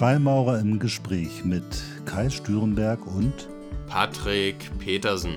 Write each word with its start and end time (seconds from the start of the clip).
Freimaurer 0.00 0.58
im 0.60 0.78
Gespräch 0.78 1.44
mit 1.44 1.62
Kai 2.06 2.30
Stürenberg 2.30 3.06
und 3.06 3.50
Patrick 3.86 4.56
Petersen. 4.78 5.36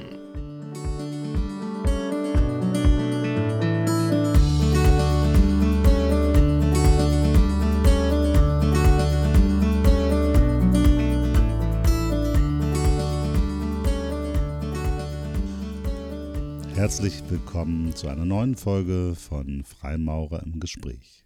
Herzlich 16.73 17.21
willkommen 17.27 17.93
zu 17.93 18.07
einer 18.07 18.23
neuen 18.23 18.55
Folge 18.55 19.13
von 19.15 19.65
Freimaurer 19.65 20.41
im 20.43 20.61
Gespräch. 20.61 21.25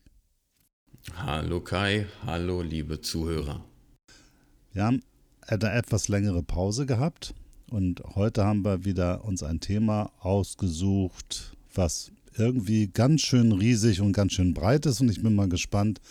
Hallo 1.15 1.61
Kai, 1.61 2.05
hallo 2.25 2.61
liebe 2.61 3.01
Zuhörer. 3.01 3.63
Wir 4.73 4.83
haben 4.83 5.01
eine 5.41 5.71
etwas 5.71 6.07
längere 6.07 6.43
Pause 6.43 6.85
gehabt 6.85 7.33
und 7.71 8.01
heute 8.15 8.45
haben 8.45 8.63
wir 8.63 8.85
wieder 8.85 9.25
uns 9.25 9.41
ein 9.41 9.59
Thema 9.59 10.11
ausgesucht, 10.19 11.57
was 11.73 12.11
irgendwie 12.37 12.87
ganz 12.87 13.21
schön 13.21 13.51
riesig 13.51 14.01
und 14.01 14.13
ganz 14.13 14.33
schön 14.33 14.53
breit 14.53 14.85
ist 14.85 15.01
und 15.01 15.09
ich 15.09 15.23
bin 15.23 15.33
mal 15.33 15.49
gespannt, 15.49 16.01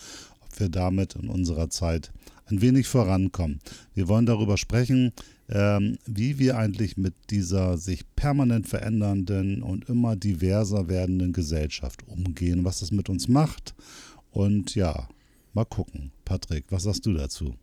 ob 0.41 0.59
wir 0.59 0.69
damit 0.69 1.15
in 1.15 1.29
unserer 1.29 1.71
Zeit 1.71 2.13
ein 2.47 2.61
wenig 2.61 2.89
vorankommen. 2.89 3.61
Wir 3.95 4.09
wollen 4.09 4.27
darüber 4.27 4.57
sprechen, 4.57 5.13
ähm, 5.49 5.99
wie 6.07 6.39
wir 6.39 6.59
eigentlich 6.59 6.97
mit 6.97 7.15
dieser 7.31 7.79
sich 7.79 8.05
permanent 8.17 8.67
verändernden 8.67 9.63
und 9.63 9.89
immer 9.89 10.17
diverser 10.17 10.89
werdenden 10.89 11.33
Gesellschaft 11.33 12.07
umgehen, 12.09 12.65
was 12.65 12.81
das 12.81 12.91
mit 12.91 13.09
uns 13.09 13.29
macht 13.29 13.75
und 14.37 14.75
ja, 14.75 15.09
mal 15.55 15.65
gucken. 15.65 16.13
Patrick, 16.27 16.67
was 16.69 16.83
sagst 16.83 17.07
du 17.07 17.15
dazu? 17.15 17.57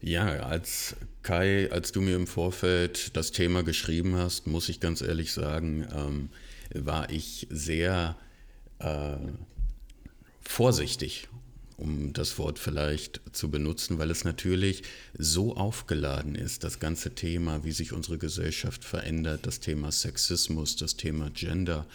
Ja, 0.00 0.26
als 0.40 0.96
Kai, 1.22 1.70
als 1.70 1.92
du 1.92 2.00
mir 2.00 2.16
im 2.16 2.26
Vorfeld 2.26 3.16
das 3.16 3.30
Thema 3.30 3.62
geschrieben 3.62 4.16
hast, 4.16 4.48
muss 4.48 4.68
ich 4.68 4.80
ganz 4.80 5.02
ehrlich 5.02 5.32
sagen, 5.32 5.86
ähm, 5.94 6.30
war 6.74 7.10
ich 7.10 7.46
sehr 7.48 8.16
äh, 8.80 9.16
vorsichtig, 10.42 11.28
um 11.76 12.12
das 12.12 12.38
Wort 12.38 12.58
vielleicht 12.58 13.20
zu 13.30 13.48
benutzen, 13.48 13.98
weil 13.98 14.10
es 14.10 14.24
natürlich 14.24 14.82
so 15.16 15.56
aufgeladen 15.56 16.34
ist, 16.34 16.64
das 16.64 16.80
ganze 16.80 17.14
Thema, 17.14 17.62
wie 17.62 17.72
sich 17.72 17.92
unsere 17.92 18.18
Gesellschaft 18.18 18.84
verändert, 18.84 19.46
das 19.46 19.60
Thema 19.60 19.92
Sexismus, 19.92 20.74
das 20.74 20.96
Thema 20.96 21.30
Gender 21.30 21.86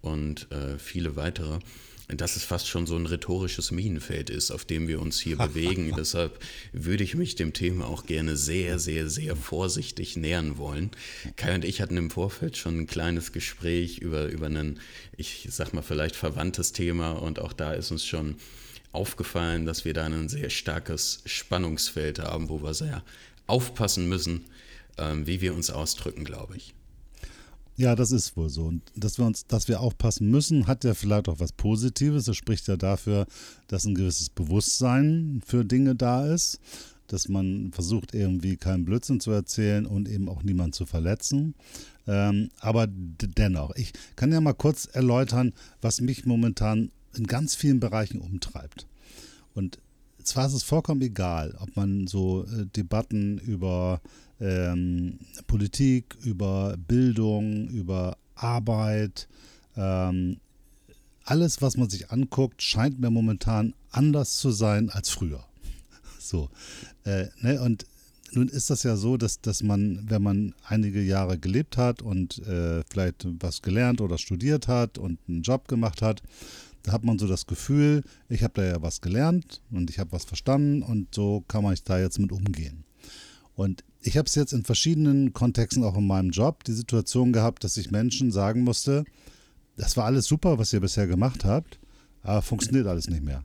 und 0.00 0.50
äh, 0.50 0.76
viele 0.76 1.14
weitere 1.14 1.60
dass 2.08 2.36
es 2.36 2.44
fast 2.44 2.68
schon 2.68 2.86
so 2.86 2.96
ein 2.96 3.06
rhetorisches 3.06 3.70
Minenfeld 3.70 4.28
ist, 4.28 4.50
auf 4.50 4.64
dem 4.64 4.88
wir 4.88 5.00
uns 5.00 5.18
hier 5.20 5.36
bewegen. 5.38 5.94
Deshalb 5.96 6.38
würde 6.72 7.04
ich 7.04 7.14
mich 7.14 7.34
dem 7.34 7.52
Thema 7.52 7.86
auch 7.86 8.04
gerne 8.04 8.36
sehr, 8.36 8.78
sehr, 8.78 9.08
sehr 9.08 9.36
vorsichtig 9.36 10.16
nähern 10.16 10.58
wollen. 10.58 10.90
Kai 11.36 11.54
und 11.54 11.64
ich 11.64 11.80
hatten 11.80 11.96
im 11.96 12.10
Vorfeld 12.10 12.56
schon 12.56 12.80
ein 12.80 12.86
kleines 12.86 13.32
Gespräch 13.32 13.98
über, 13.98 14.26
über 14.26 14.46
ein, 14.46 14.80
ich 15.16 15.48
sag 15.50 15.72
mal, 15.72 15.82
vielleicht 15.82 16.16
verwandtes 16.16 16.72
Thema 16.72 17.12
und 17.12 17.38
auch 17.38 17.52
da 17.52 17.72
ist 17.72 17.90
uns 17.90 18.04
schon 18.04 18.36
aufgefallen, 18.92 19.66
dass 19.66 19.84
wir 19.84 19.94
da 19.94 20.04
ein 20.04 20.28
sehr 20.28 20.50
starkes 20.50 21.22
Spannungsfeld 21.24 22.20
haben, 22.20 22.48
wo 22.48 22.62
wir 22.62 22.74
sehr 22.74 23.02
aufpassen 23.46 24.08
müssen, 24.08 24.44
ähm, 24.98 25.26
wie 25.26 25.40
wir 25.40 25.54
uns 25.54 25.70
ausdrücken, 25.70 26.24
glaube 26.24 26.56
ich. 26.56 26.74
Ja, 27.76 27.96
das 27.96 28.12
ist 28.12 28.36
wohl 28.36 28.48
so. 28.48 28.66
Und 28.66 28.82
dass 28.94 29.18
wir 29.18 29.26
uns, 29.26 29.46
dass 29.46 29.66
wir 29.66 29.80
aufpassen 29.80 30.30
müssen, 30.30 30.66
hat 30.68 30.84
ja 30.84 30.94
vielleicht 30.94 31.28
auch 31.28 31.40
was 31.40 31.52
Positives. 31.52 32.28
Es 32.28 32.36
spricht 32.36 32.68
ja 32.68 32.76
dafür, 32.76 33.26
dass 33.66 33.84
ein 33.84 33.96
gewisses 33.96 34.30
Bewusstsein 34.30 35.42
für 35.44 35.64
Dinge 35.64 35.96
da 35.96 36.26
ist, 36.26 36.60
dass 37.08 37.28
man 37.28 37.72
versucht, 37.72 38.14
irgendwie 38.14 38.56
keinen 38.56 38.84
Blödsinn 38.84 39.18
zu 39.18 39.32
erzählen 39.32 39.86
und 39.86 40.08
eben 40.08 40.28
auch 40.28 40.44
niemanden 40.44 40.72
zu 40.72 40.86
verletzen. 40.86 41.54
Ähm, 42.06 42.50
aber 42.60 42.86
dennoch, 42.88 43.74
ich 43.74 43.92
kann 44.14 44.30
ja 44.30 44.40
mal 44.40 44.52
kurz 44.52 44.86
erläutern, 44.86 45.52
was 45.80 46.00
mich 46.00 46.26
momentan 46.26 46.92
in 47.16 47.26
ganz 47.26 47.56
vielen 47.56 47.80
Bereichen 47.80 48.20
umtreibt. 48.20 48.86
Und 49.54 49.78
zwar 50.22 50.46
ist 50.46 50.54
es 50.54 50.62
vollkommen 50.62 51.02
egal, 51.02 51.56
ob 51.60 51.76
man 51.76 52.06
so 52.06 52.44
äh, 52.44 52.66
Debatten 52.66 53.38
über 53.38 54.00
ähm, 54.44 55.18
Politik, 55.46 56.16
über 56.22 56.76
Bildung, 56.76 57.68
über 57.68 58.16
Arbeit, 58.34 59.26
ähm, 59.76 60.38
alles, 61.24 61.62
was 61.62 61.76
man 61.76 61.88
sich 61.88 62.10
anguckt, 62.10 62.62
scheint 62.62 63.00
mir 63.00 63.10
momentan 63.10 63.74
anders 63.90 64.36
zu 64.36 64.50
sein 64.50 64.90
als 64.90 65.10
früher. 65.10 65.44
So. 66.18 66.48
Äh, 67.04 67.26
ne? 67.42 67.60
Und 67.60 67.84
nun 68.32 68.48
ist 68.48 68.70
das 68.70 68.82
ja 68.82 68.96
so, 68.96 69.18
dass, 69.18 69.40
dass 69.42 69.62
man, 69.62 70.04
wenn 70.08 70.22
man 70.22 70.54
einige 70.64 71.02
Jahre 71.02 71.38
gelebt 71.38 71.76
hat 71.76 72.00
und 72.00 72.38
äh, 72.46 72.82
vielleicht 72.90 73.26
was 73.40 73.60
gelernt 73.60 74.00
oder 74.00 74.16
studiert 74.16 74.66
hat 74.66 74.96
und 74.96 75.18
einen 75.28 75.42
Job 75.42 75.68
gemacht 75.68 76.00
hat, 76.00 76.22
da 76.82 76.92
hat 76.92 77.04
man 77.04 77.18
so 77.18 77.26
das 77.26 77.46
Gefühl, 77.46 78.02
ich 78.28 78.42
habe 78.42 78.54
da 78.54 78.64
ja 78.64 78.82
was 78.82 79.02
gelernt 79.02 79.60
und 79.70 79.90
ich 79.90 79.98
habe 79.98 80.12
was 80.12 80.24
verstanden 80.24 80.82
und 80.82 81.14
so 81.14 81.44
kann 81.46 81.62
man 81.62 81.76
da 81.84 81.98
jetzt 81.98 82.18
mit 82.18 82.32
umgehen. 82.32 82.84
Und 83.54 83.84
ich 84.06 84.18
habe 84.18 84.26
es 84.26 84.34
jetzt 84.34 84.52
in 84.52 84.64
verschiedenen 84.64 85.32
Kontexten, 85.32 85.82
auch 85.82 85.96
in 85.96 86.06
meinem 86.06 86.30
Job, 86.30 86.62
die 86.64 86.72
Situation 86.72 87.32
gehabt, 87.32 87.64
dass 87.64 87.76
ich 87.76 87.90
Menschen 87.90 88.30
sagen 88.30 88.62
musste, 88.62 89.04
das 89.76 89.96
war 89.96 90.04
alles 90.04 90.26
super, 90.26 90.58
was 90.58 90.72
ihr 90.72 90.80
bisher 90.80 91.06
gemacht 91.06 91.44
habt, 91.44 91.78
aber 92.22 92.42
funktioniert 92.42 92.86
alles 92.86 93.08
nicht 93.08 93.24
mehr. 93.24 93.42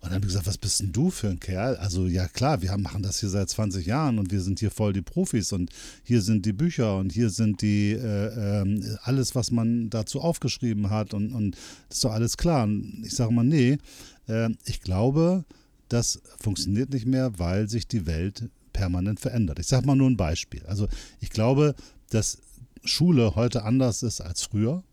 Und 0.00 0.10
dann 0.10 0.14
habe 0.14 0.26
ich 0.26 0.28
gesagt, 0.28 0.46
was 0.46 0.58
bist 0.58 0.80
denn 0.80 0.92
du 0.92 1.10
für 1.10 1.28
ein 1.28 1.40
Kerl? 1.40 1.76
Also 1.76 2.06
ja 2.06 2.26
klar, 2.28 2.62
wir 2.62 2.76
machen 2.78 3.02
das 3.02 3.20
hier 3.20 3.28
seit 3.28 3.48
20 3.48 3.86
Jahren 3.86 4.18
und 4.18 4.30
wir 4.30 4.40
sind 4.40 4.60
hier 4.60 4.70
voll 4.70 4.92
die 4.92 5.02
Profis 5.02 5.52
und 5.52 5.70
hier 6.04 6.22
sind 6.22 6.46
die 6.46 6.52
Bücher 6.52 6.96
und 6.98 7.12
hier 7.12 7.30
sind 7.30 7.60
die 7.60 7.92
äh, 7.92 8.62
äh, 8.62 8.96
alles, 9.02 9.34
was 9.34 9.50
man 9.50 9.90
dazu 9.90 10.20
aufgeschrieben 10.20 10.90
hat 10.90 11.12
und, 11.12 11.32
und 11.32 11.56
das 11.88 11.98
ist 11.98 12.04
doch 12.04 12.12
alles 12.12 12.36
klar. 12.36 12.64
Und 12.64 13.02
ich 13.04 13.14
sage 13.14 13.32
mal, 13.32 13.44
nee, 13.44 13.78
äh, 14.26 14.50
ich 14.64 14.80
glaube, 14.80 15.44
das 15.88 16.20
funktioniert 16.40 16.90
nicht 16.90 17.06
mehr, 17.06 17.38
weil 17.38 17.68
sich 17.68 17.86
die 17.86 18.06
Welt 18.06 18.48
permanent 18.76 19.18
verändert. 19.20 19.58
Ich 19.58 19.68
sage 19.68 19.86
mal 19.86 19.96
nur 19.96 20.10
ein 20.10 20.18
Beispiel. 20.18 20.62
Also 20.66 20.86
ich 21.18 21.30
glaube, 21.30 21.74
dass 22.10 22.38
Schule 22.84 23.34
heute 23.34 23.64
anders 23.64 24.02
ist 24.02 24.20
als 24.20 24.42
früher, 24.42 24.84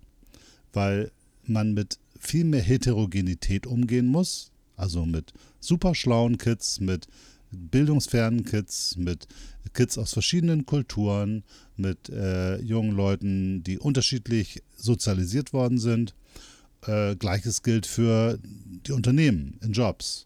weil 0.72 1.12
man 1.46 1.74
mit 1.74 2.00
viel 2.18 2.46
mehr 2.46 2.62
Heterogenität 2.62 3.68
umgehen 3.68 4.08
muss. 4.08 4.52
Also 4.78 5.06
mit 5.06 5.34
super 5.60 5.94
schlauen 5.96 6.38
Kids, 6.38 6.80
mit 6.80 7.08
bildungsfernen 7.52 8.46
Kids, 8.46 8.96
mit 8.96 9.28
Kids 9.74 9.98
aus 9.98 10.14
verschiedenen 10.14 10.66
Kulturen, 10.66 11.44
mit 11.76 12.08
äh, 12.08 12.60
jungen 12.62 12.96
Leuten, 12.96 13.64
die 13.66 13.78
unterschiedlich 13.78 14.64
sozialisiert 14.78 15.52
worden 15.52 15.78
sind. 15.78 16.16
Äh, 16.88 17.18
Gleiches 17.18 17.64
gilt 17.64 17.86
für 17.86 18.40
die 18.42 18.94
Unternehmen 18.94 19.60
in 19.62 19.74
Jobs. 19.74 20.26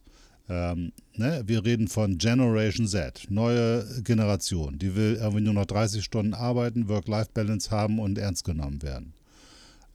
Ähm, 0.49 0.93
ne? 1.15 1.43
Wir 1.45 1.65
reden 1.65 1.87
von 1.87 2.17
Generation 2.17 2.87
Z, 2.87 3.27
neue 3.29 3.85
Generation. 4.03 4.79
Die 4.79 4.95
will 4.95 5.17
irgendwie 5.19 5.43
nur 5.43 5.53
noch 5.53 5.65
30 5.65 6.03
Stunden 6.03 6.33
arbeiten, 6.33 6.87
Work-Life-Balance 6.87 7.71
haben 7.71 7.99
und 7.99 8.17
ernst 8.17 8.45
genommen 8.45 8.81
werden. 8.81 9.13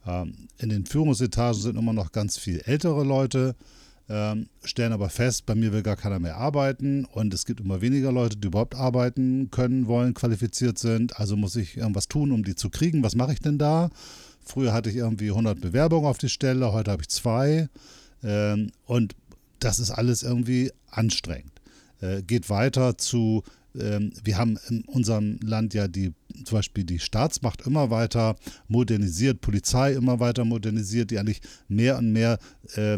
Ähm, 0.05 0.47
in 0.59 0.69
den 0.69 0.85
Führungsetagen 0.85 1.59
sind 1.59 1.77
immer 1.77 1.93
noch 1.93 2.11
ganz 2.11 2.37
viel 2.37 2.61
ältere 2.65 3.03
Leute, 3.03 3.55
ähm, 4.09 4.47
stellen 4.63 4.91
aber 4.91 5.09
fest, 5.09 5.45
bei 5.45 5.55
mir 5.55 5.71
will 5.71 5.81
gar 5.81 5.95
keiner 5.95 6.19
mehr 6.19 6.35
arbeiten 6.35 7.05
und 7.05 7.33
es 7.33 7.45
gibt 7.45 7.61
immer 7.61 7.81
weniger 7.81 8.11
Leute, 8.11 8.35
die 8.35 8.47
überhaupt 8.47 8.75
arbeiten 8.75 9.49
können, 9.49 9.87
wollen, 9.87 10.13
qualifiziert 10.13 10.77
sind. 10.77 11.17
Also 11.19 11.37
muss 11.37 11.55
ich 11.55 11.77
irgendwas 11.77 12.09
tun, 12.09 12.31
um 12.33 12.43
die 12.43 12.55
zu 12.55 12.69
kriegen. 12.69 13.01
Was 13.01 13.15
mache 13.15 13.33
ich 13.33 13.39
denn 13.39 13.57
da? 13.57 13.89
Früher 14.41 14.73
hatte 14.73 14.89
ich 14.89 14.97
irgendwie 14.97 15.29
100 15.29 15.61
Bewerbungen 15.61 16.05
auf 16.05 16.17
die 16.17 16.29
Stelle, 16.29 16.73
heute 16.73 16.91
habe 16.91 17.01
ich 17.01 17.09
zwei. 17.09 17.69
Ähm, 18.23 18.71
und 18.85 19.15
das 19.63 19.79
ist 19.79 19.91
alles 19.91 20.23
irgendwie 20.23 20.71
anstrengend. 20.89 21.51
Äh, 22.01 22.21
geht 22.23 22.49
weiter 22.49 22.97
zu, 22.97 23.43
ähm, 23.75 24.11
wir 24.23 24.37
haben 24.37 24.57
in 24.69 24.83
unserem 24.83 25.39
Land 25.41 25.73
ja 25.73 25.87
die, 25.87 26.13
zum 26.43 26.57
Beispiel 26.57 26.83
die 26.83 26.99
Staatsmacht 26.99 27.65
immer 27.65 27.89
weiter 27.89 28.35
modernisiert, 28.67 29.41
Polizei 29.41 29.93
immer 29.93 30.19
weiter 30.19 30.45
modernisiert, 30.45 31.11
die 31.11 31.19
eigentlich 31.19 31.41
mehr 31.67 31.97
und 31.97 32.11
mehr 32.11 32.39
äh, 32.75 32.97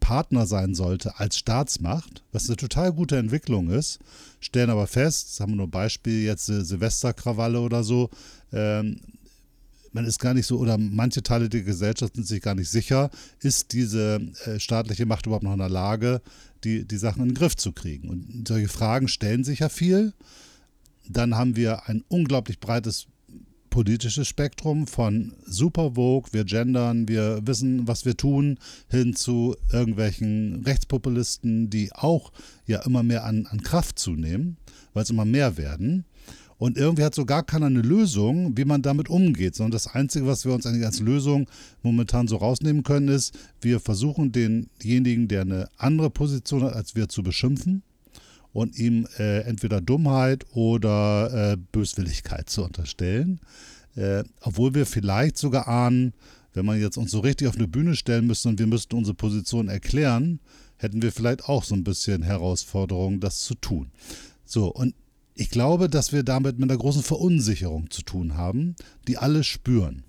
Partner 0.00 0.46
sein 0.46 0.74
sollte 0.74 1.18
als 1.18 1.38
Staatsmacht, 1.38 2.24
was 2.32 2.48
eine 2.48 2.56
total 2.56 2.92
gute 2.92 3.16
Entwicklung 3.16 3.70
ist, 3.70 4.00
stellen 4.40 4.70
aber 4.70 4.86
fest, 4.86 5.28
das 5.30 5.40
haben 5.40 5.52
wir 5.52 5.56
nur 5.56 5.70
Beispiel 5.70 6.24
jetzt 6.24 6.48
äh, 6.48 6.64
Silvesterkrawalle 6.64 7.60
oder 7.60 7.84
so, 7.84 8.10
ähm, 8.52 9.00
man 9.92 10.06
ist 10.06 10.18
gar 10.18 10.34
nicht 10.34 10.46
so, 10.46 10.58
oder 10.58 10.78
manche 10.78 11.22
Teile 11.22 11.48
der 11.48 11.62
Gesellschaft 11.62 12.16
sind 12.16 12.26
sich 12.26 12.42
gar 12.42 12.54
nicht 12.54 12.70
sicher, 12.70 13.10
ist 13.40 13.72
diese 13.72 14.20
äh, 14.44 14.58
staatliche 14.58 15.06
Macht 15.06 15.26
überhaupt 15.26 15.44
noch 15.44 15.52
in 15.52 15.58
der 15.58 15.68
Lage, 15.68 16.22
die, 16.64 16.86
die 16.86 16.96
Sachen 16.96 17.22
in 17.22 17.28
den 17.30 17.34
Griff 17.34 17.56
zu 17.56 17.72
kriegen. 17.72 18.08
Und 18.08 18.48
solche 18.48 18.68
Fragen 18.68 19.08
stellen 19.08 19.44
sich 19.44 19.60
ja 19.60 19.68
viel. 19.68 20.12
Dann 21.08 21.36
haben 21.36 21.56
wir 21.56 21.88
ein 21.88 22.04
unglaublich 22.08 22.60
breites 22.60 23.06
politisches 23.72 24.28
Spektrum 24.28 24.86
von 24.86 25.34
super 25.46 25.92
Vogue, 25.94 26.30
wir 26.32 26.44
gendern, 26.44 27.08
wir 27.08 27.40
wissen, 27.46 27.88
was 27.88 28.04
wir 28.04 28.16
tun, 28.18 28.58
hin 28.90 29.16
zu 29.16 29.56
irgendwelchen 29.72 30.62
Rechtspopulisten, 30.66 31.70
die 31.70 31.90
auch 31.92 32.32
ja 32.66 32.84
immer 32.84 33.02
mehr 33.02 33.24
an, 33.24 33.46
an 33.46 33.62
Kraft 33.62 33.98
zunehmen, 33.98 34.58
weil 34.92 35.04
es 35.04 35.10
immer 35.10 35.24
mehr 35.24 35.56
werden. 35.56 36.04
Und 36.62 36.78
irgendwie 36.78 37.02
hat 37.02 37.12
so 37.12 37.24
gar 37.24 37.42
keiner 37.42 37.66
eine 37.66 37.82
Lösung, 37.82 38.56
wie 38.56 38.64
man 38.64 38.82
damit 38.82 39.10
umgeht, 39.10 39.56
sondern 39.56 39.72
das 39.72 39.88
Einzige, 39.88 40.28
was 40.28 40.44
wir 40.44 40.54
uns 40.54 40.64
als 40.64 41.00
Lösung 41.00 41.50
momentan 41.82 42.28
so 42.28 42.36
rausnehmen 42.36 42.84
können, 42.84 43.08
ist, 43.08 43.36
wir 43.60 43.80
versuchen 43.80 44.30
denjenigen, 44.30 45.26
der 45.26 45.40
eine 45.40 45.68
andere 45.76 46.08
Position 46.08 46.62
hat 46.62 46.74
als 46.74 46.94
wir, 46.94 47.08
zu 47.08 47.24
beschimpfen 47.24 47.82
und 48.52 48.78
ihm 48.78 49.08
äh, 49.18 49.40
entweder 49.40 49.80
Dummheit 49.80 50.46
oder 50.54 51.54
äh, 51.54 51.56
Böswilligkeit 51.56 52.48
zu 52.48 52.62
unterstellen. 52.62 53.40
Äh, 53.96 54.22
obwohl 54.40 54.72
wir 54.76 54.86
vielleicht 54.86 55.38
sogar 55.38 55.66
ahnen, 55.66 56.12
wenn 56.54 56.64
man 56.64 56.80
jetzt 56.80 56.96
uns 56.96 57.10
so 57.10 57.18
richtig 57.18 57.48
auf 57.48 57.56
eine 57.56 57.66
Bühne 57.66 57.96
stellen 57.96 58.28
müsste 58.28 58.48
und 58.48 58.60
wir 58.60 58.68
müssten 58.68 58.94
unsere 58.94 59.16
Position 59.16 59.66
erklären, 59.66 60.38
hätten 60.76 61.02
wir 61.02 61.10
vielleicht 61.10 61.48
auch 61.48 61.64
so 61.64 61.74
ein 61.74 61.82
bisschen 61.82 62.22
Herausforderung, 62.22 63.18
das 63.18 63.40
zu 63.40 63.56
tun. 63.56 63.90
So, 64.44 64.72
und 64.72 64.94
ich 65.34 65.50
glaube, 65.50 65.88
dass 65.88 66.12
wir 66.12 66.22
damit 66.22 66.58
mit 66.58 66.70
einer 66.70 66.78
großen 66.78 67.02
Verunsicherung 67.02 67.90
zu 67.90 68.02
tun 68.02 68.36
haben, 68.36 68.76
die 69.08 69.18
alle 69.18 69.44
spüren. 69.44 70.04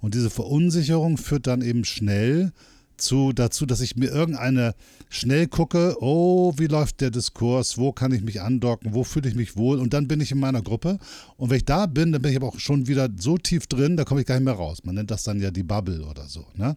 Und 0.00 0.14
diese 0.14 0.30
Verunsicherung 0.30 1.16
führt 1.16 1.46
dann 1.46 1.62
eben 1.62 1.84
schnell 1.84 2.52
zu, 2.96 3.32
dazu, 3.32 3.66
dass 3.66 3.80
ich 3.80 3.96
mir 3.96 4.10
irgendeine 4.10 4.74
schnell 5.08 5.46
gucke, 5.46 5.96
oh, 6.00 6.52
wie 6.56 6.66
läuft 6.66 7.00
der 7.00 7.10
Diskurs, 7.10 7.78
wo 7.78 7.92
kann 7.92 8.12
ich 8.12 8.22
mich 8.22 8.40
andocken, 8.40 8.94
wo 8.94 9.04
fühle 9.04 9.28
ich 9.28 9.34
mich 9.34 9.56
wohl 9.56 9.78
und 9.78 9.94
dann 9.94 10.08
bin 10.08 10.20
ich 10.20 10.30
in 10.30 10.38
meiner 10.38 10.62
Gruppe 10.62 10.98
und 11.36 11.50
wenn 11.50 11.56
ich 11.56 11.64
da 11.64 11.86
bin, 11.86 12.12
dann 12.12 12.22
bin 12.22 12.30
ich 12.30 12.36
aber 12.36 12.48
auch 12.48 12.58
schon 12.58 12.86
wieder 12.86 13.08
so 13.18 13.36
tief 13.36 13.66
drin, 13.66 13.96
da 13.96 14.04
komme 14.04 14.20
ich 14.20 14.26
gar 14.26 14.36
nicht 14.36 14.44
mehr 14.44 14.54
raus. 14.54 14.84
Man 14.84 14.94
nennt 14.94 15.10
das 15.10 15.24
dann 15.24 15.40
ja 15.40 15.50
die 15.50 15.62
Bubble 15.62 16.04
oder 16.04 16.26
so. 16.28 16.46
Ne? 16.54 16.76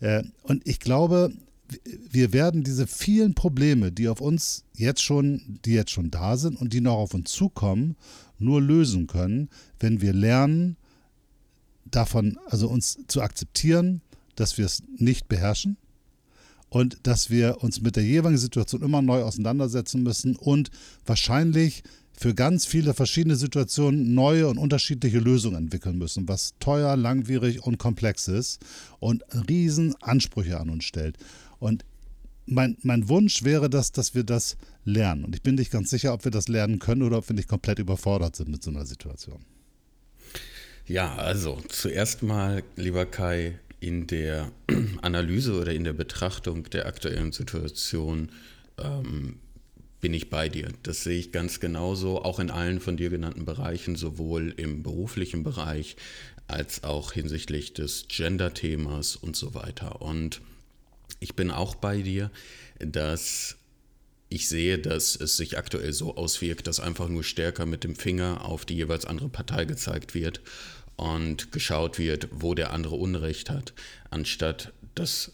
Äh, 0.00 0.22
und 0.42 0.66
ich 0.66 0.80
glaube, 0.80 1.32
wir 2.10 2.32
werden 2.32 2.64
diese 2.64 2.86
vielen 2.86 3.34
Probleme, 3.34 3.92
die 3.92 4.08
auf 4.08 4.20
uns 4.20 4.64
jetzt 4.74 5.02
schon, 5.02 5.58
die 5.64 5.74
jetzt 5.74 5.90
schon 5.90 6.10
da 6.10 6.36
sind 6.36 6.60
und 6.60 6.72
die 6.72 6.80
noch 6.80 6.96
auf 6.96 7.14
uns 7.14 7.30
zukommen, 7.30 7.96
nur 8.38 8.60
lösen 8.60 9.06
können, 9.06 9.48
wenn 9.78 10.00
wir 10.00 10.12
lernen, 10.12 10.76
davon, 11.90 12.38
also 12.46 12.68
uns 12.68 12.98
zu 13.08 13.22
akzeptieren, 13.22 14.02
dass 14.36 14.58
wir 14.58 14.66
es 14.66 14.82
nicht 14.98 15.28
beherrschen 15.28 15.76
und 16.68 16.98
dass 17.04 17.30
wir 17.30 17.62
uns 17.62 17.80
mit 17.80 17.96
der 17.96 18.04
jeweiligen 18.04 18.40
Situation 18.40 18.82
immer 18.82 19.02
neu 19.02 19.22
auseinandersetzen 19.22 20.02
müssen 20.02 20.36
und 20.36 20.70
wahrscheinlich 21.06 21.82
für 22.12 22.34
ganz 22.34 22.66
viele 22.66 22.94
verschiedene 22.94 23.36
Situationen 23.36 24.12
neue 24.14 24.48
und 24.48 24.58
unterschiedliche 24.58 25.20
Lösungen 25.20 25.56
entwickeln 25.56 25.98
müssen, 25.98 26.26
was 26.26 26.54
teuer, 26.58 26.96
langwierig 26.96 27.62
und 27.62 27.78
komplex 27.78 28.26
ist 28.26 28.60
und 28.98 29.22
riesen 29.48 29.94
Ansprüche 30.02 30.58
an 30.58 30.68
uns 30.68 30.84
stellt. 30.84 31.16
Und 31.58 31.84
mein, 32.46 32.76
mein 32.82 33.08
Wunsch 33.08 33.42
wäre, 33.44 33.68
dass, 33.68 33.92
dass 33.92 34.14
wir 34.14 34.24
das 34.24 34.56
lernen. 34.84 35.24
Und 35.24 35.34
ich 35.34 35.42
bin 35.42 35.56
nicht 35.56 35.70
ganz 35.70 35.90
sicher, 35.90 36.14
ob 36.14 36.24
wir 36.24 36.30
das 36.30 36.48
lernen 36.48 36.78
können 36.78 37.02
oder 37.02 37.18
ob 37.18 37.28
wir 37.28 37.34
nicht 37.34 37.48
komplett 37.48 37.78
überfordert 37.78 38.36
sind 38.36 38.48
mit 38.48 38.62
so 38.62 38.70
einer 38.70 38.86
Situation. 38.86 39.44
Ja, 40.86 41.14
also 41.16 41.60
zuerst 41.68 42.22
mal, 42.22 42.62
lieber 42.76 43.04
Kai, 43.04 43.58
in 43.80 44.06
der 44.06 44.50
Analyse 45.02 45.60
oder 45.60 45.72
in 45.72 45.84
der 45.84 45.92
Betrachtung 45.92 46.64
der 46.70 46.86
aktuellen 46.86 47.32
Situation 47.32 48.30
ähm, 48.78 49.38
bin 50.00 50.14
ich 50.14 50.30
bei 50.30 50.48
dir. 50.48 50.68
Das 50.82 51.04
sehe 51.04 51.18
ich 51.18 51.32
ganz 51.32 51.60
genauso, 51.60 52.22
auch 52.22 52.38
in 52.38 52.50
allen 52.50 52.80
von 52.80 52.96
dir 52.96 53.10
genannten 53.10 53.44
Bereichen, 53.44 53.96
sowohl 53.96 54.54
im 54.56 54.82
beruflichen 54.82 55.42
Bereich 55.42 55.96
als 56.46 56.84
auch 56.84 57.12
hinsichtlich 57.12 57.74
des 57.74 58.06
Gender-Themas 58.08 59.16
und 59.16 59.36
so 59.36 59.54
weiter. 59.54 60.00
Und 60.00 60.40
ich 61.20 61.34
bin 61.36 61.50
auch 61.50 61.74
bei 61.74 62.02
dir, 62.02 62.30
dass 62.78 63.56
ich 64.28 64.48
sehe, 64.48 64.78
dass 64.78 65.16
es 65.16 65.36
sich 65.36 65.56
aktuell 65.56 65.92
so 65.92 66.16
auswirkt, 66.16 66.66
dass 66.66 66.80
einfach 66.80 67.08
nur 67.08 67.24
stärker 67.24 67.66
mit 67.66 67.84
dem 67.84 67.96
Finger 67.96 68.44
auf 68.44 68.64
die 68.64 68.76
jeweils 68.76 69.04
andere 69.04 69.28
Partei 69.28 69.64
gezeigt 69.64 70.14
wird 70.14 70.40
und 70.96 71.52
geschaut 71.52 71.98
wird, 71.98 72.28
wo 72.30 72.54
der 72.54 72.72
andere 72.72 72.96
Unrecht 72.96 73.50
hat, 73.50 73.72
anstatt 74.10 74.72
dass 74.94 75.32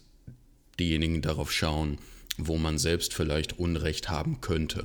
diejenigen 0.79 1.23
darauf 1.23 1.51
schauen, 1.51 1.99
wo 2.37 2.57
man 2.57 2.79
selbst 2.79 3.15
vielleicht 3.15 3.59
Unrecht 3.59 4.11
haben 4.11 4.41
könnte. 4.41 4.85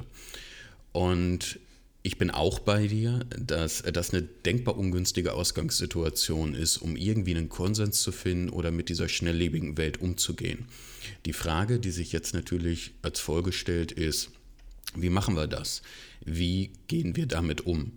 Und 0.91 1.59
ich 2.01 2.17
bin 2.17 2.31
auch 2.31 2.59
bei 2.59 2.87
dir, 2.87 3.25
dass 3.37 3.83
das 3.83 4.13
eine 4.13 4.23
denkbar 4.23 4.77
ungünstige 4.77 5.33
Ausgangssituation 5.33 6.55
ist, 6.55 6.77
um 6.77 6.95
irgendwie 6.95 7.35
einen 7.35 7.49
Konsens 7.49 8.01
zu 8.01 8.11
finden 8.11 8.49
oder 8.49 8.71
mit 8.71 8.89
dieser 8.89 9.09
schnelllebigen 9.09 9.77
Welt 9.77 9.99
umzugehen. 9.99 10.65
Die 11.25 11.33
Frage, 11.33 11.79
die 11.79 11.91
sich 11.91 12.11
jetzt 12.11 12.33
natürlich 12.33 12.91
als 13.01 13.19
Folge 13.19 13.51
stellt, 13.51 13.91
ist, 13.91 14.31
wie 14.95 15.09
machen 15.09 15.35
wir 15.35 15.47
das? 15.47 15.81
Wie 16.25 16.71
gehen 16.87 17.15
wir 17.15 17.25
damit 17.25 17.65
um? 17.65 17.91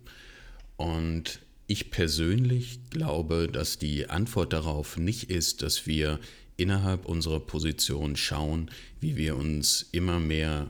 Und 0.77 1.41
ich 1.67 1.91
persönlich 1.91 2.81
glaube, 2.91 3.49
dass 3.51 3.79
die 3.79 4.11
Antwort 4.11 4.53
darauf 4.53 4.97
nicht 4.97 5.31
ist, 5.31 5.63
dass 5.63 5.87
wir 5.87 6.19
innerhalb 6.57 7.07
unserer 7.07 7.41
Position 7.41 8.17
schauen, 8.17 8.71
wie 9.01 9.17
wir 9.17 9.37
uns 9.37 9.89
immer 9.93 10.21
mehr 10.21 10.69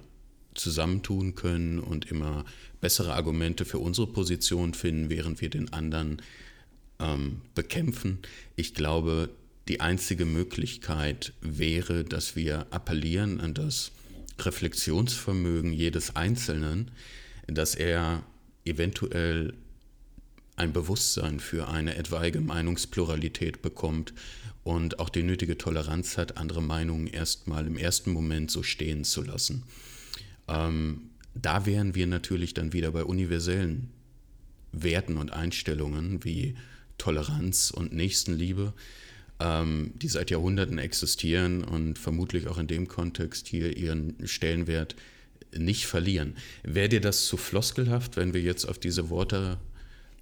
zusammentun 0.55 1.35
können 1.35 1.79
und 1.79 2.11
immer 2.11 2.45
bessere 2.81 3.15
Argumente 3.15 3.65
für 3.65 3.79
unsere 3.79 4.07
Position 4.07 4.75
finden, 4.75 5.11
während 5.11 5.41
wir 5.41 5.51
den 5.51 5.73
anderen 5.73 6.23
ähm, 6.99 7.41
bekämpfen. 7.55 8.19
Ich 8.57 8.75
glaube, 8.75 9.31
die 9.69 9.81
einzige 9.81 10.25
Möglichkeit 10.25 11.33
wäre, 11.41 12.05
dass 12.05 12.37
wir 12.37 12.67
appellieren 12.71 13.41
an 13.41 13.55
das 13.55 13.93
Reflexionsvermögen 14.39 15.73
jedes 15.73 16.17
Einzelnen, 16.17 16.91
dass 17.47 17.75
er 17.75 18.23
eventuell 18.65 19.55
ein 20.57 20.73
Bewusstsein 20.73 21.41
für 21.41 21.69
eine 21.69 21.97
etwaige 21.97 22.41
Meinungspluralität 22.41 23.63
bekommt 23.63 24.13
und 24.65 24.99
auch 24.99 25.09
die 25.09 25.23
nötige 25.23 25.59
Toleranz 25.59 26.17
hat, 26.17 26.37
andere 26.37 26.63
Meinungen 26.63 27.07
erstmal 27.07 27.67
im 27.67 27.77
ersten 27.77 28.13
Moment 28.13 28.51
so 28.51 28.63
stehen 28.63 29.05
zu 29.05 29.23
lassen. 29.23 29.65
Ähm, 30.49 31.11
da 31.35 31.67
wären 31.67 31.95
wir 31.95 32.07
natürlich 32.07 32.55
dann 32.55 32.73
wieder 32.73 32.93
bei 32.93 33.05
universellen 33.05 33.89
Werten 34.73 35.17
und 35.17 35.33
Einstellungen 35.33 36.25
wie 36.25 36.55
Toleranz 36.99 37.71
und 37.71 37.93
Nächstenliebe, 37.93 38.73
ähm, 39.43 39.93
die 39.97 40.09
seit 40.09 40.31
Jahrhunderten 40.31 40.79
existieren 40.79 41.65
und 41.65 41.99
vermutlich 41.99 42.47
auch 42.47 42.59
in 42.59 42.69
dem 42.69 42.87
Kontext 42.87 43.49
hier 43.49 43.77
ihren 43.77 44.15
Stellenwert 44.25 44.95
nicht 45.57 45.87
verlieren. 45.87 46.35
Wäre 46.63 46.89
dir 46.89 47.01
das 47.01 47.27
zu 47.27 47.37
floskelhaft, 47.37 48.17
wenn 48.17 48.35
wir 48.35 48.41
jetzt 48.41 48.65
auf 48.65 48.79
diese 48.79 49.11
Worte, 49.11 49.59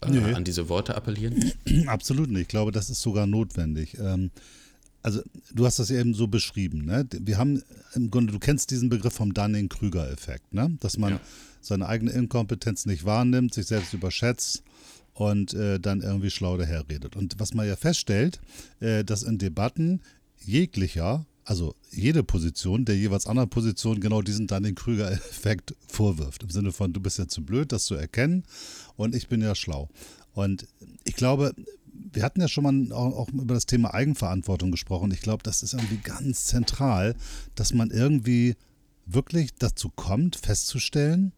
äh, 0.00 0.06
an 0.06 0.45
diese 0.45 0.68
Worte 0.68 0.95
appellieren? 0.95 1.52
Absolut 1.87 2.30
nicht. 2.30 2.42
Ich 2.42 2.49
glaube, 2.49 2.73
das 2.73 2.88
ist 2.88 3.02
sogar 3.02 3.26
notwendig. 3.26 3.99
Ähm, 4.00 4.30
also 5.02 5.23
du 5.54 5.66
hast 5.66 5.78
das 5.78 5.90
eben 5.90 6.14
so 6.14 6.26
beschrieben, 6.26 6.85
ne? 6.85 7.06
Wir 7.11 7.38
haben 7.38 7.62
im 7.95 8.11
Grunde, 8.11 8.33
du 8.33 8.38
kennst 8.38 8.71
diesen 8.71 8.90
Begriff 8.90 9.14
vom 9.14 9.33
Dunning-Krüger-Effekt, 9.33 10.52
ne? 10.52 10.76
Dass 10.80 10.99
man 10.99 11.14
ja. 11.14 11.21
seine 11.61 11.87
eigene 11.87 12.12
Inkompetenz 12.12 12.87
nicht 12.87 13.04
wahrnimmt, 13.04 13.54
sich 13.54 13.66
selbst 13.66 13.95
überschätzt 13.95 14.62
und 15.21 15.53
äh, 15.53 15.79
dann 15.79 16.00
irgendwie 16.00 16.31
schlau 16.31 16.57
daherredet. 16.57 17.15
Und 17.15 17.39
was 17.39 17.53
man 17.53 17.69
ja 17.69 17.77
feststellt, 17.77 18.41
äh, 18.81 19.05
dass 19.05 19.23
in 19.23 19.37
Debatten 19.37 20.00
jeglicher, 20.43 21.27
also 21.45 21.75
jede 21.91 22.23
Position 22.23 22.87
der 22.87 22.97
jeweils 22.97 23.27
anderen 23.27 23.50
Position 23.50 24.00
genau 24.00 24.23
diesen 24.23 24.47
Dunning-Krüger-Effekt 24.47 25.75
vorwirft. 25.87 26.43
Im 26.43 26.49
Sinne 26.49 26.73
von, 26.73 26.95
du 26.95 27.00
bist 27.00 27.19
ja 27.19 27.29
zu 27.29 27.45
blöd, 27.45 27.71
das 27.71 27.85
zu 27.85 27.97
erkennen 27.97 28.45
und 28.97 29.15
ich 29.15 29.29
bin 29.29 29.43
ja 29.43 29.55
schlau. 29.55 29.91
Und 30.33 30.67
ich 31.05 31.17
glaube, 31.17 31.55
wir 31.93 32.23
hatten 32.23 32.41
ja 32.41 32.49
schon 32.49 32.65
mal 32.65 32.93
auch, 32.97 33.29
über 33.29 33.53
das 33.53 33.67
Thema 33.67 33.93
Eigenverantwortung 33.93 34.71
gesprochen. 34.71 35.11
Ich 35.11 35.21
glaube, 35.21 35.43
das 35.43 35.62
ist 35.62 35.75
irgendwie 35.75 35.99
ganz 35.99 36.47
zentral, 36.47 37.15
dass 37.57 37.75
man 37.75 37.91
irgendwie 37.91 38.57
wirklich 39.05 39.50
dazu 39.59 39.91
kommt, 39.91 40.37
festzustellen, 40.37 41.33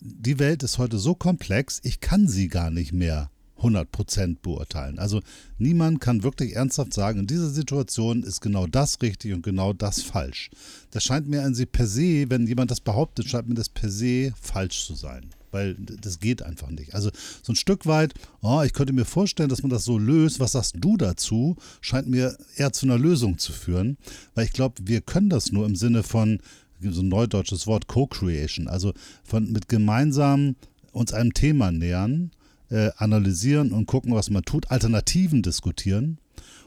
die 0.00 0.38
Welt 0.38 0.62
ist 0.62 0.78
heute 0.78 0.98
so 0.98 1.14
komplex, 1.14 1.80
ich 1.82 2.00
kann 2.00 2.28
sie 2.28 2.48
gar 2.48 2.70
nicht 2.70 2.92
mehr 2.92 3.30
100% 3.60 4.36
beurteilen. 4.42 4.98
Also 4.98 5.22
niemand 5.58 6.00
kann 6.00 6.22
wirklich 6.22 6.56
ernsthaft 6.56 6.92
sagen, 6.92 7.20
in 7.20 7.26
dieser 7.26 7.48
Situation 7.48 8.22
ist 8.22 8.40
genau 8.40 8.66
das 8.66 9.00
richtig 9.00 9.32
und 9.32 9.42
genau 9.42 9.72
das 9.72 10.02
falsch. 10.02 10.50
Das 10.90 11.04
scheint 11.04 11.28
mir 11.28 11.42
an 11.42 11.54
sie 11.54 11.66
per 11.66 11.86
se, 11.86 12.28
wenn 12.28 12.46
jemand 12.46 12.70
das 12.70 12.80
behauptet, 12.80 13.28
scheint 13.28 13.48
mir 13.48 13.54
das 13.54 13.68
per 13.68 13.90
se 13.90 14.32
falsch 14.40 14.86
zu 14.86 14.94
sein 14.94 15.30
weil 15.56 15.74
das 15.74 16.20
geht 16.20 16.42
einfach 16.42 16.68
nicht. 16.68 16.94
Also 16.94 17.10
so 17.42 17.52
ein 17.52 17.56
Stück 17.56 17.86
weit, 17.86 18.12
oh, 18.42 18.60
ich 18.62 18.74
könnte 18.74 18.92
mir 18.92 19.06
vorstellen, 19.06 19.48
dass 19.48 19.62
man 19.62 19.70
das 19.70 19.84
so 19.84 19.96
löst. 19.96 20.38
Was 20.38 20.52
sagst 20.52 20.74
du 20.78 20.98
dazu? 20.98 21.56
Scheint 21.80 22.08
mir 22.08 22.36
eher 22.56 22.72
zu 22.72 22.84
einer 22.84 22.98
Lösung 22.98 23.38
zu 23.38 23.52
führen, 23.52 23.96
weil 24.34 24.44
ich 24.44 24.52
glaube, 24.52 24.74
wir 24.84 25.00
können 25.00 25.30
das 25.30 25.52
nur 25.52 25.64
im 25.64 25.74
Sinne 25.74 26.02
von 26.02 26.40
so 26.80 27.02
ein 27.02 27.08
neudeutsches 27.08 27.66
Wort 27.66 27.86
Co-Creation, 27.86 28.68
also 28.68 28.92
von 29.24 29.50
mit 29.52 29.68
gemeinsam 29.68 30.56
uns 30.92 31.12
einem 31.12 31.34
Thema 31.34 31.70
nähern 31.70 32.30
äh, 32.70 32.90
analysieren 32.96 33.72
und 33.72 33.86
gucken, 33.86 34.14
was 34.14 34.30
man 34.30 34.42
tut, 34.42 34.70
Alternativen 34.70 35.42
diskutieren 35.42 36.18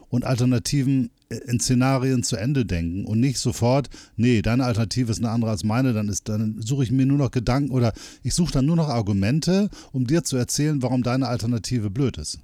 und 0.08 0.24
Alternativen 0.24 1.10
äh, 1.28 1.36
in 1.46 1.60
Szenarien 1.60 2.22
zu 2.22 2.36
Ende 2.36 2.66
denken 2.66 3.04
und 3.04 3.20
nicht 3.20 3.38
sofort, 3.38 3.88
nee, 4.16 4.42
deine 4.42 4.64
Alternative 4.64 5.10
ist 5.10 5.18
eine 5.18 5.30
andere 5.30 5.50
als 5.50 5.64
meine, 5.64 5.92
dann 5.92 6.08
ist, 6.08 6.28
dann 6.28 6.60
suche 6.60 6.84
ich 6.84 6.90
mir 6.90 7.06
nur 7.06 7.18
noch 7.18 7.30
Gedanken 7.30 7.70
oder 7.70 7.92
ich 8.22 8.34
suche 8.34 8.52
dann 8.52 8.66
nur 8.66 8.76
noch 8.76 8.88
Argumente, 8.88 9.70
um 9.92 10.06
dir 10.06 10.24
zu 10.24 10.36
erzählen, 10.36 10.82
warum 10.82 11.02
deine 11.02 11.28
Alternative 11.28 11.90
blöd 11.90 12.18
ist. 12.18 12.40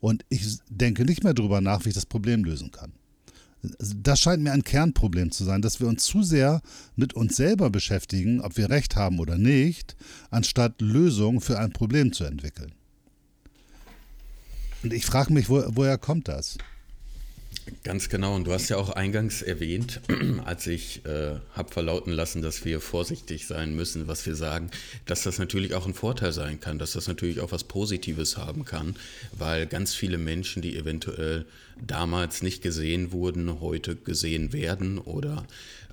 Und 0.00 0.24
ich 0.28 0.58
denke 0.68 1.04
nicht 1.04 1.22
mehr 1.22 1.34
darüber 1.34 1.60
nach, 1.60 1.84
wie 1.84 1.90
ich 1.90 1.94
das 1.94 2.06
Problem 2.06 2.44
lösen 2.44 2.72
kann. 2.72 2.92
Das 3.62 4.18
scheint 4.18 4.42
mir 4.42 4.52
ein 4.52 4.64
Kernproblem 4.64 5.30
zu 5.30 5.44
sein, 5.44 5.62
dass 5.62 5.78
wir 5.78 5.86
uns 5.86 6.04
zu 6.04 6.22
sehr 6.22 6.62
mit 6.96 7.14
uns 7.14 7.36
selber 7.36 7.70
beschäftigen, 7.70 8.40
ob 8.40 8.56
wir 8.56 8.70
recht 8.70 8.96
haben 8.96 9.20
oder 9.20 9.38
nicht, 9.38 9.96
anstatt 10.30 10.80
Lösungen 10.80 11.40
für 11.40 11.58
ein 11.58 11.72
Problem 11.72 12.12
zu 12.12 12.24
entwickeln. 12.24 12.72
Und 14.82 14.92
ich 14.92 15.06
frage 15.06 15.32
mich, 15.32 15.48
wo, 15.48 15.62
woher 15.68 15.96
kommt 15.96 16.26
das? 16.26 16.58
Ganz 17.84 18.08
genau. 18.08 18.34
Und 18.34 18.46
du 18.46 18.52
hast 18.52 18.68
ja 18.70 18.76
auch 18.76 18.90
eingangs 18.90 19.40
erwähnt, 19.40 20.00
als 20.44 20.66
ich 20.66 21.04
äh, 21.06 21.36
habe 21.52 21.72
verlauten 21.72 22.12
lassen, 22.12 22.42
dass 22.42 22.64
wir 22.64 22.80
vorsichtig 22.80 23.46
sein 23.46 23.76
müssen, 23.76 24.08
was 24.08 24.26
wir 24.26 24.34
sagen, 24.34 24.70
dass 25.06 25.22
das 25.22 25.38
natürlich 25.38 25.74
auch 25.74 25.86
ein 25.86 25.94
Vorteil 25.94 26.32
sein 26.32 26.58
kann, 26.60 26.78
dass 26.78 26.92
das 26.92 27.06
natürlich 27.06 27.40
auch 27.40 27.52
was 27.52 27.64
Positives 27.64 28.36
haben 28.36 28.64
kann, 28.64 28.96
weil 29.32 29.66
ganz 29.66 29.94
viele 29.94 30.18
Menschen, 30.18 30.60
die 30.60 30.76
eventuell 30.76 31.46
damals 31.80 32.42
nicht 32.42 32.62
gesehen 32.62 33.12
wurden, 33.12 33.60
heute 33.60 33.94
gesehen 33.94 34.52
werden 34.52 34.98
oder 34.98 35.46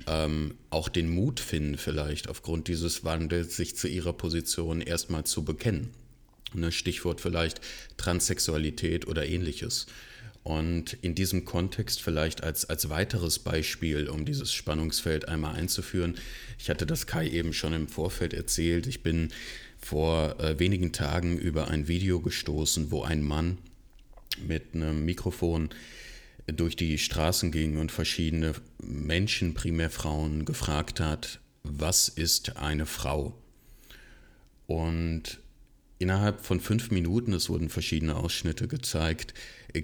ähm, 0.08 0.56
auch 0.72 0.90
den 0.90 1.10
Mut 1.10 1.40
finden, 1.40 1.78
vielleicht 1.78 2.30
aufgrund 2.30 2.68
dieses 2.68 3.04
Wandels, 3.04 3.56
sich 3.56 3.76
zu 3.76 3.88
ihrer 3.88 4.14
Position 4.14 4.82
erstmal 4.82 5.24
zu 5.24 5.44
bekennen. 5.44 5.92
Ne, 6.54 6.72
Stichwort 6.72 7.22
vielleicht 7.22 7.62
Transsexualität 7.98 9.08
oder 9.08 9.26
ähnliches. 9.28 9.86
Und 10.44 10.94
in 11.02 11.16
diesem 11.16 11.46
Kontext 11.46 12.02
vielleicht 12.02 12.44
als, 12.44 12.66
als 12.66 12.90
weiteres 12.90 13.40
Beispiel, 13.40 14.08
um 14.08 14.26
dieses 14.26 14.54
Spannungsfeld 14.54 15.28
einmal 15.28 15.56
einzuführen, 15.56 16.16
ich 16.58 16.70
hatte 16.70 16.86
das 16.86 17.08
Kai 17.08 17.28
eben 17.28 17.54
schon 17.54 17.74
im 17.74 17.88
Vorfeld 17.88 18.34
erzählt, 18.34 18.88
ich 18.88 19.04
bin 19.04 19.30
vor 19.78 20.40
äh, 20.40 20.60
wenigen 20.60 20.92
Tagen 20.92 21.38
über 21.38 21.68
ein 21.68 21.88
Video 21.88 22.20
gestoßen, 22.20 22.92
wo 22.92 23.04
ein 23.04 23.22
Mann 23.22 23.58
mit 24.46 24.74
einem 24.74 25.06
Mikrofon 25.06 25.70
durch 26.48 26.76
die 26.76 26.98
Straßen 26.98 27.52
ging 27.52 27.78
und 27.78 27.92
verschiedene 27.92 28.54
Menschen, 28.82 29.54
primär 29.54 29.90
Frauen, 29.90 30.46
gefragt 30.46 31.00
hat, 31.00 31.40
was 31.64 32.10
ist 32.10 32.58
eine 32.58 32.86
Frau? 32.86 33.34
Und 34.68 35.40
innerhalb 36.00 36.46
von 36.46 36.60
fünf 36.60 36.92
Minuten, 36.92 37.34
es 37.34 37.50
wurden 37.50 37.70
verschiedene 37.70 38.16
Ausschnitte 38.16 38.68
gezeigt, 38.68 39.34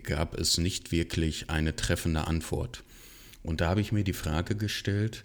gab 0.04 0.38
es 0.38 0.58
nicht 0.58 0.92
wirklich 0.92 1.50
eine 1.50 1.76
treffende 1.76 2.28
Antwort. 2.28 2.84
Und 3.44 3.62
da 3.62 3.70
habe 3.70 3.82
ich 3.82 3.92
mir 3.92 4.04
die 4.04 4.14
Frage 4.14 4.56
gestellt, 4.56 5.24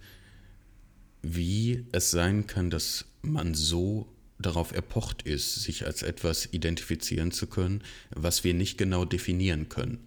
wie 1.22 1.84
es 1.92 2.10
sein 2.10 2.46
kann, 2.46 2.70
dass 2.70 3.06
man 3.22 3.54
so 3.54 4.06
darauf 4.38 4.72
erpocht 4.72 5.22
ist, 5.22 5.56
sich 5.56 5.86
als 5.86 6.02
etwas 6.02 6.48
identifizieren 6.52 7.30
zu 7.30 7.46
können, 7.46 7.82
was 8.10 8.44
wir 8.44 8.54
nicht 8.54 8.78
genau 8.78 9.04
definieren 9.04 9.68
können. 9.68 9.98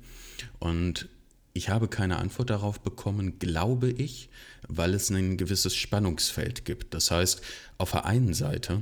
Und 0.59 1.07
ich 1.53 1.69
habe 1.69 1.87
keine 1.87 2.17
Antwort 2.17 2.49
darauf 2.49 2.79
bekommen, 2.79 3.37
glaube 3.37 3.91
ich, 3.91 4.29
weil 4.67 4.95
es 4.95 5.11
ein 5.11 5.37
gewisses 5.37 5.75
Spannungsfeld 5.75 6.65
gibt. 6.65 6.93
Das 6.95 7.11
heißt, 7.11 7.41
auf 7.77 7.91
der 7.91 8.05
einen 8.05 8.33
Seite 8.33 8.81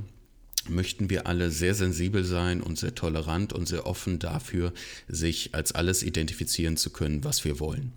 möchten 0.68 1.10
wir 1.10 1.26
alle 1.26 1.50
sehr 1.50 1.74
sensibel 1.74 2.24
sein 2.24 2.60
und 2.60 2.78
sehr 2.78 2.94
tolerant 2.94 3.52
und 3.52 3.66
sehr 3.66 3.86
offen 3.86 4.18
dafür, 4.18 4.72
sich 5.08 5.54
als 5.54 5.72
alles 5.72 6.02
identifizieren 6.02 6.76
zu 6.76 6.90
können, 6.90 7.24
was 7.24 7.44
wir 7.44 7.60
wollen. 7.60 7.92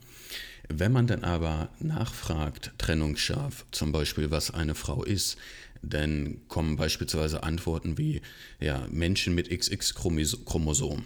Wenn 0.69 0.91
man 0.91 1.07
dann 1.07 1.23
aber 1.23 1.69
nachfragt, 1.79 2.71
trennungsscharf, 2.77 3.65
zum 3.71 3.91
Beispiel, 3.91 4.31
was 4.31 4.51
eine 4.51 4.75
Frau 4.75 5.03
ist, 5.03 5.37
dann 5.81 6.37
kommen 6.47 6.77
beispielsweise 6.77 7.43
Antworten 7.43 7.97
wie, 7.97 8.21
ja, 8.59 8.87
Menschen 8.89 9.35
mit 9.35 9.49
XX-Chromosom. 9.49 11.05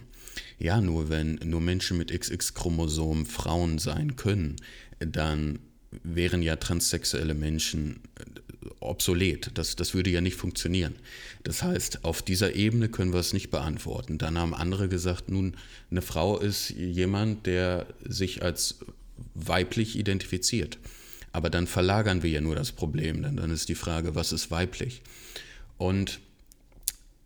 Ja, 0.58 0.80
nur 0.80 1.10
wenn 1.10 1.36
nur 1.44 1.62
Menschen 1.62 1.98
mit 1.98 2.12
XX-Chromosom 2.12 3.26
Frauen 3.26 3.80
sein 3.80 4.16
können, 4.16 4.56
dann 5.00 5.60
wären 6.04 6.42
ja 6.42 6.56
transsexuelle 6.56 7.34
Menschen 7.34 8.02
obsolet. 8.80 9.52
Das, 9.54 9.76
das 9.76 9.94
würde 9.94 10.10
ja 10.10 10.22
nicht 10.22 10.36
funktionieren. 10.36 10.96
Das 11.44 11.64
heißt, 11.64 12.04
auf 12.04 12.22
dieser 12.22 12.56
Ebene 12.56 12.90
können 12.90 13.14
wir 13.14 13.20
es 13.20 13.34
nicht 13.34 13.50
beantworten. 13.50 14.18
Dann 14.18 14.38
haben 14.38 14.54
andere 14.54 14.90
gesagt, 14.90 15.30
nun, 15.30 15.56
eine 15.92 16.02
Frau 16.02 16.38
ist 16.40 16.70
jemand, 16.72 17.46
der 17.46 17.88
sich 18.04 18.44
als 18.44 18.80
weiblich 19.34 19.98
identifiziert. 19.98 20.78
Aber 21.32 21.50
dann 21.50 21.68
verlagern 21.68 22.24
wir 22.24 22.30
ja 22.30 22.42
nur 22.42 22.56
das 22.56 22.72
Problem. 22.72 23.22
Denn 23.24 23.38
dann 23.38 23.52
ist 23.52 23.70
die 23.70 23.76
Frage, 23.76 24.16
was 24.16 24.32
ist 24.32 24.52
weiblich? 24.52 25.02
Und 25.78 26.20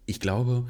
ich 0.06 0.20
glaube, 0.20 0.68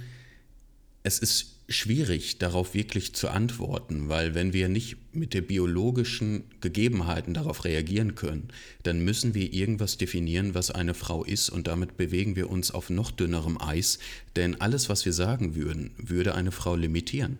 es 1.03 1.19
ist 1.19 1.52
schwierig, 1.73 2.37
darauf 2.37 2.73
wirklich 2.73 3.13
zu 3.13 3.29
antworten, 3.29 4.09
weil 4.09 4.35
wenn 4.35 4.53
wir 4.53 4.69
nicht 4.69 4.97
mit 5.13 5.33
den 5.33 5.45
biologischen 5.45 6.43
Gegebenheiten 6.61 7.33
darauf 7.33 7.65
reagieren 7.65 8.15
können, 8.15 8.49
dann 8.83 9.03
müssen 9.03 9.33
wir 9.33 9.53
irgendwas 9.53 9.97
definieren, 9.97 10.55
was 10.55 10.71
eine 10.71 10.93
Frau 10.93 11.23
ist 11.23 11.49
und 11.49 11.67
damit 11.67 11.97
bewegen 11.97 12.35
wir 12.35 12.49
uns 12.49 12.71
auf 12.71 12.89
noch 12.89 13.11
dünnerem 13.11 13.59
Eis, 13.61 13.99
denn 14.35 14.59
alles, 14.61 14.89
was 14.89 15.05
wir 15.05 15.13
sagen 15.13 15.55
würden, 15.55 15.91
würde 15.97 16.35
eine 16.35 16.51
Frau 16.51 16.75
limitieren. 16.75 17.39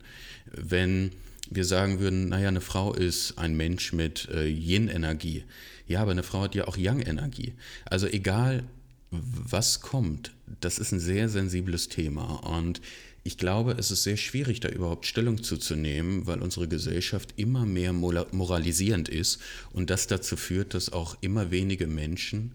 Wenn 0.51 1.11
wir 1.49 1.65
sagen 1.65 1.99
würden, 1.99 2.29
naja, 2.29 2.47
eine 2.47 2.61
Frau 2.61 2.93
ist 2.93 3.37
ein 3.37 3.55
Mensch 3.55 3.93
mit 3.93 4.29
äh, 4.29 4.47
Yin-Energie, 4.47 5.43
ja, 5.87 6.01
aber 6.01 6.11
eine 6.11 6.23
Frau 6.23 6.41
hat 6.41 6.55
ja 6.55 6.67
auch 6.67 6.77
Yang-Energie. 6.77 7.53
Also 7.85 8.07
egal, 8.07 8.63
was 9.11 9.81
kommt, 9.81 10.31
das 10.61 10.79
ist 10.79 10.91
ein 10.91 10.99
sehr 10.99 11.29
sensibles 11.29 11.89
Thema 11.89 12.43
und 12.43 12.81
ich 13.23 13.37
glaube, 13.37 13.75
es 13.79 13.89
ist 13.89 14.03
sehr 14.03 14.17
schwierig, 14.17 14.59
da 14.59 14.69
überhaupt 14.69 15.05
Stellung 15.05 15.41
zuzunehmen, 15.43 16.27
weil 16.27 16.41
unsere 16.41 16.67
Gesellschaft 16.67 17.33
immer 17.37 17.65
mehr 17.65 17.93
moralisierend 17.93 19.07
ist 19.07 19.39
und 19.71 19.89
das 19.89 20.07
dazu 20.07 20.35
führt, 20.35 20.73
dass 20.73 20.91
auch 20.91 21.15
immer 21.21 21.49
wenige 21.49 21.87
Menschen, 21.87 22.53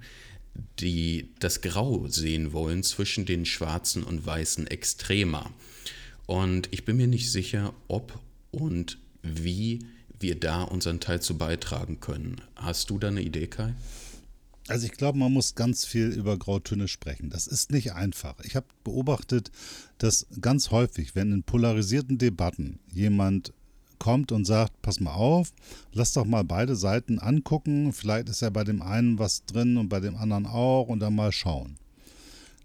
die 0.81 1.31
das 1.39 1.63
Grau 1.63 2.07
sehen 2.09 2.53
wollen 2.53 2.83
zwischen 2.83 3.25
den 3.25 3.47
schwarzen 3.47 4.03
und 4.03 4.27
weißen 4.27 4.67
Extremer. 4.67 5.51
Und 6.27 6.69
ich 6.73 6.85
bin 6.85 6.99
mir 6.99 7.07
nicht 7.07 7.31
sicher, 7.33 7.73
ob 7.87 8.21
und 8.51 8.99
wie 9.23 9.81
wir 10.21 10.39
da 10.39 10.63
unseren 10.63 11.01
Teil 11.01 11.23
zu 11.23 11.39
beitragen 11.39 12.01
können. 12.01 12.41
Hast 12.57 12.91
du 12.91 12.99
da 12.99 13.09
eine 13.09 13.23
Idee, 13.23 13.47
Kai? 13.47 13.75
Also 14.69 14.87
ich 14.87 14.93
glaube, 14.93 15.19
man 15.19 15.33
muss 15.33 15.55
ganz 15.55 15.85
viel 15.85 16.09
über 16.09 16.37
Grautöne 16.37 16.89
sprechen. 16.89 17.31
Das 17.31 17.47
ist 17.47 17.71
nicht 17.71 17.93
einfach. 17.93 18.35
Ich 18.45 18.57
habe 18.57 18.67
beobachtet, 18.85 19.51
dass 19.99 20.27
ganz 20.41 20.71
häufig, 20.71 21.15
wenn 21.15 21.33
in 21.33 21.43
polarisierten 21.43 22.19
Debatten 22.19 22.79
jemand 22.93 23.53
kommt 23.99 24.31
und 24.33 24.45
sagt, 24.45 24.81
pass 24.83 25.01
mal 25.01 25.15
auf, 25.15 25.53
lass 25.93 26.13
doch 26.13 26.25
mal 26.25 26.45
beide 26.45 26.77
Seiten 26.77 27.19
angucken, 27.19 27.93
vielleicht 27.93 28.29
ist 28.29 28.43
ja 28.43 28.51
bei 28.51 28.65
dem 28.65 28.83
einen 28.83 29.19
was 29.19 29.45
drin 29.45 29.77
und 29.77 29.89
bei 29.89 30.01
dem 30.01 30.17
anderen 30.17 30.47
auch 30.47 30.89
und 30.89 31.01
dann 31.01 31.15
mal 31.15 31.33
schauen. 31.33 31.77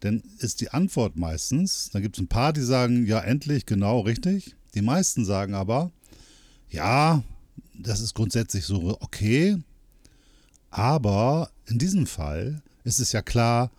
Denn 0.04 0.22
ist 0.40 0.62
die 0.62 0.70
Antwort 0.70 1.16
meistens, 1.16 1.90
da 1.92 2.02
gibt 2.02 2.18
es 2.18 2.22
ein 2.22 2.28
paar, 2.28 2.54
die 2.54 2.62
sagen, 2.62 3.06
ja 3.06 3.20
endlich, 3.20 3.66
genau, 3.66 4.02
richtig. 4.02 4.56
Die 4.76 4.82
meisten 4.82 5.24
sagen 5.24 5.54
aber, 5.54 5.92
ja, 6.70 7.24
das 7.74 8.02
ist 8.02 8.14
grundsätzlich 8.14 8.66
so 8.66 8.98
okay, 9.00 9.58
aber 10.74 11.51
in 11.68 11.77
diesem 11.77 12.08
Fall 12.08 12.63
ist 12.84 13.00
es 13.00 13.12
ja 13.12 13.22
klar, 13.22 13.70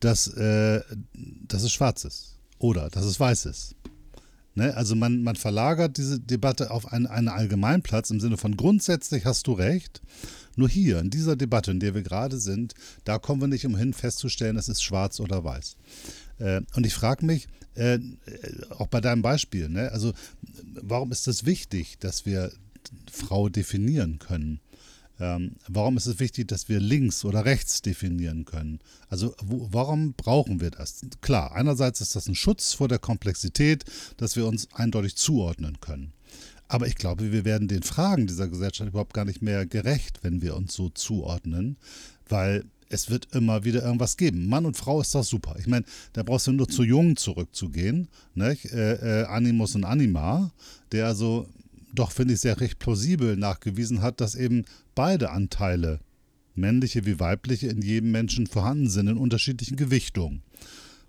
dass, 0.00 0.28
äh, 0.28 0.82
dass 1.48 1.62
es 1.62 1.72
schwarz 1.72 2.04
ist 2.04 2.36
oder 2.58 2.90
dass 2.90 3.06
es 3.06 3.18
weiß 3.18 3.46
ist. 3.46 3.74
Ne? 4.54 4.76
Also 4.76 4.94
man, 4.96 5.22
man 5.22 5.36
verlagert 5.36 5.96
diese 5.96 6.20
Debatte 6.20 6.70
auf 6.70 6.92
einen, 6.92 7.06
einen 7.06 7.28
Allgemeinplatz 7.28 8.10
im 8.10 8.20
Sinne 8.20 8.36
von 8.36 8.54
grundsätzlich 8.54 9.24
hast 9.24 9.46
du 9.46 9.54
recht. 9.54 10.02
Nur 10.56 10.68
hier, 10.68 11.00
in 11.00 11.08
dieser 11.08 11.36
Debatte, 11.36 11.70
in 11.70 11.80
der 11.80 11.94
wir 11.94 12.02
gerade 12.02 12.38
sind, 12.38 12.74
da 13.04 13.18
kommen 13.18 13.40
wir 13.40 13.48
nicht 13.48 13.64
umhin 13.64 13.94
festzustellen, 13.94 14.58
es 14.58 14.68
ist 14.68 14.82
schwarz 14.82 15.20
oder 15.20 15.42
weiß. 15.42 15.78
Äh, 16.38 16.60
und 16.74 16.84
ich 16.84 16.92
frage 16.92 17.24
mich, 17.24 17.48
äh, 17.76 17.98
auch 18.76 18.88
bei 18.88 19.00
deinem 19.00 19.22
Beispiel, 19.22 19.70
ne? 19.70 19.90
also 19.90 20.12
warum 20.82 21.12
ist 21.12 21.28
es 21.28 21.46
wichtig, 21.46 21.98
dass 21.98 22.26
wir 22.26 22.52
Frau 23.10 23.48
definieren 23.48 24.18
können? 24.18 24.60
Ähm, 25.18 25.52
warum 25.68 25.96
ist 25.96 26.06
es 26.06 26.20
wichtig, 26.20 26.48
dass 26.48 26.68
wir 26.68 26.80
links 26.80 27.24
oder 27.24 27.44
rechts 27.44 27.82
definieren 27.82 28.44
können? 28.44 28.80
Also 29.08 29.34
wo, 29.42 29.68
warum 29.70 30.14
brauchen 30.14 30.60
wir 30.60 30.70
das? 30.70 31.00
Klar, 31.20 31.52
einerseits 31.52 32.00
ist 32.00 32.16
das 32.16 32.28
ein 32.28 32.34
Schutz 32.34 32.74
vor 32.74 32.88
der 32.88 32.98
Komplexität, 32.98 33.84
dass 34.16 34.36
wir 34.36 34.46
uns 34.46 34.68
eindeutig 34.72 35.16
zuordnen 35.16 35.80
können. 35.80 36.12
Aber 36.68 36.86
ich 36.86 36.96
glaube, 36.96 37.32
wir 37.32 37.44
werden 37.44 37.68
den 37.68 37.82
Fragen 37.82 38.26
dieser 38.26 38.48
Gesellschaft 38.48 38.90
überhaupt 38.90 39.14
gar 39.14 39.24
nicht 39.24 39.40
mehr 39.40 39.66
gerecht, 39.66 40.18
wenn 40.22 40.42
wir 40.42 40.56
uns 40.56 40.74
so 40.74 40.88
zuordnen, 40.88 41.76
weil 42.28 42.64
es 42.88 43.10
wird 43.10 43.34
immer 43.34 43.64
wieder 43.64 43.82
irgendwas 43.82 44.16
geben. 44.16 44.46
Mann 44.48 44.66
und 44.66 44.76
Frau 44.76 45.00
ist 45.00 45.14
doch 45.14 45.24
super. 45.24 45.56
Ich 45.58 45.66
meine, 45.66 45.84
da 46.12 46.22
brauchst 46.22 46.46
du 46.46 46.52
nur 46.52 46.68
zu 46.68 46.82
Jungen 46.82 47.16
zurückzugehen. 47.16 48.08
Äh, 48.36 48.52
äh, 48.52 49.24
Animus 49.24 49.74
und 49.74 49.84
Anima, 49.84 50.52
der 50.92 51.06
also 51.06 51.48
doch, 51.98 52.12
finde 52.12 52.34
ich, 52.34 52.40
sehr 52.40 52.60
recht 52.60 52.78
plausibel 52.78 53.36
nachgewiesen 53.36 54.02
hat, 54.02 54.20
dass 54.20 54.34
eben 54.34 54.64
beide 54.94 55.30
Anteile, 55.30 56.00
männliche 56.54 57.04
wie 57.04 57.20
weibliche, 57.20 57.68
in 57.68 57.82
jedem 57.82 58.10
Menschen 58.12 58.46
vorhanden 58.46 58.88
sind, 58.88 59.08
in 59.08 59.18
unterschiedlichen 59.18 59.76
Gewichtungen. 59.76 60.42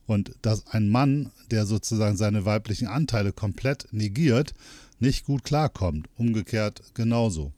Und 0.06 0.36
dass 0.41 0.67
ein 0.67 0.89
Mann, 0.89 1.32
der 1.51 1.65
sozusagen 1.65 2.17
seine 2.17 2.46
weiblichen 2.46 2.88
Anteile 2.88 3.34
komplett 3.34 3.88
negiert, 3.91 4.53
nicht 5.00 5.25
gut 5.25 5.44
klarkommt. 5.44 6.08
Umgekehrt 6.15 6.82
genauso. 6.94 7.53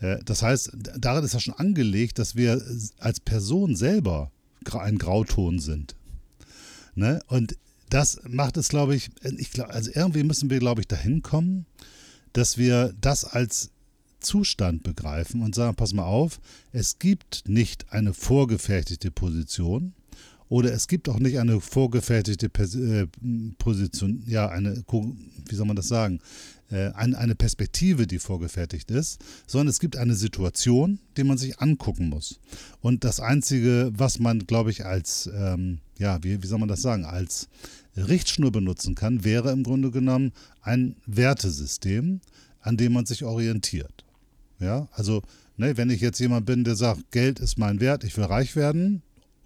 Äh, 0.00 0.18
das 0.24 0.42
heißt, 0.42 0.72
darin 0.98 1.24
ist 1.24 1.34
ja 1.34 1.40
schon 1.40 1.54
angelegt, 1.54 2.18
dass 2.18 2.36
wir 2.36 2.62
als 2.98 3.20
Person 3.20 3.76
selber 3.76 4.30
ein 4.72 4.98
Grauton 4.98 5.58
sind. 5.58 5.94
Ne? 6.94 7.20
Und 7.28 7.56
das 7.88 8.20
macht 8.26 8.56
es, 8.56 8.68
glaube 8.68 8.96
ich, 8.96 9.10
ich 9.22 9.52
glaub, 9.52 9.68
also 9.68 9.90
irgendwie 9.94 10.24
müssen 10.24 10.50
wir, 10.50 10.58
glaube 10.58 10.80
ich, 10.80 10.88
dahin 10.88 11.22
kommen, 11.22 11.66
dass 12.36 12.58
wir 12.58 12.94
das 13.00 13.24
als 13.24 13.70
Zustand 14.20 14.82
begreifen 14.82 15.40
und 15.40 15.54
sagen, 15.54 15.74
pass 15.74 15.94
mal 15.94 16.04
auf, 16.04 16.38
es 16.72 16.98
gibt 16.98 17.44
nicht 17.48 17.90
eine 17.92 18.12
vorgefertigte 18.12 19.10
Position 19.10 19.94
oder 20.48 20.72
es 20.72 20.86
gibt 20.86 21.08
auch 21.08 21.18
nicht 21.18 21.38
eine 21.38 21.60
vorgefertigte 21.60 22.46
äh, 22.46 23.06
Position, 23.58 24.22
ja, 24.26 24.48
eine, 24.48 24.84
wie 24.86 25.54
soll 25.54 25.66
man 25.66 25.76
das 25.76 25.88
sagen, 25.88 26.20
äh, 26.70 26.90
eine 26.92 27.34
Perspektive, 27.34 28.06
die 28.06 28.18
vorgefertigt 28.18 28.90
ist, 28.90 29.18
sondern 29.46 29.68
es 29.68 29.80
gibt 29.80 29.96
eine 29.96 30.14
Situation, 30.14 30.98
die 31.16 31.24
man 31.24 31.38
sich 31.38 31.58
angucken 31.60 32.10
muss. 32.10 32.38
Und 32.80 33.04
das 33.04 33.18
Einzige, 33.18 33.92
was 33.94 34.18
man, 34.18 34.46
glaube 34.46 34.70
ich, 34.70 34.84
als, 34.84 35.30
ähm, 35.34 35.78
ja, 35.98 36.22
wie, 36.22 36.42
wie 36.42 36.46
soll 36.46 36.58
man 36.58 36.68
das 36.68 36.82
sagen, 36.82 37.06
als 37.06 37.48
Richtschnur 37.96 38.52
benutzen 38.52 38.94
kann, 38.94 39.24
wäre 39.24 39.50
im 39.50 39.62
Grunde 39.62 39.90
genommen 39.90 40.32
ein 40.62 40.96
Wertesystem, 41.06 42.20
an 42.60 42.76
dem 42.76 42.92
man 42.92 43.06
sich 43.06 43.24
orientiert. 43.24 44.04
Ja, 44.58 44.88
also, 44.92 45.22
ne, 45.56 45.76
wenn 45.76 45.90
ich 45.90 46.00
jetzt 46.00 46.18
jemand 46.18 46.46
bin, 46.46 46.64
der 46.64 46.76
sagt, 46.76 47.10
Geld 47.10 47.40
ist 47.40 47.58
mein 47.58 47.80
Wert, 47.80 48.04
ich 48.04 48.16
will 48.16 48.24
reich 48.24 48.56
werden, 48.56 49.02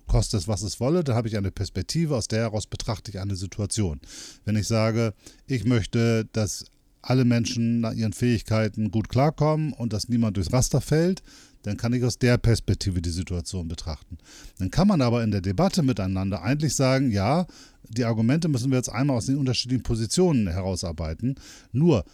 koste 0.07 0.37
es, 0.37 0.49
was 0.49 0.63
es 0.63 0.81
wolle, 0.81 1.05
dann 1.05 1.17
habe 1.17 1.29
ich 1.29 1.37
eine 1.37 1.51
Perspektive, 1.51 2.17
aus 2.17 2.29
der 2.29 2.41
heraus 2.41 2.67
betrachte 2.67 3.11
ich 3.11 3.21
eine 3.21 3.37
Situation. 3.37 4.01
Wenn 4.45 4.57
ich 4.57 4.67
sage, 4.67 5.15
ich 5.47 5.65
möchte, 5.65 6.29
dass 6.33 6.65
alle 7.03 7.25
Menschen 7.25 7.81
nach 7.81 7.93
ihren 7.93 8.13
Fähigkeiten 8.13 8.91
gut 8.91 9.09
klarkommen 9.09 9.73
und 9.73 9.93
dass 9.93 10.09
niemand 10.09 10.37
durchs 10.37 10.53
Raster 10.53 10.81
fällt, 10.81 11.23
dann 11.63 11.77
kann 11.77 11.93
ich 11.93 12.05
aus 12.05 12.19
der 12.19 12.39
Perspektive 12.39 13.03
die 13.03 13.11
Situation 13.11 13.69
betrachten. 13.69 14.19
Dann 14.59 14.71
kann 14.71 14.89
man 14.89 15.03
aber 15.03 15.23
in 15.23 15.31
der 15.31 15.41
Debatte 15.41 15.83
miteinander 15.83 16.43
eigentlich 16.43 16.75
sagen, 16.75 17.11
ja, 17.11 17.47
die 17.89 18.05
Argumente 18.05 18.49
müssen 18.49 18.71
wir 18.71 18.79
jetzt 18.79 18.89
einmal 18.89 19.17
aus 19.17 19.27
den 19.27 19.37
unterschiedlichen 19.37 19.83
Positionen 19.83 20.49
herausarbeiten. 20.49 21.37
Nur, 21.73 22.05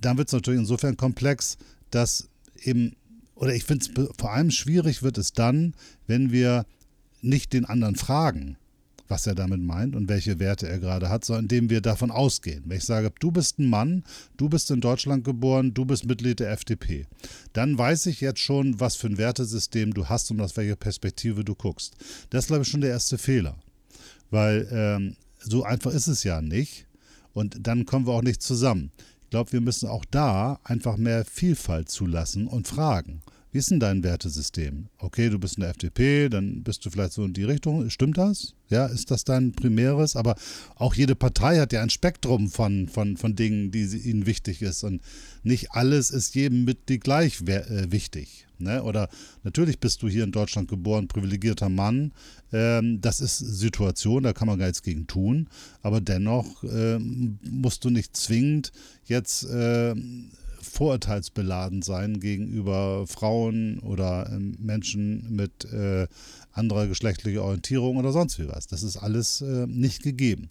dann 0.00 0.18
wird 0.18 0.28
es 0.28 0.32
natürlich 0.32 0.60
insofern 0.60 0.96
komplex, 0.96 1.56
dass 1.90 2.28
eben, 2.62 2.96
oder 3.34 3.54
ich 3.54 3.64
finde 3.64 3.84
es 3.84 4.08
vor 4.18 4.32
allem 4.32 4.50
schwierig 4.50 5.02
wird 5.02 5.18
es 5.18 5.32
dann, 5.32 5.74
wenn 6.06 6.30
wir 6.32 6.66
nicht 7.22 7.52
den 7.52 7.64
anderen 7.64 7.96
fragen, 7.96 8.56
was 9.10 9.26
er 9.26 9.34
damit 9.34 9.60
meint 9.60 9.96
und 9.96 10.08
welche 10.08 10.38
Werte 10.38 10.68
er 10.68 10.78
gerade 10.78 11.08
hat, 11.08 11.24
sondern 11.24 11.44
indem 11.44 11.68
wir 11.68 11.80
davon 11.80 12.10
ausgehen. 12.10 12.62
Wenn 12.66 12.78
ich 12.78 12.84
sage, 12.84 13.12
du 13.18 13.30
bist 13.30 13.58
ein 13.58 13.68
Mann, 13.68 14.04
du 14.36 14.48
bist 14.48 14.70
in 14.70 14.80
Deutschland 14.80 15.24
geboren, 15.24 15.74
du 15.74 15.84
bist 15.84 16.06
Mitglied 16.06 16.40
der 16.40 16.52
FDP, 16.52 17.06
dann 17.52 17.76
weiß 17.76 18.06
ich 18.06 18.20
jetzt 18.20 18.40
schon, 18.40 18.78
was 18.78 18.96
für 18.96 19.08
ein 19.08 19.18
Wertesystem 19.18 19.92
du 19.92 20.08
hast 20.08 20.30
und 20.30 20.40
aus 20.40 20.56
welcher 20.56 20.76
Perspektive 20.76 21.44
du 21.44 21.54
guckst. 21.54 21.94
Das 22.30 22.44
ist, 22.44 22.48
glaube 22.48 22.62
ich, 22.62 22.68
schon 22.68 22.80
der 22.80 22.90
erste 22.90 23.18
Fehler. 23.18 23.56
Weil 24.30 24.68
ähm, 24.70 25.16
so 25.40 25.64
einfach 25.64 25.92
ist 25.92 26.06
es 26.06 26.24
ja 26.24 26.40
nicht. 26.40 26.86
Und 27.32 27.66
dann 27.66 27.86
kommen 27.86 28.06
wir 28.06 28.12
auch 28.12 28.22
nicht 28.22 28.42
zusammen. 28.42 28.92
Ich 29.22 29.30
glaube, 29.30 29.52
wir 29.52 29.60
müssen 29.60 29.88
auch 29.88 30.04
da 30.10 30.58
einfach 30.64 30.96
mehr 30.96 31.24
Vielfalt 31.24 31.88
zulassen 31.88 32.46
und 32.46 32.66
fragen. 32.66 33.22
Wie 33.52 33.58
ist 33.58 33.70
denn 33.70 33.80
dein 33.80 34.04
Wertesystem? 34.04 34.86
Okay, 34.98 35.28
du 35.28 35.38
bist 35.40 35.56
in 35.56 35.62
der 35.62 35.70
FDP, 35.70 36.28
dann 36.28 36.62
bist 36.62 36.84
du 36.84 36.90
vielleicht 36.90 37.12
so 37.12 37.24
in 37.24 37.32
die 37.32 37.42
Richtung. 37.42 37.90
Stimmt 37.90 38.16
das? 38.16 38.54
Ja, 38.68 38.86
ist 38.86 39.10
das 39.10 39.24
dein 39.24 39.50
primäres? 39.50 40.14
Aber 40.14 40.36
auch 40.76 40.94
jede 40.94 41.16
Partei 41.16 41.58
hat 41.58 41.72
ja 41.72 41.82
ein 41.82 41.90
Spektrum 41.90 42.48
von, 42.48 42.86
von, 42.88 43.16
von 43.16 43.34
Dingen, 43.34 43.72
die 43.72 43.84
ihnen 43.84 44.26
wichtig 44.26 44.62
ist. 44.62 44.84
Und 44.84 45.02
nicht 45.42 45.72
alles 45.72 46.10
ist 46.10 46.36
jedem 46.36 46.64
Mitglied 46.64 47.02
gleich 47.02 47.40
äh, 47.42 47.90
wichtig. 47.90 48.46
Ne? 48.58 48.84
Oder 48.84 49.08
natürlich 49.42 49.80
bist 49.80 50.02
du 50.02 50.08
hier 50.08 50.22
in 50.22 50.32
Deutschland 50.32 50.68
geboren, 50.68 51.08
privilegierter 51.08 51.68
Mann. 51.68 52.12
Ähm, 52.52 53.00
das 53.00 53.20
ist 53.20 53.38
Situation, 53.38 54.22
da 54.22 54.32
kann 54.32 54.46
man 54.46 54.60
gar 54.60 54.66
nichts 54.66 54.82
gegen 54.82 55.08
tun. 55.08 55.48
Aber 55.82 56.00
dennoch 56.00 56.62
ähm, 56.62 57.40
musst 57.42 57.84
du 57.84 57.90
nicht 57.90 58.16
zwingend 58.16 58.70
jetzt. 59.06 59.42
Äh, 59.44 59.96
vorurteilsbeladen 60.62 61.82
sein 61.82 62.20
gegenüber 62.20 63.06
Frauen 63.06 63.78
oder 63.80 64.30
ähm, 64.32 64.56
Menschen 64.58 65.26
mit 65.34 65.64
äh, 65.66 66.06
anderer 66.52 66.86
geschlechtlicher 66.86 67.42
Orientierung 67.42 67.96
oder 67.96 68.12
sonst 68.12 68.38
wie 68.38 68.48
was. 68.48 68.66
Das 68.66 68.82
ist 68.82 68.96
alles 68.96 69.40
äh, 69.40 69.66
nicht 69.66 70.02
gegeben. 70.02 70.50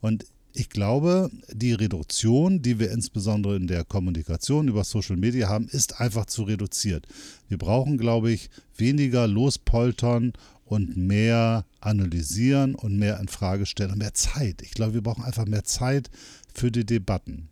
Und 0.00 0.26
ich 0.56 0.70
glaube, 0.70 1.30
die 1.50 1.72
Reduktion, 1.72 2.62
die 2.62 2.78
wir 2.78 2.92
insbesondere 2.92 3.56
in 3.56 3.66
der 3.66 3.84
Kommunikation 3.84 4.68
über 4.68 4.84
Social 4.84 5.16
Media 5.16 5.48
haben, 5.48 5.66
ist 5.66 6.00
einfach 6.00 6.26
zu 6.26 6.44
reduziert. 6.44 7.08
Wir 7.48 7.58
brauchen, 7.58 7.98
glaube 7.98 8.30
ich, 8.30 8.50
weniger 8.76 9.26
lospoltern 9.26 10.32
und 10.64 10.96
mehr 10.96 11.64
analysieren 11.80 12.76
und 12.76 12.96
mehr 12.96 13.18
in 13.18 13.28
Frage 13.28 13.66
stellen 13.66 13.92
und 13.92 13.98
mehr 13.98 14.14
Zeit. 14.14 14.62
Ich 14.62 14.70
glaube, 14.72 14.94
wir 14.94 15.02
brauchen 15.02 15.24
einfach 15.24 15.46
mehr 15.46 15.64
Zeit 15.64 16.08
für 16.54 16.70
die 16.70 16.86
Debatten. 16.86 17.48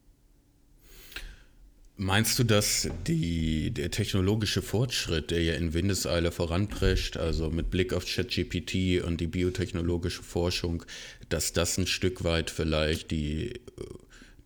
Meinst 1.96 2.38
du, 2.38 2.44
dass 2.44 2.88
die, 3.06 3.70
der 3.70 3.90
technologische 3.90 4.62
Fortschritt, 4.62 5.30
der 5.30 5.42
ja 5.42 5.54
in 5.54 5.74
Windeseile 5.74 6.32
voranprescht, 6.32 7.16
also 7.16 7.50
mit 7.50 7.70
Blick 7.70 7.92
auf 7.92 8.06
ChatGPT 8.06 9.04
und 9.04 9.20
die 9.20 9.26
biotechnologische 9.26 10.22
Forschung, 10.22 10.84
dass 11.28 11.52
das 11.52 11.78
ein 11.78 11.86
Stück 11.86 12.24
weit 12.24 12.50
vielleicht 12.50 13.10
die, 13.10 13.60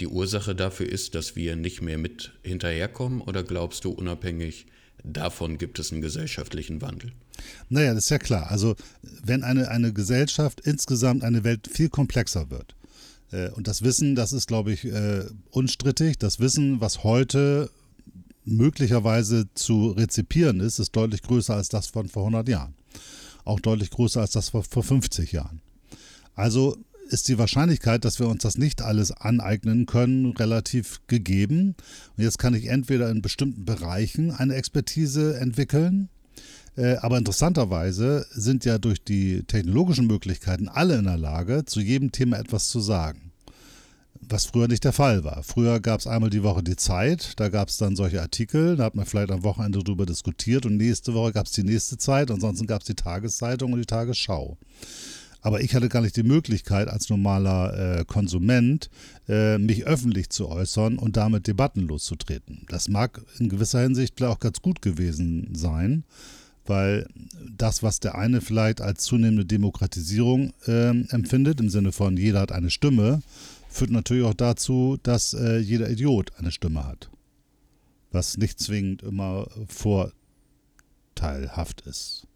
die 0.00 0.08
Ursache 0.08 0.54
dafür 0.54 0.88
ist, 0.88 1.14
dass 1.14 1.36
wir 1.36 1.56
nicht 1.56 1.82
mehr 1.82 1.98
mit 1.98 2.32
hinterherkommen? 2.42 3.20
Oder 3.20 3.44
glaubst 3.44 3.84
du, 3.84 3.90
unabhängig 3.90 4.66
davon 5.04 5.56
gibt 5.56 5.78
es 5.78 5.92
einen 5.92 6.02
gesellschaftlichen 6.02 6.82
Wandel? 6.82 7.12
Naja, 7.68 7.94
das 7.94 8.04
ist 8.04 8.10
ja 8.10 8.18
klar. 8.18 8.50
Also 8.50 8.74
wenn 9.02 9.44
eine, 9.44 9.68
eine 9.68 9.92
Gesellschaft 9.92 10.60
insgesamt 10.60 11.22
eine 11.22 11.44
Welt 11.44 11.68
viel 11.72 11.88
komplexer 11.88 12.50
wird, 12.50 12.74
und 13.50 13.66
das 13.68 13.82
Wissen, 13.82 14.14
das 14.14 14.32
ist, 14.32 14.46
glaube 14.46 14.72
ich, 14.72 14.84
äh, 14.84 15.24
unstrittig. 15.50 16.18
Das 16.18 16.40
Wissen, 16.40 16.80
was 16.80 17.02
heute 17.04 17.70
möglicherweise 18.44 19.46
zu 19.54 19.90
rezipieren 19.90 20.60
ist, 20.60 20.78
ist 20.78 20.94
deutlich 20.94 21.22
größer 21.22 21.54
als 21.54 21.68
das 21.68 21.88
von 21.88 22.08
vor 22.08 22.22
100 22.22 22.48
Jahren. 22.48 22.74
Auch 23.44 23.60
deutlich 23.60 23.90
größer 23.90 24.20
als 24.20 24.30
das 24.30 24.50
vor 24.50 24.62
50 24.62 25.32
Jahren. 25.32 25.60
Also 26.34 26.76
ist 27.08 27.28
die 27.28 27.38
Wahrscheinlichkeit, 27.38 28.04
dass 28.04 28.18
wir 28.18 28.28
uns 28.28 28.42
das 28.42 28.58
nicht 28.58 28.82
alles 28.82 29.12
aneignen 29.12 29.86
können, 29.86 30.32
relativ 30.32 31.00
gegeben. 31.06 31.76
Und 32.16 32.24
jetzt 32.24 32.38
kann 32.38 32.54
ich 32.54 32.66
entweder 32.66 33.10
in 33.10 33.22
bestimmten 33.22 33.64
Bereichen 33.64 34.32
eine 34.32 34.54
Expertise 34.54 35.38
entwickeln 35.38 36.08
äh, 36.08 36.15
aber 37.00 37.18
interessanterweise 37.18 38.26
sind 38.30 38.64
ja 38.64 38.78
durch 38.78 39.02
die 39.02 39.44
technologischen 39.44 40.06
Möglichkeiten 40.06 40.68
alle 40.68 40.96
in 40.96 41.04
der 41.04 41.16
Lage, 41.16 41.64
zu 41.64 41.80
jedem 41.80 42.12
Thema 42.12 42.38
etwas 42.38 42.68
zu 42.68 42.80
sagen. 42.80 43.32
Was 44.28 44.46
früher 44.46 44.68
nicht 44.68 44.84
der 44.84 44.92
Fall 44.92 45.24
war. 45.24 45.42
Früher 45.42 45.80
gab 45.80 46.00
es 46.00 46.06
einmal 46.06 46.30
die 46.30 46.42
Woche 46.42 46.62
die 46.62 46.76
Zeit, 46.76 47.34
da 47.36 47.48
gab 47.48 47.68
es 47.68 47.78
dann 47.78 47.96
solche 47.96 48.20
Artikel, 48.20 48.76
da 48.76 48.84
hat 48.84 48.94
man 48.94 49.06
vielleicht 49.06 49.30
am 49.30 49.44
Wochenende 49.44 49.78
darüber 49.78 50.04
diskutiert 50.04 50.66
und 50.66 50.76
nächste 50.76 51.14
Woche 51.14 51.32
gab 51.32 51.46
es 51.46 51.52
die 51.52 51.62
nächste 51.62 51.96
Zeit, 51.96 52.30
ansonsten 52.30 52.66
gab 52.66 52.80
es 52.80 52.86
die 52.86 52.94
Tageszeitung 52.94 53.72
und 53.72 53.78
die 53.78 53.86
Tagesschau. 53.86 54.58
Aber 55.42 55.60
ich 55.60 55.76
hatte 55.76 55.88
gar 55.88 56.02
nicht 56.02 56.16
die 56.16 56.24
Möglichkeit, 56.24 56.88
als 56.88 57.08
normaler 57.08 58.00
äh, 58.00 58.04
Konsument 58.04 58.90
äh, 59.28 59.58
mich 59.58 59.86
öffentlich 59.86 60.28
zu 60.30 60.48
äußern 60.48 60.98
und 60.98 61.16
damit 61.16 61.46
debattenlos 61.46 62.02
zu 62.02 62.16
treten. 62.16 62.66
Das 62.68 62.88
mag 62.88 63.20
in 63.38 63.48
gewisser 63.48 63.80
Hinsicht 63.80 64.20
auch 64.24 64.40
ganz 64.40 64.60
gut 64.60 64.82
gewesen 64.82 65.50
sein 65.54 66.04
weil 66.68 67.06
das, 67.56 67.82
was 67.82 68.00
der 68.00 68.16
eine 68.16 68.40
vielleicht 68.40 68.80
als 68.80 69.04
zunehmende 69.04 69.44
Demokratisierung 69.44 70.52
äh, 70.66 70.90
empfindet, 71.10 71.60
im 71.60 71.70
Sinne 71.70 71.92
von 71.92 72.16
jeder 72.16 72.40
hat 72.40 72.52
eine 72.52 72.70
Stimme, 72.70 73.22
führt 73.68 73.90
natürlich 73.90 74.24
auch 74.24 74.34
dazu, 74.34 74.98
dass 75.02 75.34
äh, 75.34 75.58
jeder 75.58 75.90
Idiot 75.90 76.32
eine 76.38 76.50
Stimme 76.50 76.86
hat. 76.86 77.10
Was 78.10 78.36
nicht 78.36 78.60
zwingend 78.60 79.02
immer 79.02 79.48
vorteilhaft 79.68 81.82
ist. 81.82 82.26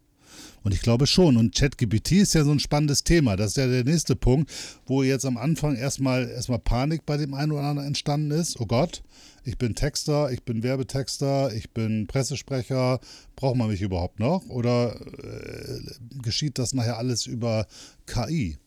Und 0.63 0.73
ich 0.73 0.81
glaube 0.81 1.07
schon. 1.07 1.37
Und 1.37 1.55
ChatGPT 1.55 2.13
ist 2.13 2.33
ja 2.33 2.43
so 2.43 2.51
ein 2.51 2.59
spannendes 2.59 3.03
Thema. 3.03 3.35
Das 3.35 3.51
ist 3.51 3.57
ja 3.57 3.67
der 3.67 3.83
nächste 3.83 4.15
Punkt, 4.15 4.51
wo 4.85 5.03
jetzt 5.03 5.25
am 5.25 5.37
Anfang 5.37 5.75
erstmal, 5.75 6.29
erstmal 6.29 6.59
Panik 6.59 7.05
bei 7.05 7.17
dem 7.17 7.33
einen 7.33 7.51
oder 7.51 7.63
anderen 7.63 7.87
entstanden 7.87 8.31
ist. 8.31 8.59
Oh 8.59 8.65
Gott, 8.65 9.03
ich 9.43 9.57
bin 9.57 9.75
Texter, 9.75 10.31
ich 10.31 10.43
bin 10.43 10.63
Werbetexter, 10.63 11.53
ich 11.53 11.71
bin 11.71 12.07
Pressesprecher. 12.07 12.99
Braucht 13.35 13.55
man 13.55 13.69
mich 13.69 13.81
überhaupt 13.81 14.19
noch? 14.19 14.45
Oder 14.49 14.99
äh, 15.01 15.79
geschieht 16.21 16.59
das 16.59 16.73
nachher 16.73 16.97
alles 16.97 17.25
über 17.25 17.65
KI? 18.05 18.57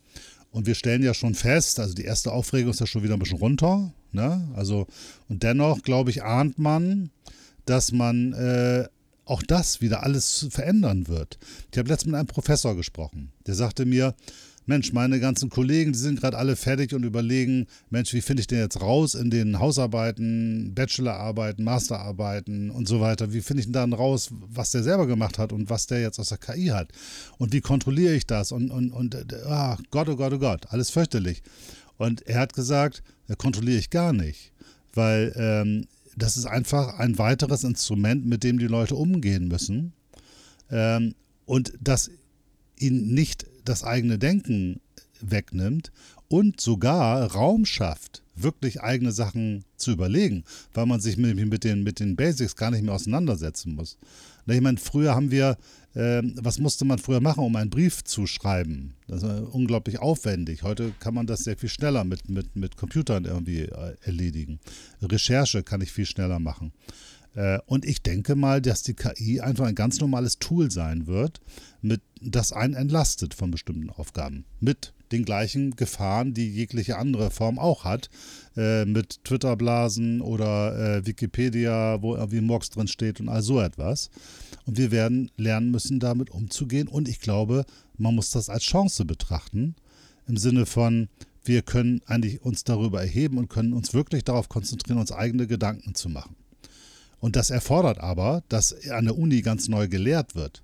Und 0.50 0.66
wir 0.66 0.74
stellen 0.74 1.02
ja 1.02 1.14
schon 1.14 1.34
fest, 1.34 1.80
also 1.80 1.94
die 1.94 2.04
erste 2.04 2.32
Aufregung 2.32 2.70
ist 2.70 2.80
ja 2.80 2.87
schon 2.87 3.02
wieder 3.02 3.14
ein 3.14 3.18
bisschen 3.18 3.38
runter. 3.38 3.92
Ne? 4.12 4.48
Also, 4.54 4.87
und 5.28 5.42
dennoch, 5.42 5.82
glaube 5.82 6.10
ich, 6.10 6.22
ahnt 6.22 6.58
man, 6.58 7.10
dass 7.64 7.90
man 7.90 8.32
äh, 8.34 8.87
auch 9.24 9.42
das 9.42 9.80
wieder 9.80 10.02
alles 10.02 10.46
verändern 10.50 11.08
wird. 11.08 11.38
Ich 11.72 11.78
habe 11.78 11.88
letztens 11.88 12.12
mit 12.12 12.18
einem 12.18 12.26
Professor 12.28 12.76
gesprochen. 12.76 13.32
Der 13.46 13.54
sagte 13.54 13.84
mir, 13.84 14.14
Mensch, 14.66 14.92
meine 14.92 15.20
ganzen 15.20 15.50
Kollegen, 15.50 15.92
die 15.92 15.98
sind 15.98 16.20
gerade 16.20 16.38
alle 16.38 16.57
fertig 16.57 16.94
und 16.94 17.03
überlegen, 17.03 17.66
Mensch, 17.90 18.14
wie 18.14 18.22
finde 18.22 18.40
ich 18.40 18.46
denn 18.46 18.61
jetzt 18.61 18.81
raus 18.81 19.14
in 19.14 19.31
den 19.31 19.59
Hausarbeiten, 19.59 20.74
Bachelorarbeiten, 20.74 21.64
Masterarbeiten 21.64 22.70
und 22.70 22.88
so 22.88 23.00
weiter? 23.00 23.33
Wie 23.33 23.42
finde 23.42 23.61
ich 23.61 23.66
denn 23.66 23.74
dann 23.74 23.92
raus, 23.92 24.31
was 24.31 24.70
der 24.70 24.83
selber 24.83 25.07
gemacht 25.07 25.38
hat 25.38 25.53
und 25.53 25.68
was 25.68 25.87
der 25.87 26.00
jetzt 26.00 26.18
aus 26.18 26.31
der 26.31 26.38
KI 26.38 26.66
hat? 26.68 26.92
Und 27.37 27.53
wie 27.53 27.61
kontrolliere 27.61 28.14
ich 28.14 28.27
das? 28.27 28.53
Und, 28.53 28.70
und, 28.70 28.90
und 28.90 29.35
ah, 29.46 29.77
Gott, 29.90 30.09
oh 30.09 30.16
Gott, 30.16 30.33
oh 30.33 30.38
Gott, 30.38 30.66
alles 30.70 30.90
fürchterlich. 30.90 31.42
Und 31.98 32.27
er 32.27 32.40
hat 32.40 32.55
gesagt, 32.55 33.03
kontrolliere 33.37 33.79
ich 33.79 33.90
gar 33.90 34.12
nicht, 34.12 34.53
weil 34.94 35.33
ähm, 35.37 35.87
das 36.16 36.37
ist 36.37 36.46
einfach 36.46 36.98
ein 36.98 37.18
weiteres 37.18 37.64
Instrument, 37.64 38.24
mit 38.24 38.44
dem 38.44 38.59
die 38.59 38.66
Leute 38.66 38.94
umgehen 38.94 39.48
müssen. 39.48 39.92
Ähm, 40.70 41.14
und 41.44 41.74
das 41.81 42.11
ihnen 42.79 43.12
nicht 43.12 43.46
das 43.64 43.85
eigene 43.85 44.18
Denken 44.18 44.81
wegnimmt 45.20 45.92
und 46.29 46.61
sogar 46.61 47.33
Raum 47.33 47.66
schafft, 47.66 48.22
wirklich 48.35 48.81
eigene 48.83 49.12
Sachen 49.12 49.64
zu 49.77 49.92
überlegen, 49.92 50.44
weil 50.72 50.87
man 50.87 51.00
sich 51.00 51.16
mit, 51.16 51.37
mit, 51.37 51.64
den, 51.64 51.83
mit 51.83 52.00
den 52.00 52.16
Basics 52.16 52.57
gar 52.57 52.70
nicht 52.70 52.83
mehr 52.83 52.94
auseinandersetzen 52.94 53.74
muss. 53.74 53.98
Ich 54.46 54.61
meine, 54.61 54.79
früher 54.79 55.14
haben 55.14 55.31
wir, 55.31 55.57
äh, 55.94 56.22
was 56.37 56.59
musste 56.59 56.85
man 56.85 56.98
früher 56.98 57.20
machen, 57.20 57.44
um 57.44 57.57
einen 57.57 57.70
Brief 57.70 58.05
zu 58.05 58.27
schreiben? 58.27 58.94
Das 59.07 59.22
war 59.22 59.55
unglaublich 59.55 60.00
aufwendig. 60.00 60.62
Heute 60.62 60.92
kann 60.98 61.14
man 61.14 61.27
das 61.27 61.44
sehr 61.44 61.57
viel 61.57 61.70
schneller 61.70 62.05
mit, 62.05 62.29
mit, 62.29 62.55
mit 62.57 62.77
Computern 62.77 63.24
irgendwie 63.24 63.62
äh, 63.62 63.96
erledigen. 64.03 64.61
Recherche 65.00 65.62
kann 65.62 65.81
ich 65.81 65.92
viel 65.92 66.07
schneller 66.07 66.40
machen. 66.40 66.72
Äh, 67.35 67.59
und 67.66 67.85
ich 67.85 68.03
denke 68.03 68.35
mal, 68.35 68.61
dass 68.61 68.83
die 68.83 68.94
KI 68.94 69.40
einfach 69.40 69.66
ein 69.66 69.75
ganz 69.75 70.01
normales 70.01 70.38
Tool 70.38 70.70
sein 70.70 71.07
wird, 71.07 71.40
mit, 71.83 72.01
das 72.20 72.53
einen 72.53 72.75
entlastet 72.75 73.35
von 73.35 73.51
bestimmten 73.51 73.90
Aufgaben. 73.90 74.44
Mit 74.61 74.94
den 75.12 75.25
gleichen 75.25 75.77
Gefahren, 75.77 76.35
die 76.35 76.51
jegliche 76.51 76.99
andere 76.99 77.31
Form 77.31 77.59
auch 77.59 77.85
hat, 77.85 78.09
äh, 78.57 78.85
mit 78.85 79.25
Twitter-Blasen 79.25 80.20
oder 80.20 80.97
äh, 80.97 81.07
Wikipedia, 81.07 82.03
wo 82.03 82.16
irgendwie 82.16 82.40
Murks 82.40 82.70
drin 82.70 82.88
steht 82.88 83.20
und 83.20 83.29
all 83.29 83.42
so 83.42 83.61
etwas. 83.61 84.11
Und 84.66 84.79
wir 84.79 84.90
werden 84.90 85.31
lernen 85.37 85.70
müssen, 85.70 86.01
damit 86.01 86.31
umzugehen. 86.31 86.88
Und 86.88 87.09
ich 87.09 87.20
glaube, 87.20 87.64
man 87.97 88.14
muss 88.14 88.31
das 88.31 88.49
als 88.49 88.64
Chance 88.64 89.05
betrachten, 89.05 89.77
im 90.27 90.37
Sinne 90.37 90.64
von, 90.66 91.09
wir 91.44 91.61
können 91.62 92.01
eigentlich 92.07 92.40
uns 92.42 92.64
darüber 92.64 93.03
erheben 93.03 93.37
und 93.37 93.49
können 93.49 93.75
uns 93.75 93.92
wirklich 93.92 94.25
darauf 94.25 94.49
konzentrieren, 94.49 94.99
uns 94.99 95.12
eigene 95.12 95.47
Gedanken 95.47 95.94
zu 95.94 96.09
machen. 96.09 96.35
Und 97.24 97.37
das 97.37 97.48
erfordert 97.48 98.00
aber, 98.00 98.42
dass 98.50 98.76
an 98.90 99.06
der 99.06 99.16
Uni 99.16 99.40
ganz 99.40 99.68
neu 99.68 99.88
gelehrt 99.88 100.34
wird 100.34 100.62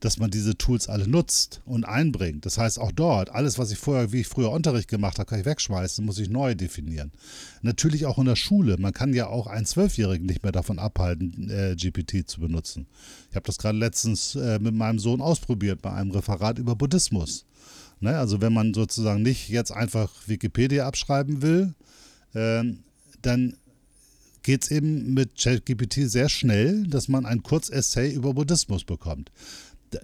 dass 0.00 0.16
man 0.16 0.30
diese 0.30 0.56
Tools 0.56 0.88
alle 0.88 1.06
nutzt 1.06 1.60
und 1.66 1.84
einbringt. 1.84 2.46
Das 2.46 2.56
heißt, 2.56 2.78
auch 2.78 2.90
dort, 2.90 3.28
alles, 3.28 3.58
was 3.58 3.70
ich 3.70 3.76
vorher, 3.78 4.12
wie 4.12 4.20
ich 4.22 4.28
früher 4.28 4.50
Unterricht 4.50 4.88
gemacht 4.88 5.18
habe, 5.18 5.28
kann 5.28 5.40
ich 5.40 5.44
wegschmeißen, 5.44 6.02
muss 6.02 6.18
ich 6.18 6.30
neu 6.30 6.54
definieren. 6.54 7.12
Natürlich 7.60 8.06
auch 8.06 8.16
in 8.18 8.24
der 8.24 8.34
Schule. 8.34 8.78
Man 8.78 8.94
kann 8.94 9.12
ja 9.12 9.26
auch 9.26 9.46
einen 9.46 9.66
Zwölfjährigen 9.66 10.24
nicht 10.24 10.42
mehr 10.42 10.52
davon 10.52 10.78
abhalten, 10.78 11.50
äh, 11.50 11.76
GPT 11.76 12.26
zu 12.26 12.40
benutzen. 12.40 12.86
Ich 13.28 13.36
habe 13.36 13.44
das 13.44 13.58
gerade 13.58 13.76
letztens 13.76 14.36
äh, 14.36 14.58
mit 14.58 14.74
meinem 14.74 14.98
Sohn 14.98 15.20
ausprobiert 15.20 15.82
bei 15.82 15.92
einem 15.92 16.12
Referat 16.12 16.58
über 16.58 16.76
Buddhismus. 16.76 17.44
Ne? 18.00 18.16
Also 18.16 18.40
wenn 18.40 18.54
man 18.54 18.72
sozusagen 18.72 19.20
nicht 19.20 19.50
jetzt 19.50 19.70
einfach 19.70 20.10
Wikipedia 20.26 20.86
abschreiben 20.86 21.42
will, 21.42 21.74
äh, 22.32 22.64
dann 23.20 23.54
geht 24.42 24.64
es 24.64 24.70
eben 24.70 25.14
mit 25.14 25.36
ChatGPT 25.36 26.10
sehr 26.10 26.28
schnell, 26.28 26.86
dass 26.86 27.08
man 27.08 27.26
ein 27.26 27.42
Kurzessay 27.42 28.12
über 28.12 28.34
Buddhismus 28.34 28.84
bekommt 28.84 29.30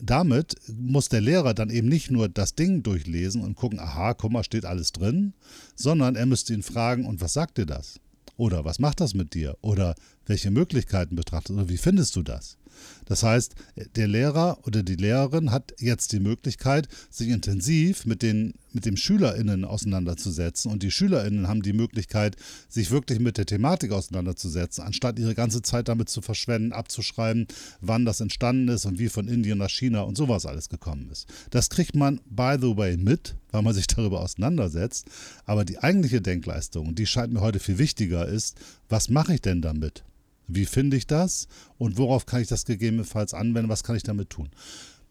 damit 0.01 0.57
muss 0.69 1.09
der 1.09 1.21
Lehrer 1.21 1.55
dann 1.55 1.71
eben 1.71 1.89
nicht 1.89 2.11
nur 2.11 2.29
das 2.29 2.55
Ding 2.55 2.83
durchlesen 2.83 3.43
und 3.43 3.55
gucken, 3.55 3.79
aha, 3.79 4.15
guck 4.15 4.33
mal, 4.33 4.45
steht 4.45 4.65
alles 4.65 4.93
drin, 4.93 5.33
sondern 5.75 6.17
er 6.17 6.27
müsste 6.27 6.55
ihn 6.55 6.63
fragen, 6.63 7.07
und 7.07 7.21
was 7.21 7.33
sagt 7.33 7.59
dir 7.59 7.67
das? 7.67 8.01
Oder 8.37 8.65
was 8.65 8.79
macht 8.79 9.01
das 9.01 9.15
mit 9.15 9.35
dir? 9.35 9.57
Oder 9.63 9.95
welche 10.27 10.51
Möglichkeiten 10.51 11.17
betrachtest 11.17 11.51
du? 11.51 11.55
Oder 11.55 11.69
wie 11.69 11.79
findest 11.79 12.17
du 12.17 12.23
das? 12.23 12.59
Das 13.07 13.23
heißt, 13.23 13.55
der 13.95 14.09
Lehrer 14.09 14.59
oder 14.67 14.83
die 14.83 14.97
Lehrerin 14.97 15.51
hat 15.51 15.75
jetzt 15.79 16.13
die 16.13 16.21
Möglichkeit, 16.21 16.89
sich 17.11 17.29
intensiv 17.29 18.07
mit 18.07 18.23
den 18.23 18.55
mit 18.77 18.85
dem 18.85 18.97
SchülerInnen 18.97 19.65
auseinanderzusetzen. 19.65 20.71
Und 20.71 20.85
die 20.85 20.93
SchülerInnen 20.93 21.49
haben 21.49 21.63
die 21.63 21.73
Möglichkeit, 21.73 22.37
sich 22.69 22.93
wirklich 22.93 23.19
mit 23.19 23.39
der 23.39 23.47
Thematik 23.47 23.91
auseinanderzusetzen, 23.91 24.85
anstatt 24.85 25.19
ihre 25.19 25.35
ganze 25.35 25.63
Zeit 25.63 25.89
damit 25.89 26.09
zu 26.09 26.21
verschwenden, 26.21 26.73
abzuschreiben, 26.73 27.49
wann 27.81 28.05
das 28.05 28.21
entstanden 28.21 28.69
ist 28.69 28.85
und 28.85 28.99
wie 29.01 29.09
von 29.09 29.27
Indien 29.27 29.59
nach 29.59 29.71
China 29.71 30.03
und 30.03 30.17
sowas 30.17 30.47
alles 30.47 30.69
gekommen 30.69 31.09
ist. 31.11 31.27
Das 31.51 31.71
kriegt 31.71 31.97
man, 31.97 32.21
by 32.29 32.57
the 32.61 32.77
way, 32.77 32.97
mit, 32.97 33.35
weil 33.51 33.63
man 33.63 33.75
sich 33.75 33.87
darüber 33.97 34.21
auseinandersetzt. 34.21 35.07
Aber 35.47 35.65
die 35.65 35.79
eigentliche 35.79 36.21
Denkleistung, 36.21 36.95
die 36.95 37.07
scheint 37.07 37.33
mir 37.33 37.41
heute 37.41 37.59
viel 37.59 37.79
wichtiger, 37.79 38.29
ist, 38.29 38.59
was 38.89 39.09
mache 39.09 39.35
ich 39.35 39.41
denn 39.41 39.63
damit? 39.63 40.05
Wie 40.49 40.67
finde 40.67 40.97
ich 40.97 41.07
das 41.07 41.49
und 41.79 41.99
worauf 41.99 42.27
kann 42.27 42.43
ich 42.43 42.49
das 42.49 42.65
gegebenenfalls 42.65 43.35
anwenden? 43.35 43.71
Was 43.71 43.85
kann 43.85 43.97
ich 43.97 44.03
damit 44.03 44.31
tun? 44.31 44.51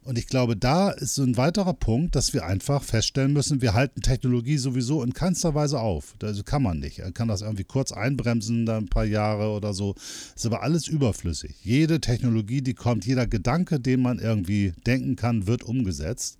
Und 0.06 0.18
ich 0.18 0.28
glaube, 0.28 0.56
da 0.56 0.90
ist 0.90 1.16
so 1.16 1.24
ein 1.24 1.36
weiterer 1.36 1.74
Punkt, 1.74 2.14
dass 2.14 2.32
wir 2.32 2.46
einfach 2.46 2.84
feststellen 2.84 3.32
müssen, 3.32 3.60
wir 3.60 3.74
halten 3.74 4.02
Technologie 4.02 4.56
sowieso 4.56 5.02
in 5.02 5.12
keinster 5.12 5.56
Weise 5.56 5.80
auf. 5.80 6.14
Also 6.22 6.44
kann 6.44 6.62
man 6.62 6.78
nicht. 6.78 7.00
Er 7.00 7.10
kann 7.10 7.26
das 7.26 7.42
irgendwie 7.42 7.64
kurz 7.64 7.90
einbremsen, 7.90 8.66
dann 8.66 8.84
ein 8.84 8.88
paar 8.88 9.04
Jahre 9.04 9.50
oder 9.50 9.74
so. 9.74 9.96
Ist 10.36 10.46
aber 10.46 10.62
alles 10.62 10.86
überflüssig. 10.86 11.56
Jede 11.64 12.00
Technologie, 12.00 12.62
die 12.62 12.74
kommt, 12.74 13.04
jeder 13.04 13.26
Gedanke, 13.26 13.80
den 13.80 14.00
man 14.00 14.20
irgendwie 14.20 14.74
denken 14.86 15.16
kann, 15.16 15.48
wird 15.48 15.64
umgesetzt. 15.64 16.38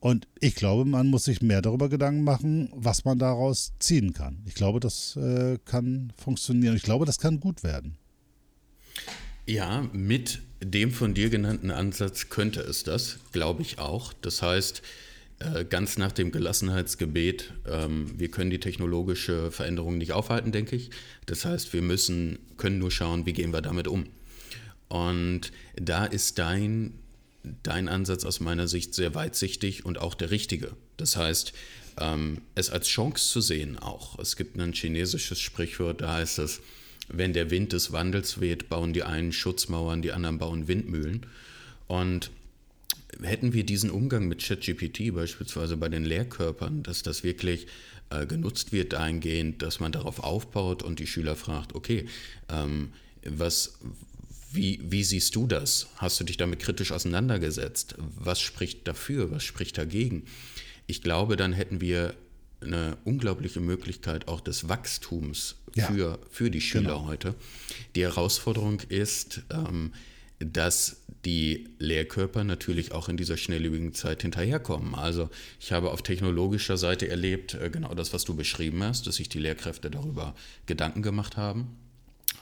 Und 0.00 0.26
ich 0.40 0.54
glaube, 0.54 0.86
man 0.86 1.08
muss 1.08 1.24
sich 1.24 1.42
mehr 1.42 1.60
darüber 1.60 1.90
Gedanken 1.90 2.24
machen, 2.24 2.70
was 2.74 3.04
man 3.04 3.18
daraus 3.18 3.72
ziehen 3.80 4.14
kann. 4.14 4.38
Ich 4.46 4.54
glaube, 4.54 4.80
das 4.80 5.14
äh, 5.16 5.58
kann 5.66 6.14
funktionieren. 6.16 6.74
Ich 6.74 6.84
glaube, 6.84 7.04
das 7.04 7.18
kann 7.18 7.38
gut 7.38 7.62
werden. 7.62 7.97
Ja, 9.48 9.88
mit 9.94 10.40
dem 10.62 10.92
von 10.92 11.14
dir 11.14 11.30
genannten 11.30 11.70
Ansatz 11.70 12.28
könnte 12.28 12.60
es 12.60 12.84
das, 12.84 13.18
glaube 13.32 13.62
ich 13.62 13.78
auch. 13.78 14.12
Das 14.12 14.42
heißt, 14.42 14.82
äh, 15.38 15.64
ganz 15.64 15.96
nach 15.96 16.12
dem 16.12 16.32
Gelassenheitsgebet, 16.32 17.54
ähm, 17.66 18.12
wir 18.18 18.30
können 18.30 18.50
die 18.50 18.60
technologische 18.60 19.50
Veränderung 19.50 19.96
nicht 19.96 20.12
aufhalten, 20.12 20.52
denke 20.52 20.76
ich. 20.76 20.90
Das 21.24 21.46
heißt, 21.46 21.72
wir 21.72 21.80
müssen, 21.80 22.38
können 22.58 22.78
nur 22.78 22.90
schauen, 22.90 23.24
wie 23.24 23.32
gehen 23.32 23.50
wir 23.50 23.62
damit 23.62 23.88
um. 23.88 24.04
Und 24.88 25.50
da 25.76 26.04
ist 26.04 26.38
dein, 26.38 26.98
dein 27.62 27.88
Ansatz 27.88 28.26
aus 28.26 28.40
meiner 28.40 28.68
Sicht 28.68 28.94
sehr 28.94 29.14
weitsichtig 29.14 29.86
und 29.86 29.96
auch 29.96 30.14
der 30.14 30.30
richtige. 30.30 30.72
Das 30.98 31.16
heißt, 31.16 31.54
ähm, 31.98 32.42
es 32.54 32.68
als 32.68 32.86
Chance 32.86 33.32
zu 33.32 33.40
sehen 33.40 33.78
auch. 33.78 34.18
Es 34.18 34.36
gibt 34.36 34.58
ein 34.58 34.74
chinesisches 34.74 35.40
Sprichwort, 35.40 36.02
da 36.02 36.16
heißt 36.16 36.38
es, 36.40 36.60
wenn 37.08 37.32
der 37.32 37.50
Wind 37.50 37.72
des 37.72 37.92
Wandels 37.92 38.40
weht, 38.40 38.68
bauen 38.68 38.92
die 38.92 39.02
einen 39.02 39.32
Schutzmauern, 39.32 40.02
die 40.02 40.12
anderen 40.12 40.38
bauen 40.38 40.68
Windmühlen. 40.68 41.26
Und 41.86 42.30
hätten 43.22 43.52
wir 43.52 43.64
diesen 43.64 43.90
Umgang 43.90 44.28
mit 44.28 44.42
ChatGPT 44.42 45.14
beispielsweise 45.14 45.76
bei 45.76 45.88
den 45.88 46.04
Lehrkörpern, 46.04 46.82
dass 46.82 47.02
das 47.02 47.24
wirklich 47.24 47.66
äh, 48.10 48.26
genutzt 48.26 48.72
wird 48.72 48.92
dahingehend, 48.92 49.62
dass 49.62 49.80
man 49.80 49.92
darauf 49.92 50.20
aufbaut 50.20 50.82
und 50.82 50.98
die 50.98 51.06
Schüler 51.06 51.36
fragt, 51.36 51.74
okay, 51.74 52.06
ähm, 52.48 52.92
was, 53.24 53.78
wie, 54.52 54.80
wie 54.82 55.04
siehst 55.04 55.34
du 55.34 55.46
das? 55.46 55.88
Hast 55.96 56.20
du 56.20 56.24
dich 56.24 56.36
damit 56.36 56.60
kritisch 56.60 56.92
auseinandergesetzt? 56.92 57.96
Was 57.98 58.40
spricht 58.40 58.86
dafür? 58.86 59.30
Was 59.30 59.44
spricht 59.44 59.76
dagegen? 59.78 60.24
Ich 60.86 61.02
glaube, 61.02 61.36
dann 61.36 61.52
hätten 61.52 61.80
wir 61.80 62.14
eine 62.60 62.96
unglaubliche 63.04 63.60
Möglichkeit 63.60 64.28
auch 64.28 64.40
des 64.40 64.68
Wachstums 64.68 65.56
ja. 65.74 65.86
für, 65.86 66.18
für 66.30 66.50
die 66.50 66.60
Schüler 66.60 66.94
genau. 66.94 67.06
heute. 67.06 67.34
Die 67.94 68.02
Herausforderung 68.02 68.80
ist, 68.88 69.42
ähm, 69.50 69.92
dass 70.40 71.02
die 71.24 71.68
Lehrkörper 71.78 72.44
natürlich 72.44 72.92
auch 72.92 73.08
in 73.08 73.16
dieser 73.16 73.36
schnelllebigen 73.36 73.92
Zeit 73.92 74.22
hinterherkommen. 74.22 74.94
Also 74.94 75.30
ich 75.60 75.72
habe 75.72 75.90
auf 75.90 76.02
technologischer 76.02 76.76
Seite 76.76 77.08
erlebt, 77.08 77.54
äh, 77.54 77.70
genau 77.70 77.94
das, 77.94 78.12
was 78.12 78.24
du 78.24 78.34
beschrieben 78.34 78.82
hast, 78.82 79.06
dass 79.06 79.16
sich 79.16 79.28
die 79.28 79.40
Lehrkräfte 79.40 79.90
darüber 79.90 80.34
Gedanken 80.66 81.02
gemacht 81.02 81.36
haben. 81.36 81.76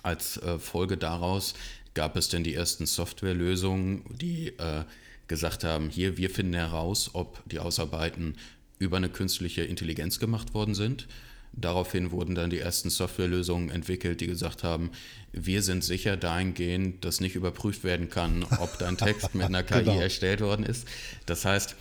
Als 0.03 0.37
äh, 0.39 0.59
Folge 0.59 0.97
daraus 0.97 1.55
gab 1.95 2.17
es 2.17 2.29
dann 2.29 2.45
die 2.45 2.55
ersten 2.55 2.87
Softwarelösungen, 2.87 4.05
die 4.11 4.49
äh, 4.59 4.85
gesagt 5.27 5.65
haben, 5.65 5.89
hier, 5.89 6.17
wir 6.17 6.31
finden 6.31 6.55
heraus, 6.55 7.11
ob 7.15 7.43
die 7.47 7.59
Ausarbeiten 7.59 8.37
über 8.79 8.97
eine 8.97 9.09
künstliche 9.09 9.63
Intelligenz 9.63 10.19
gemacht 10.19 10.55
worden 10.55 10.75
sind. 10.75 11.07
Daraufhin 11.53 12.11
wurden 12.11 12.35
dann 12.35 12.51
die 12.51 12.59
ersten 12.59 12.91
Softwarelösungen 12.91 13.71
entwickelt, 13.71 14.21
die 14.21 14.27
gesagt 14.27 14.63
haben, 14.63 14.91
wir 15.33 15.63
sind 15.63 15.83
sicher 15.83 16.17
dahingehend, 16.17 17.05
dass 17.05 17.21
nicht 17.21 17.35
überprüft 17.35 17.83
werden 17.83 18.11
kann, 18.11 18.45
ob 18.59 18.79
dein 18.79 18.99
Text 18.99 19.35
mit 19.35 19.47
einer 19.47 19.63
KI 19.65 19.85
genau. 19.85 20.01
erstellt 20.01 20.43
worden 20.43 20.67
ist. 20.67 20.87
Das 21.25 21.47
heißt, 21.47 21.75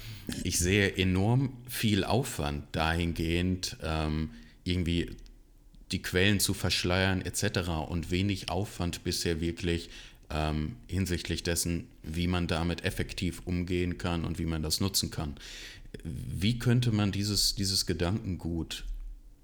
ich 0.44 0.60
sehe 0.60 0.96
enorm 0.96 1.52
viel 1.68 2.06
Aufwand 2.06 2.64
dahingehend, 2.72 3.76
ähm, 3.84 4.30
irgendwie 4.64 5.12
die 5.92 6.02
Quellen 6.02 6.40
zu 6.40 6.54
verschleiern 6.54 7.22
etc. 7.22 7.70
und 7.90 8.12
wenig 8.12 8.50
Aufwand 8.50 9.04
bisher 9.04 9.42
wirklich 9.42 9.90
ähm, 10.30 10.76
hinsichtlich 10.88 11.44
dessen, 11.44 11.88
wie 12.02 12.28
man 12.28 12.48
damit 12.48 12.84
effektiv 12.84 13.42
umgehen 13.46 13.98
kann 13.98 14.26
und 14.26 14.40
wie 14.40 14.46
man 14.46 14.64
das 14.64 14.80
nutzen 14.80 15.12
kann. 15.12 15.36
Wie 16.06 16.60
könnte 16.60 16.92
man 16.92 17.12
dieses, 17.12 17.56
dieses 17.56 17.86
Gedankengut 17.86 18.86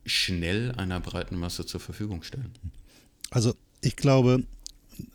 schnell 0.05 0.71
einer 0.73 0.99
breiten 0.99 1.35
Masse 1.35 1.65
zur 1.65 1.79
Verfügung 1.79 2.23
stellen? 2.23 2.51
Also 3.31 3.55
ich 3.81 3.95
glaube, 3.95 4.43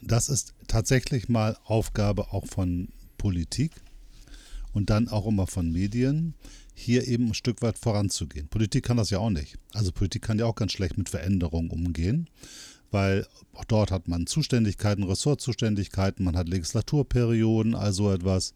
das 0.01 0.29
ist 0.29 0.55
tatsächlich 0.67 1.29
mal 1.29 1.57
Aufgabe 1.65 2.33
auch 2.33 2.47
von 2.47 2.89
Politik 3.17 3.73
und 4.73 4.91
dann 4.91 5.09
auch 5.09 5.27
immer 5.27 5.47
von 5.47 5.71
Medien, 5.71 6.35
hier 6.75 7.07
eben 7.09 7.29
ein 7.29 7.35
Stück 7.35 7.63
weit 7.63 7.79
voranzugehen. 7.79 8.49
Politik 8.49 8.85
kann 8.85 8.99
das 8.99 9.11
ja 9.11 9.19
auch 9.19 9.31
nicht. 9.31 9.59
Also 9.73 9.93
Politik 9.93 10.23
kann 10.23 10.39
ja 10.39 10.45
auch 10.47 10.55
ganz 10.55 10.73
schlecht 10.73 10.99
mit 10.99 11.09
Veränderungen 11.09 11.71
umgehen, 11.71 12.29
weil 12.91 13.27
auch 13.55 13.65
dort 13.65 13.91
hat 13.91 14.09
man 14.09 14.27
Zuständigkeiten, 14.27 15.05
Ressortzuständigkeiten, 15.05 16.25
man 16.25 16.37
hat 16.37 16.49
Legislaturperioden, 16.49 17.75
also 17.75 18.13
etwas. 18.13 18.53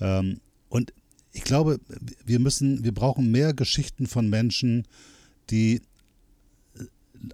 Ähm, 0.00 0.40
und 0.68 0.92
ich 1.36 1.44
glaube, 1.44 1.78
wir 2.24 2.38
müssen, 2.38 2.82
wir 2.82 2.94
brauchen 2.94 3.30
mehr 3.30 3.52
Geschichten 3.52 4.06
von 4.06 4.30
Menschen, 4.30 4.86
die 5.50 5.82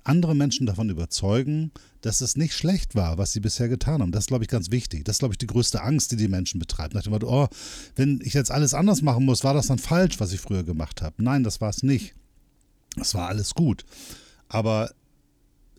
andere 0.02 0.34
Menschen 0.34 0.66
davon 0.66 0.90
überzeugen, 0.90 1.70
dass 2.00 2.20
es 2.20 2.36
nicht 2.36 2.52
schlecht 2.52 2.96
war, 2.96 3.16
was 3.16 3.32
sie 3.32 3.38
bisher 3.38 3.68
getan 3.68 4.02
haben. 4.02 4.10
Das 4.10 4.24
ist, 4.24 4.28
glaube 4.28 4.42
ich, 4.42 4.50
ganz 4.50 4.72
wichtig. 4.72 5.04
Das 5.04 5.16
ist, 5.16 5.18
glaube 5.20 5.34
ich, 5.34 5.38
die 5.38 5.46
größte 5.46 5.82
Angst, 5.82 6.10
die 6.10 6.16
die 6.16 6.26
Menschen 6.26 6.58
betreibt. 6.58 6.94
Nach 6.94 7.02
dem 7.02 7.12
Motto, 7.12 7.28
oh, 7.28 7.48
wenn 7.94 8.20
ich 8.24 8.34
jetzt 8.34 8.50
alles 8.50 8.74
anders 8.74 9.02
machen 9.02 9.24
muss, 9.24 9.44
war 9.44 9.54
das 9.54 9.68
dann 9.68 9.78
falsch, 9.78 10.18
was 10.18 10.32
ich 10.32 10.40
früher 10.40 10.64
gemacht 10.64 11.00
habe? 11.00 11.22
Nein, 11.22 11.44
das 11.44 11.60
war 11.60 11.70
es 11.70 11.84
nicht. 11.84 12.14
Es 13.00 13.14
war 13.14 13.28
alles 13.28 13.54
gut. 13.54 13.84
Aber 14.48 14.90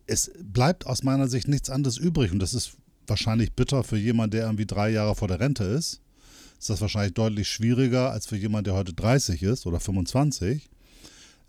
es 0.06 0.30
bleibt 0.42 0.86
aus 0.86 1.02
meiner 1.02 1.28
Sicht 1.28 1.46
nichts 1.46 1.68
anderes 1.68 1.98
übrig. 1.98 2.32
Und 2.32 2.38
das 2.38 2.54
ist 2.54 2.72
wahrscheinlich 3.06 3.52
bitter 3.52 3.84
für 3.84 3.98
jemanden, 3.98 4.30
der 4.30 4.44
irgendwie 4.46 4.66
drei 4.66 4.88
Jahre 4.88 5.14
vor 5.14 5.28
der 5.28 5.40
Rente 5.40 5.64
ist. 5.64 6.00
Ist 6.58 6.70
das 6.70 6.80
wahrscheinlich 6.80 7.14
deutlich 7.14 7.48
schwieriger 7.48 8.10
als 8.10 8.26
für 8.26 8.36
jemanden, 8.36 8.64
der 8.64 8.74
heute 8.74 8.94
30 8.94 9.42
ist 9.42 9.66
oder 9.66 9.80
25. 9.80 10.68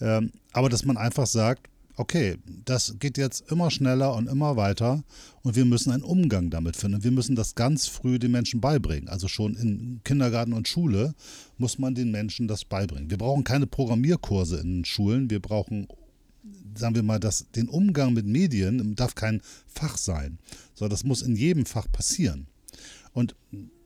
Ähm, 0.02 0.32
aber 0.52 0.70
dass 0.70 0.86
man 0.86 0.98
einfach 0.98 1.28
sagt, 1.28 1.70
okay, 1.98 2.38
das 2.66 2.96
geht 3.00 3.18
jetzt 3.18 3.50
immer 3.50 3.72
schneller 3.72 4.14
und 4.16 4.28
immer 4.28 4.58
weiter 4.58 5.04
und 5.44 5.56
wir 5.56 5.66
müssen 5.66 5.92
einen 5.92 6.04
Umgang 6.04 6.50
damit 6.50 6.76
finden. 6.76 7.04
Wir 7.04 7.12
müssen 7.12 7.36
das 7.36 7.56
ganz 7.56 7.88
früh 7.88 8.20
den 8.20 8.32
Menschen 8.32 8.60
beibringen. 8.60 9.08
Also 9.08 9.28
schon 9.28 9.56
in 9.56 10.02
Kindergarten 10.04 10.54
und 10.54 10.68
Schule 10.68 11.16
muss 11.58 11.80
man 11.80 11.96
den 11.96 12.12
Menschen 12.12 12.48
das 12.48 12.66
beibringen. 12.66 13.10
Wir 13.10 13.18
brauchen 13.18 13.44
keine 13.44 13.68
Programmierkurse 13.68 14.60
in 14.60 14.84
Schulen, 14.86 15.30
wir 15.30 15.40
brauchen 15.40 15.88
sagen 16.76 16.96
wir 16.96 17.04
mal, 17.04 17.20
dass 17.20 17.50
den 17.52 17.70
Umgang 17.70 18.14
mit 18.14 18.26
Medien 18.26 18.96
darf 18.96 19.16
kein 19.16 19.42
Fach 19.66 19.98
sein, 19.98 20.38
sondern 20.76 20.92
das 20.92 21.04
muss 21.04 21.22
in 21.22 21.36
jedem 21.36 21.66
Fach 21.66 21.88
passieren. 21.92 22.48
Und 23.14 23.36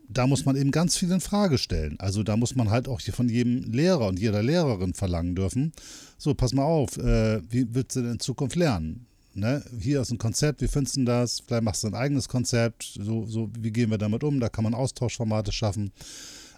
da 0.09 0.25
muss 0.25 0.43
man 0.43 0.55
eben 0.55 0.71
ganz 0.71 0.97
viel 0.97 1.11
in 1.11 1.21
Frage 1.21 1.57
stellen. 1.59 1.99
Also 1.99 2.23
da 2.23 2.35
muss 2.35 2.55
man 2.55 2.71
halt 2.71 2.87
auch 2.87 2.99
hier 2.99 3.13
von 3.13 3.29
jedem 3.29 3.71
Lehrer 3.71 4.07
und 4.07 4.19
jeder 4.19 4.41
Lehrerin 4.41 4.95
verlangen 4.95 5.35
dürfen. 5.35 5.71
So, 6.17 6.33
pass 6.33 6.53
mal 6.53 6.63
auf, 6.63 6.97
äh, 6.97 7.41
wie 7.49 7.67
willst 7.73 7.95
du 7.95 8.01
denn 8.01 8.13
in 8.13 8.19
Zukunft 8.19 8.55
lernen? 8.55 9.05
Ne? 9.35 9.63
Hier 9.79 10.01
ist 10.01 10.11
ein 10.11 10.17
Konzept, 10.17 10.61
wie 10.61 10.67
findest 10.67 10.97
du 10.97 11.05
das? 11.05 11.41
Vielleicht 11.45 11.63
machst 11.63 11.83
du 11.83 11.87
ein 11.87 11.93
eigenes 11.93 12.27
Konzept. 12.27 12.97
So, 12.99 13.25
so, 13.27 13.49
wie 13.59 13.71
gehen 13.71 13.91
wir 13.91 13.99
damit 13.99 14.23
um? 14.23 14.39
Da 14.39 14.49
kann 14.49 14.63
man 14.63 14.73
Austauschformate 14.73 15.51
schaffen. 15.51 15.91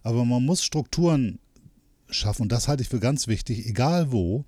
Aber 0.01 0.23
man 0.23 0.45
muss 0.45 0.63
Strukturen 0.63 1.37
schaffen, 2.09 2.43
und 2.43 2.51
das 2.51 2.69
halte 2.69 2.83
ich 2.83 2.89
für 2.89 2.99
ganz 2.99 3.27
wichtig, 3.27 3.67
egal 3.67 4.11
wo, 4.11 4.45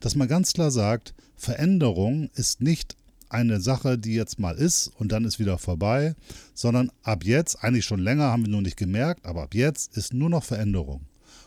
dass 0.00 0.16
man 0.16 0.28
ganz 0.28 0.54
klar 0.54 0.70
sagt, 0.70 1.14
Veränderung 1.36 2.30
ist 2.34 2.60
nicht 2.62 2.96
eine 3.36 3.60
Sache, 3.60 3.98
die 3.98 4.14
jetzt 4.14 4.38
mal 4.38 4.56
ist 4.56 4.90
und 4.98 5.12
dann 5.12 5.26
ist 5.26 5.38
wieder 5.38 5.58
vorbei, 5.58 6.14
sondern 6.54 6.90
ab 7.02 7.22
jetzt, 7.22 7.62
eigentlich 7.62 7.84
schon 7.84 8.00
länger, 8.00 8.24
haben 8.24 8.46
wir 8.46 8.50
nur 8.50 8.62
nicht 8.62 8.78
gemerkt, 8.78 9.26
aber 9.26 9.42
ab 9.42 9.54
jetzt 9.54 9.94
ist 9.94 10.14
nur 10.14 10.30
noch 10.30 10.42
Veränderung. 10.42 11.02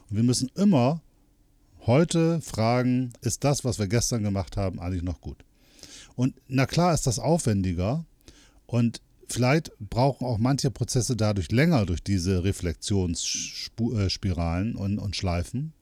Und 0.09 0.15
wir 0.15 0.23
müssen 0.23 0.51
immer 0.55 1.01
heute 1.87 2.41
fragen, 2.41 3.11
ist 3.21 3.43
das, 3.43 3.65
was 3.65 3.79
wir 3.79 3.87
gestern 3.87 4.21
gemacht 4.21 4.55
haben, 4.55 4.79
eigentlich 4.79 5.01
noch 5.01 5.19
gut? 5.19 5.43
Und 6.15 6.35
na 6.47 6.67
klar 6.67 6.93
ist 6.93 7.07
das 7.07 7.17
aufwendiger 7.17 8.05
und 8.67 9.01
vielleicht 9.27 9.71
brauchen 9.79 10.27
auch 10.27 10.37
manche 10.37 10.69
Prozesse 10.69 11.15
dadurch 11.15 11.51
länger 11.51 11.87
durch 11.87 12.03
diese 12.03 12.43
Reflexionsspiralen 12.43 14.75
und, 14.75 14.99
und 14.99 15.15
Schleifen. 15.15 15.73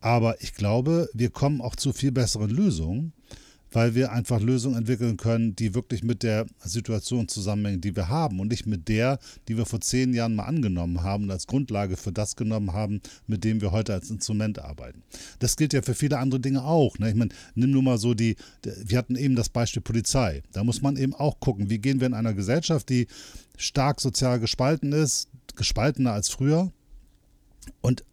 Aber 0.00 0.42
ich 0.42 0.54
glaube, 0.54 1.08
wir 1.12 1.30
kommen 1.30 1.60
auch 1.60 1.76
zu 1.76 1.92
viel 1.92 2.10
besseren 2.10 2.50
Lösungen, 2.50 3.12
weil 3.72 3.94
wir 3.94 4.12
einfach 4.12 4.40
Lösungen 4.40 4.76
entwickeln 4.76 5.16
können, 5.16 5.54
die 5.54 5.74
wirklich 5.74 6.02
mit 6.02 6.22
der 6.22 6.46
Situation 6.60 7.28
zusammenhängen, 7.28 7.80
die 7.80 7.96
wir 7.96 8.08
haben 8.08 8.40
und 8.40 8.48
nicht 8.48 8.66
mit 8.66 8.88
der, 8.88 9.18
die 9.48 9.56
wir 9.56 9.66
vor 9.66 9.80
zehn 9.80 10.14
Jahren 10.14 10.34
mal 10.34 10.44
angenommen 10.44 11.02
haben 11.02 11.24
und 11.24 11.30
als 11.30 11.46
Grundlage 11.46 11.96
für 11.96 12.12
das 12.12 12.36
genommen 12.36 12.72
haben, 12.72 13.00
mit 13.26 13.44
dem 13.44 13.60
wir 13.60 13.72
heute 13.72 13.94
als 13.94 14.10
Instrument 14.10 14.58
arbeiten. 14.58 15.02
Das 15.38 15.56
gilt 15.56 15.72
ja 15.72 15.82
für 15.82 15.94
viele 15.94 16.18
andere 16.18 16.40
Dinge 16.40 16.64
auch. 16.64 16.98
Ne? 16.98 17.10
Ich 17.10 17.16
meine, 17.16 17.30
nimm 17.54 17.70
nur 17.70 17.82
mal 17.82 17.98
so 17.98 18.14
die, 18.14 18.36
wir 18.62 18.98
hatten 18.98 19.16
eben 19.16 19.36
das 19.36 19.48
Beispiel 19.48 19.82
Polizei. 19.82 20.42
Da 20.52 20.64
muss 20.64 20.82
man 20.82 20.96
eben 20.96 21.14
auch 21.14 21.40
gucken, 21.40 21.70
wie 21.70 21.78
gehen 21.78 22.00
wir 22.00 22.06
in 22.06 22.14
einer 22.14 22.34
Gesellschaft, 22.34 22.88
die 22.88 23.06
stark 23.56 24.00
sozial 24.00 24.40
gespalten 24.40 24.92
ist, 24.92 25.28
gespaltener 25.56 26.12
als 26.12 26.28
früher, 26.28 26.72
und 27.80 28.04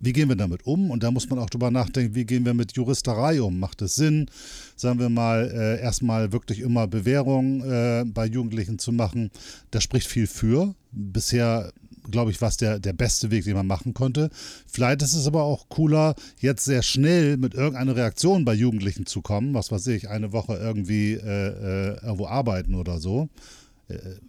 wie 0.00 0.12
gehen 0.12 0.28
wir 0.28 0.36
damit 0.36 0.66
um? 0.66 0.90
Und 0.90 1.02
da 1.02 1.10
muss 1.10 1.28
man 1.28 1.38
auch 1.38 1.50
drüber 1.50 1.70
nachdenken, 1.70 2.14
wie 2.14 2.24
gehen 2.24 2.44
wir 2.44 2.54
mit 2.54 2.72
Juristerei 2.72 3.42
um? 3.42 3.58
Macht 3.58 3.82
es 3.82 3.96
Sinn, 3.96 4.30
sagen 4.76 4.98
wir 4.98 5.08
mal, 5.08 5.50
äh, 5.52 5.80
erstmal 5.80 6.32
wirklich 6.32 6.60
immer 6.60 6.86
Bewährung 6.86 7.62
äh, 7.62 8.04
bei 8.06 8.26
Jugendlichen 8.26 8.78
zu 8.78 8.92
machen? 8.92 9.30
Da 9.70 9.80
spricht 9.80 10.06
viel 10.06 10.26
für. 10.26 10.74
Bisher, 10.92 11.72
glaube 12.10 12.30
ich, 12.30 12.40
war 12.40 12.48
es 12.48 12.56
der, 12.56 12.78
der 12.78 12.92
beste 12.92 13.30
Weg, 13.30 13.44
den 13.44 13.54
man 13.54 13.66
machen 13.66 13.94
konnte. 13.94 14.30
Vielleicht 14.66 15.02
ist 15.02 15.14
es 15.14 15.26
aber 15.26 15.42
auch 15.42 15.68
cooler, 15.68 16.14
jetzt 16.40 16.64
sehr 16.64 16.82
schnell 16.82 17.36
mit 17.36 17.54
irgendeiner 17.54 17.96
Reaktion 17.96 18.44
bei 18.44 18.54
Jugendlichen 18.54 19.06
zu 19.06 19.20
kommen. 19.20 19.54
Was 19.54 19.72
weiß 19.72 19.88
ich, 19.88 20.08
eine 20.08 20.32
Woche 20.32 20.54
irgendwie 20.54 21.14
äh, 21.14 21.18
äh 21.18 21.96
irgendwo 22.02 22.26
arbeiten 22.26 22.74
oder 22.74 22.98
so 22.98 23.28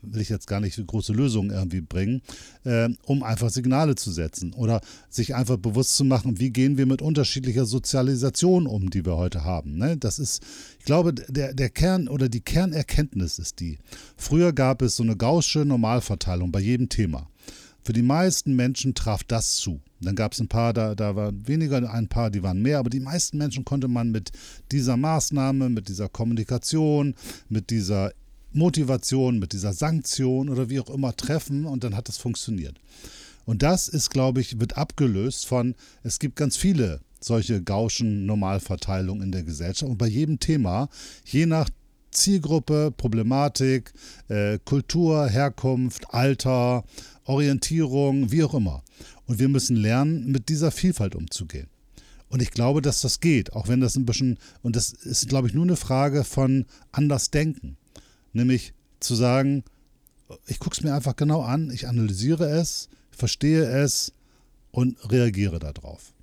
will 0.02 0.22
ich 0.22 0.30
jetzt 0.30 0.48
gar 0.48 0.60
nicht 0.60 0.86
große 0.86 1.14
Lösungen 1.14 1.52
irgendwie 1.52 1.82
bringen, 1.82 2.22
äh, 2.64 2.90
um 3.06 3.24
einfach 3.24 3.50
Signale 3.50 3.96
zu 3.96 4.12
setzen 4.12 4.54
oder 4.54 4.82
sich 5.10 5.36
einfach 5.36 5.58
bewusst 5.58 5.96
zu 5.96 6.06
machen, 6.06 6.40
wie 6.40 6.52
gehen 6.52 6.78
wir 6.78 6.86
mit 6.86 7.02
unterschiedlicher 7.02 7.66
Sozialisation 7.66 8.68
um, 8.68 8.90
die 8.90 9.06
wir 9.06 9.18
heute 9.18 9.44
haben. 9.44 9.78
Ne? 9.78 9.98
Das 9.98 10.20
ist, 10.20 10.44
ich 10.80 10.86
glaube, 10.86 11.14
der, 11.14 11.54
der 11.54 11.70
Kern 11.70 12.08
oder 12.08 12.30
die 12.30 12.42
Kernerkenntnis 12.42 13.40
ist 13.40 13.60
die. 13.60 13.80
Früher 14.16 14.54
gab 14.54 14.82
es 14.82 14.96
so 14.96 15.04
eine 15.04 15.18
gaussche 15.18 15.66
Normalverteilung 15.66 16.52
bei 16.52 16.60
jedem 16.60 16.90
Thema. 16.90 17.28
Für 17.84 17.94
die 17.94 18.02
meisten 18.02 18.56
Menschen 18.56 18.94
traf 18.94 19.24
das 19.24 19.56
zu. 19.56 19.82
Dann 20.02 20.16
gab 20.16 20.34
es 20.34 20.40
ein 20.40 20.48
paar, 20.48 20.74
da, 20.74 20.96
da 20.96 21.16
waren 21.16 21.48
weniger, 21.48 21.92
ein 21.92 22.08
paar, 22.08 22.30
die 22.30 22.44
waren 22.44 22.62
mehr, 22.62 22.80
aber 22.80 22.90
die 22.90 23.00
meisten 23.00 23.38
Menschen 23.38 23.66
konnte 23.66 23.88
man 23.88 24.12
mit 24.12 24.32
dieser 24.72 24.96
Maßnahme, 24.96 25.70
mit 25.70 25.90
dieser 25.90 26.08
Kommunikation, 26.08 27.16
mit 27.50 27.70
dieser 27.70 28.12
Motivation, 28.52 29.40
mit 29.40 29.54
dieser 29.54 29.74
Sanktion 29.74 30.50
oder 30.50 30.70
wie 30.70 30.80
auch 30.80 30.90
immer 30.90 31.16
treffen 31.16 31.66
und 31.66 31.84
dann 31.84 31.96
hat 31.96 32.08
das 32.08 32.18
funktioniert. 32.18 32.80
Und 33.46 33.64
das 33.64 33.88
ist, 33.88 34.10
glaube 34.10 34.42
ich, 34.42 34.60
wird 34.60 34.78
abgelöst 34.78 35.48
von, 35.48 35.76
es 36.04 36.20
gibt 36.20 36.36
ganz 36.36 36.58
viele 36.58 37.02
solche 37.22 37.62
gauschen 37.62 38.26
Normalverteilungen 38.26 39.24
in 39.24 39.32
der 39.32 39.44
Gesellschaft 39.44 39.90
und 39.90 39.98
bei 39.98 40.08
jedem 40.08 40.40
Thema, 40.40 40.90
je 41.26 41.46
nach 41.46 41.70
Zielgruppe, 42.12 42.92
Problematik, 42.96 43.94
äh, 44.30 44.58
Kultur, 44.66 45.28
Herkunft, 45.28 46.14
Alter, 46.14 46.84
Orientierung, 47.26 48.32
wie 48.32 48.44
auch 48.44 48.54
immer. 48.54 48.84
Und 49.26 49.40
wir 49.40 49.50
müssen 49.50 49.76
lernen, 49.76 50.32
mit 50.32 50.50
dieser 50.50 50.72
Vielfalt 50.72 51.16
umzugehen. 51.16 51.68
Und 52.30 52.42
ich 52.42 52.52
glaube, 52.52 52.82
dass 52.82 53.02
das 53.02 53.20
geht, 53.20 53.54
auch 53.54 53.68
wenn 53.68 53.82
das 53.82 53.96
ein 53.96 54.06
bisschen, 54.06 54.38
und 54.62 54.76
das 54.76 54.92
ist, 54.92 55.28
glaube 55.30 55.48
ich, 55.48 55.54
nur 55.54 55.64
eine 55.64 55.76
Frage 55.76 56.24
von 56.24 56.66
anders 56.92 57.32
denken. 57.32 57.78
Nämlich 58.34 58.74
zu 59.00 59.16
sagen, 59.16 59.64
ich 60.48 60.60
gucke 60.60 60.76
es 60.76 60.84
mir 60.84 60.94
einfach 60.94 61.16
genau 61.16 61.42
an, 61.42 61.72
ich 61.72 61.88
analysiere 61.88 62.50
es, 62.50 62.90
verstehe 63.12 63.64
es 63.64 64.14
und 64.72 64.98
reagiere 65.12 65.60
darauf. 65.60 66.14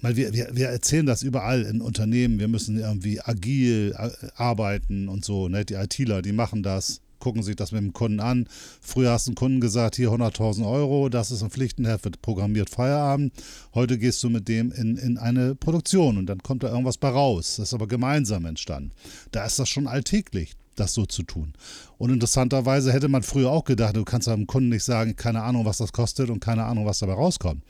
Weil 0.00 0.16
wir, 0.16 0.32
wir, 0.32 0.50
wir 0.52 0.68
erzählen 0.68 1.06
das 1.06 1.22
überall 1.22 1.62
in 1.62 1.80
Unternehmen, 1.80 2.38
wir 2.38 2.48
müssen 2.48 2.78
irgendwie 2.78 3.20
agil 3.20 3.94
arbeiten 4.36 5.08
und 5.08 5.24
so. 5.24 5.48
Ne? 5.48 5.64
Die 5.64 5.74
ITler, 5.74 6.22
die 6.22 6.32
machen 6.32 6.62
das, 6.62 7.00
gucken 7.18 7.42
sich 7.42 7.56
das 7.56 7.72
mit 7.72 7.80
dem 7.80 7.92
Kunden 7.92 8.20
an. 8.20 8.46
Früher 8.80 9.10
hast 9.10 9.26
du 9.26 9.30
einem 9.30 9.36
Kunden 9.36 9.60
gesagt, 9.60 9.96
hier 9.96 10.10
100.000 10.10 10.68
Euro, 10.70 11.08
das 11.08 11.32
ist 11.32 11.42
ein 11.42 11.50
Pflichtenheft, 11.50 12.04
wird 12.04 12.22
programmiert 12.22 12.70
Feierabend. 12.70 13.32
Heute 13.74 13.98
gehst 13.98 14.22
du 14.22 14.30
mit 14.30 14.46
dem 14.46 14.70
in, 14.70 14.96
in 14.96 15.18
eine 15.18 15.56
Produktion 15.56 16.16
und 16.16 16.26
dann 16.26 16.44
kommt 16.44 16.62
da 16.62 16.68
irgendwas 16.68 16.98
bei 16.98 17.08
raus. 17.08 17.56
Das 17.56 17.68
ist 17.68 17.74
aber 17.74 17.88
gemeinsam 17.88 18.44
entstanden. 18.44 18.92
Da 19.32 19.44
ist 19.44 19.58
das 19.58 19.68
schon 19.68 19.88
alltäglich 19.88 20.54
das 20.78 20.94
so 20.94 21.06
zu 21.06 21.22
tun. 21.22 21.52
Und 21.98 22.10
interessanterweise 22.10 22.92
hätte 22.92 23.08
man 23.08 23.22
früher 23.22 23.50
auch 23.50 23.64
gedacht, 23.64 23.96
du 23.96 24.04
kannst 24.04 24.28
einem 24.28 24.46
Kunden 24.46 24.70
nicht 24.70 24.84
sagen, 24.84 25.16
keine 25.16 25.42
Ahnung, 25.42 25.64
was 25.64 25.78
das 25.78 25.92
kostet 25.92 26.30
und 26.30 26.40
keine 26.40 26.64
Ahnung, 26.64 26.86
was 26.86 26.98
dabei 26.98 27.14
rauskommt. 27.14 27.62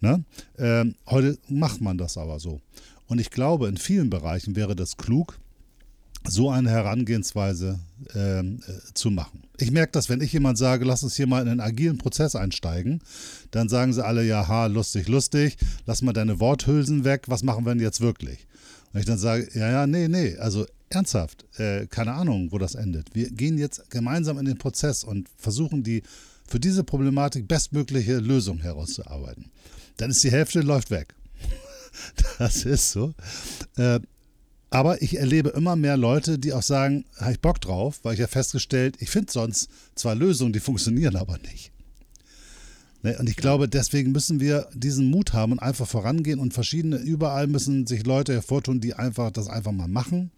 Ne? 0.00 0.24
Ähm, 0.58 0.94
heute 1.06 1.38
macht 1.48 1.80
man 1.80 1.98
das 1.98 2.16
aber 2.16 2.40
so. 2.40 2.60
Und 3.06 3.20
ich 3.20 3.30
glaube, 3.30 3.68
in 3.68 3.76
vielen 3.76 4.08
Bereichen 4.08 4.56
wäre 4.56 4.76
das 4.76 4.96
klug, 4.96 5.38
so 6.28 6.50
eine 6.50 6.70
Herangehensweise 6.70 7.80
äh, 8.14 8.40
äh, 8.40 8.54
zu 8.94 9.10
machen. 9.10 9.42
Ich 9.58 9.70
merke 9.70 9.92
das, 9.92 10.08
wenn 10.08 10.20
ich 10.20 10.32
jemand 10.32 10.58
sage, 10.58 10.84
lass 10.84 11.02
uns 11.02 11.16
hier 11.16 11.26
mal 11.26 11.42
in 11.42 11.48
einen 11.48 11.60
agilen 11.60 11.98
Prozess 11.98 12.36
einsteigen, 12.36 13.00
dann 13.50 13.68
sagen 13.68 13.92
sie 13.92 14.04
alle, 14.04 14.24
ja, 14.24 14.46
ha, 14.46 14.66
lustig, 14.66 15.08
lustig, 15.08 15.56
lass 15.86 16.02
mal 16.02 16.12
deine 16.12 16.38
Worthülsen 16.38 17.04
weg, 17.04 17.24
was 17.26 17.42
machen 17.42 17.64
wir 17.64 17.74
denn 17.74 17.82
jetzt 17.82 18.00
wirklich? 18.00 18.46
Und 18.92 19.00
ich 19.00 19.06
dann 19.06 19.18
sage, 19.18 19.48
ja, 19.54 19.70
ja, 19.70 19.86
nee, 19.86 20.08
nee, 20.08 20.36
also 20.36 20.66
ernsthaft, 20.90 21.46
äh, 21.58 21.86
keine 21.86 22.12
Ahnung, 22.12 22.52
wo 22.52 22.58
das 22.58 22.74
endet. 22.74 23.14
Wir 23.14 23.30
gehen 23.30 23.58
jetzt 23.58 23.90
gemeinsam 23.90 24.38
in 24.38 24.44
den 24.44 24.58
Prozess 24.58 25.04
und 25.04 25.28
versuchen 25.36 25.82
die 25.82 26.02
für 26.46 26.60
diese 26.60 26.84
Problematik 26.84 27.46
bestmögliche 27.46 28.18
Lösung 28.18 28.58
herauszuarbeiten. 28.58 29.50
Dann 29.96 30.10
ist 30.10 30.22
die 30.24 30.30
Hälfte 30.30 30.60
läuft 30.60 30.90
weg. 30.90 31.14
das 32.38 32.64
ist 32.64 32.90
so. 32.90 33.14
Äh, 33.76 34.00
aber 34.70 35.02
ich 35.02 35.18
erlebe 35.18 35.50
immer 35.50 35.74
mehr 35.74 35.96
Leute, 35.96 36.38
die 36.38 36.52
auch 36.52 36.62
sagen, 36.62 37.04
habe 37.16 37.32
ich 37.32 37.40
Bock 37.40 37.60
drauf, 37.60 38.00
weil 38.02 38.14
ich 38.14 38.20
ja 38.20 38.28
festgestellt, 38.28 38.96
ich 39.00 39.10
finde 39.10 39.32
sonst 39.32 39.68
zwar 39.96 40.14
Lösungen, 40.14 40.52
die 40.52 40.60
funktionieren 40.60 41.16
aber 41.16 41.38
nicht. 41.38 41.72
Ne, 43.02 43.16
und 43.18 43.28
ich 43.28 43.36
glaube, 43.36 43.68
deswegen 43.68 44.12
müssen 44.12 44.40
wir 44.40 44.68
diesen 44.74 45.10
Mut 45.10 45.32
haben 45.32 45.52
und 45.52 45.58
einfach 45.58 45.88
vorangehen 45.88 46.38
und 46.38 46.52
verschiedene, 46.52 46.96
überall 46.98 47.46
müssen 47.46 47.86
sich 47.86 48.04
Leute 48.04 48.34
hervortun, 48.34 48.80
die 48.80 48.94
einfach 48.94 49.30
das 49.30 49.48
einfach 49.48 49.72
mal 49.72 49.88
machen. 49.88 50.30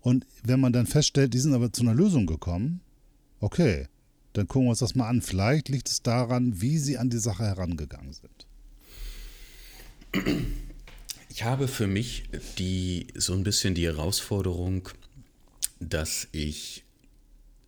Und 0.00 0.26
wenn 0.42 0.60
man 0.60 0.72
dann 0.72 0.86
feststellt, 0.86 1.34
die 1.34 1.38
sind 1.38 1.54
aber 1.54 1.72
zu 1.72 1.82
einer 1.82 1.94
Lösung 1.94 2.26
gekommen, 2.26 2.80
okay, 3.40 3.88
dann 4.32 4.46
gucken 4.48 4.66
wir 4.66 4.70
uns 4.70 4.78
das 4.78 4.94
mal 4.94 5.08
an. 5.08 5.22
Vielleicht 5.22 5.68
liegt 5.68 5.88
es 5.88 6.02
daran, 6.02 6.60
wie 6.60 6.78
sie 6.78 6.98
an 6.98 7.10
die 7.10 7.18
Sache 7.18 7.44
herangegangen 7.44 8.12
sind. 8.12 8.46
Ich 11.28 11.44
habe 11.44 11.68
für 11.68 11.86
mich 11.86 12.24
die 12.58 13.06
so 13.14 13.32
ein 13.34 13.44
bisschen 13.44 13.74
die 13.74 13.86
Herausforderung, 13.86 14.88
dass 15.78 16.28
ich 16.32 16.84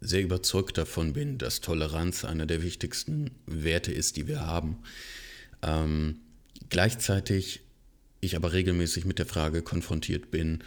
sehr 0.00 0.22
überzeugt 0.22 0.78
davon 0.78 1.12
bin, 1.12 1.38
dass 1.38 1.60
Toleranz 1.60 2.24
einer 2.24 2.46
der 2.46 2.62
wichtigsten 2.62 3.30
Werte 3.46 3.92
ist, 3.92 4.16
die 4.16 4.26
wir 4.26 4.44
haben. 4.44 4.78
Ähm, 5.62 6.16
gleichzeitig 6.68 7.60
ich 8.20 8.36
aber 8.36 8.52
regelmäßig 8.52 9.04
mit 9.04 9.18
der 9.18 9.26
Frage 9.26 9.62
konfrontiert 9.62 10.30
bin, 10.30 10.62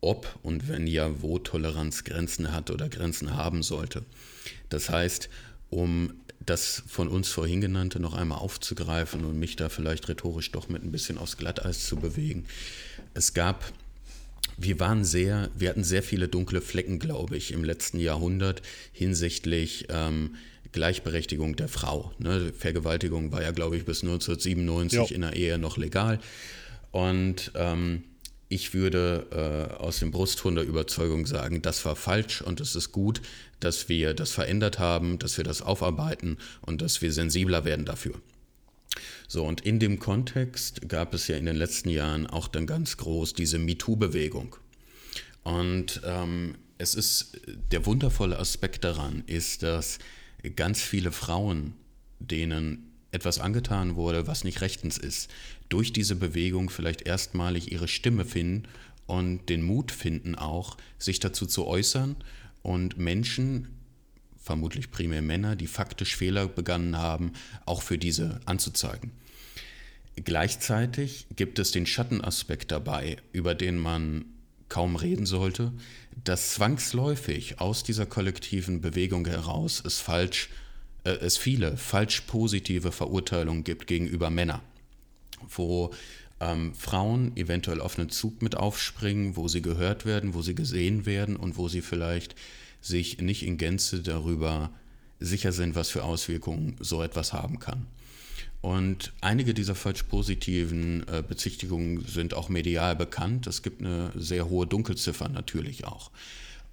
ob 0.00 0.38
und 0.42 0.68
wenn 0.68 0.86
ja, 0.86 1.20
wo 1.22 1.38
Toleranz 1.38 2.04
Grenzen 2.04 2.52
hat 2.52 2.70
oder 2.70 2.88
Grenzen 2.88 3.34
haben 3.34 3.62
sollte. 3.62 4.04
Das 4.68 4.90
heißt, 4.90 5.28
um 5.70 6.12
das 6.48 6.82
von 6.86 7.08
uns 7.08 7.28
vorhin 7.28 7.60
genannte 7.60 8.00
noch 8.00 8.14
einmal 8.14 8.38
aufzugreifen 8.38 9.24
und 9.24 9.38
mich 9.38 9.56
da 9.56 9.68
vielleicht 9.68 10.08
rhetorisch 10.08 10.50
doch 10.52 10.68
mit 10.68 10.82
ein 10.82 10.92
bisschen 10.92 11.18
aufs 11.18 11.36
Glatteis 11.36 11.86
zu 11.86 11.96
bewegen. 11.96 12.46
Es 13.12 13.34
gab, 13.34 13.72
wir 14.56 14.80
waren 14.80 15.04
sehr, 15.04 15.50
wir 15.56 15.68
hatten 15.68 15.84
sehr 15.84 16.02
viele 16.02 16.28
dunkle 16.28 16.60
Flecken, 16.60 16.98
glaube 16.98 17.36
ich, 17.36 17.52
im 17.52 17.64
letzten 17.64 17.98
Jahrhundert 17.98 18.62
hinsichtlich 18.92 19.86
ähm, 19.90 20.36
Gleichberechtigung 20.72 21.56
der 21.56 21.68
Frau. 21.68 22.12
Ne? 22.18 22.52
Vergewaltigung 22.56 23.32
war 23.32 23.42
ja, 23.42 23.50
glaube 23.50 23.76
ich, 23.76 23.84
bis 23.84 24.02
1997 24.02 24.98
jo. 24.98 25.14
in 25.14 25.22
der 25.22 25.34
Ehe 25.34 25.58
noch 25.58 25.76
legal. 25.76 26.18
Und 26.92 27.52
ähm, 27.54 28.04
ich 28.48 28.72
würde 28.72 29.26
äh, 29.30 29.74
aus 29.74 29.98
dem 29.98 30.10
Brustton 30.10 30.54
der 30.54 30.64
Überzeugung 30.64 31.26
sagen, 31.26 31.60
das 31.60 31.84
war 31.84 31.96
falsch 31.96 32.40
und 32.40 32.60
es 32.60 32.74
ist 32.74 32.92
gut, 32.92 33.20
dass 33.60 33.88
wir 33.88 34.14
das 34.14 34.30
verändert 34.30 34.78
haben, 34.78 35.18
dass 35.18 35.36
wir 35.36 35.44
das 35.44 35.60
aufarbeiten 35.62 36.38
und 36.62 36.80
dass 36.80 37.02
wir 37.02 37.12
sensibler 37.12 37.64
werden 37.64 37.84
dafür. 37.84 38.14
So, 39.26 39.44
und 39.44 39.60
in 39.60 39.78
dem 39.78 39.98
Kontext 39.98 40.88
gab 40.88 41.12
es 41.12 41.28
ja 41.28 41.36
in 41.36 41.44
den 41.44 41.56
letzten 41.56 41.90
Jahren 41.90 42.26
auch 42.26 42.48
dann 42.48 42.66
ganz 42.66 42.96
groß 42.96 43.34
diese 43.34 43.58
MeToo-Bewegung. 43.58 44.56
Und 45.42 46.00
ähm, 46.04 46.56
es 46.78 46.94
ist 46.94 47.40
der 47.70 47.84
wundervolle 47.84 48.38
Aspekt 48.38 48.84
daran, 48.84 49.22
ist, 49.26 49.62
dass 49.62 49.98
ganz 50.56 50.80
viele 50.80 51.12
Frauen, 51.12 51.74
denen 52.18 52.87
etwas 53.10 53.38
angetan 53.38 53.96
wurde, 53.96 54.26
was 54.26 54.44
nicht 54.44 54.60
rechtens 54.60 54.98
ist, 54.98 55.30
durch 55.68 55.92
diese 55.92 56.16
Bewegung 56.16 56.70
vielleicht 56.70 57.02
erstmalig 57.02 57.72
ihre 57.72 57.88
Stimme 57.88 58.24
finden 58.24 58.68
und 59.06 59.48
den 59.48 59.62
Mut 59.62 59.90
finden 59.90 60.34
auch, 60.34 60.76
sich 60.98 61.18
dazu 61.18 61.46
zu 61.46 61.66
äußern 61.66 62.16
und 62.62 62.98
Menschen, 62.98 63.68
vermutlich 64.36 64.90
primär 64.90 65.22
Männer, 65.22 65.56
die 65.56 65.66
faktisch 65.66 66.16
Fehler 66.16 66.48
begangen 66.48 66.96
haben, 66.96 67.32
auch 67.64 67.82
für 67.82 67.98
diese 67.98 68.40
anzuzeigen. 68.44 69.12
Gleichzeitig 70.24 71.26
gibt 71.36 71.58
es 71.58 71.70
den 71.70 71.86
Schattenaspekt 71.86 72.70
dabei, 72.70 73.18
über 73.32 73.54
den 73.54 73.78
man 73.78 74.24
kaum 74.68 74.96
reden 74.96 75.26
sollte, 75.26 75.72
dass 76.24 76.54
zwangsläufig 76.54 77.60
aus 77.60 77.82
dieser 77.82 78.06
kollektiven 78.06 78.80
Bewegung 78.80 79.26
heraus 79.26 79.82
es 79.84 79.98
falsch 79.98 80.50
es 81.16 81.36
viele 81.36 81.76
falsch 81.76 82.22
positive 82.22 82.92
Verurteilungen 82.92 83.64
gibt 83.64 83.86
gegenüber 83.86 84.30
Männern, 84.30 84.60
wo 85.48 85.92
ähm, 86.40 86.74
Frauen 86.74 87.36
eventuell 87.36 87.80
auf 87.80 87.98
einen 87.98 88.10
Zug 88.10 88.42
mit 88.42 88.56
aufspringen, 88.56 89.36
wo 89.36 89.48
sie 89.48 89.62
gehört 89.62 90.06
werden, 90.06 90.34
wo 90.34 90.42
sie 90.42 90.54
gesehen 90.54 91.06
werden 91.06 91.36
und 91.36 91.56
wo 91.56 91.68
sie 91.68 91.82
vielleicht 91.82 92.34
sich 92.80 93.18
nicht 93.20 93.42
in 93.42 93.58
Gänze 93.58 94.02
darüber 94.02 94.70
sicher 95.20 95.52
sind, 95.52 95.74
was 95.74 95.90
für 95.90 96.04
Auswirkungen 96.04 96.76
so 96.80 97.02
etwas 97.02 97.32
haben 97.32 97.58
kann. 97.58 97.86
Und 98.60 99.12
einige 99.20 99.54
dieser 99.54 99.74
falsch 99.74 100.04
positiven 100.04 101.06
äh, 101.08 101.22
Bezichtigungen 101.26 102.04
sind 102.04 102.34
auch 102.34 102.48
medial 102.48 102.96
bekannt. 102.96 103.46
Es 103.46 103.62
gibt 103.62 103.80
eine 103.80 104.12
sehr 104.16 104.48
hohe 104.48 104.66
Dunkelziffer 104.66 105.28
natürlich 105.28 105.84
auch. 105.84 106.10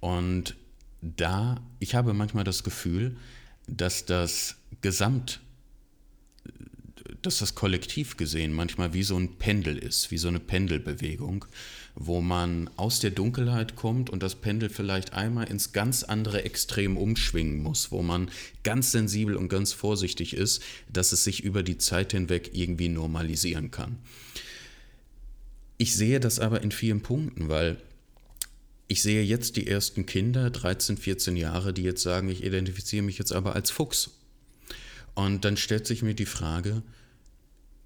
Und 0.00 0.56
da, 1.00 1.60
ich 1.78 1.94
habe 1.94 2.12
manchmal 2.12 2.44
das 2.44 2.64
Gefühl, 2.64 3.16
dass 3.66 4.04
das 4.06 4.56
Gesamt, 4.80 5.40
dass 7.22 7.38
das 7.38 7.54
Kollektiv 7.54 8.16
gesehen 8.16 8.52
manchmal 8.52 8.94
wie 8.94 9.02
so 9.02 9.16
ein 9.16 9.36
Pendel 9.38 9.78
ist, 9.78 10.10
wie 10.10 10.18
so 10.18 10.28
eine 10.28 10.38
Pendelbewegung, 10.38 11.44
wo 11.94 12.20
man 12.20 12.70
aus 12.76 13.00
der 13.00 13.10
Dunkelheit 13.10 13.74
kommt 13.74 14.10
und 14.10 14.22
das 14.22 14.36
Pendel 14.36 14.68
vielleicht 14.68 15.14
einmal 15.14 15.48
ins 15.48 15.72
ganz 15.72 16.02
andere 16.02 16.44
Extrem 16.44 16.96
umschwingen 16.96 17.62
muss, 17.62 17.90
wo 17.90 18.02
man 18.02 18.30
ganz 18.62 18.92
sensibel 18.92 19.34
und 19.36 19.48
ganz 19.48 19.72
vorsichtig 19.72 20.34
ist, 20.34 20.62
dass 20.92 21.12
es 21.12 21.24
sich 21.24 21.42
über 21.42 21.62
die 21.62 21.78
Zeit 21.78 22.12
hinweg 22.12 22.50
irgendwie 22.52 22.88
normalisieren 22.88 23.70
kann. 23.70 23.98
Ich 25.78 25.94
sehe 25.94 26.20
das 26.20 26.38
aber 26.38 26.62
in 26.62 26.70
vielen 26.70 27.02
Punkten, 27.02 27.48
weil 27.48 27.76
ich 28.88 29.02
sehe 29.02 29.22
jetzt 29.22 29.56
die 29.56 29.66
ersten 29.66 30.06
Kinder, 30.06 30.50
13, 30.50 30.96
14 30.96 31.36
Jahre, 31.36 31.72
die 31.72 31.82
jetzt 31.82 32.02
sagen, 32.02 32.28
ich 32.28 32.44
identifiziere 32.44 33.02
mich 33.04 33.18
jetzt 33.18 33.32
aber 33.32 33.54
als 33.54 33.70
Fuchs. 33.70 34.10
Und 35.14 35.44
dann 35.44 35.56
stellt 35.56 35.86
sich 35.86 36.02
mir 36.02 36.14
die 36.14 36.26
Frage, 36.26 36.82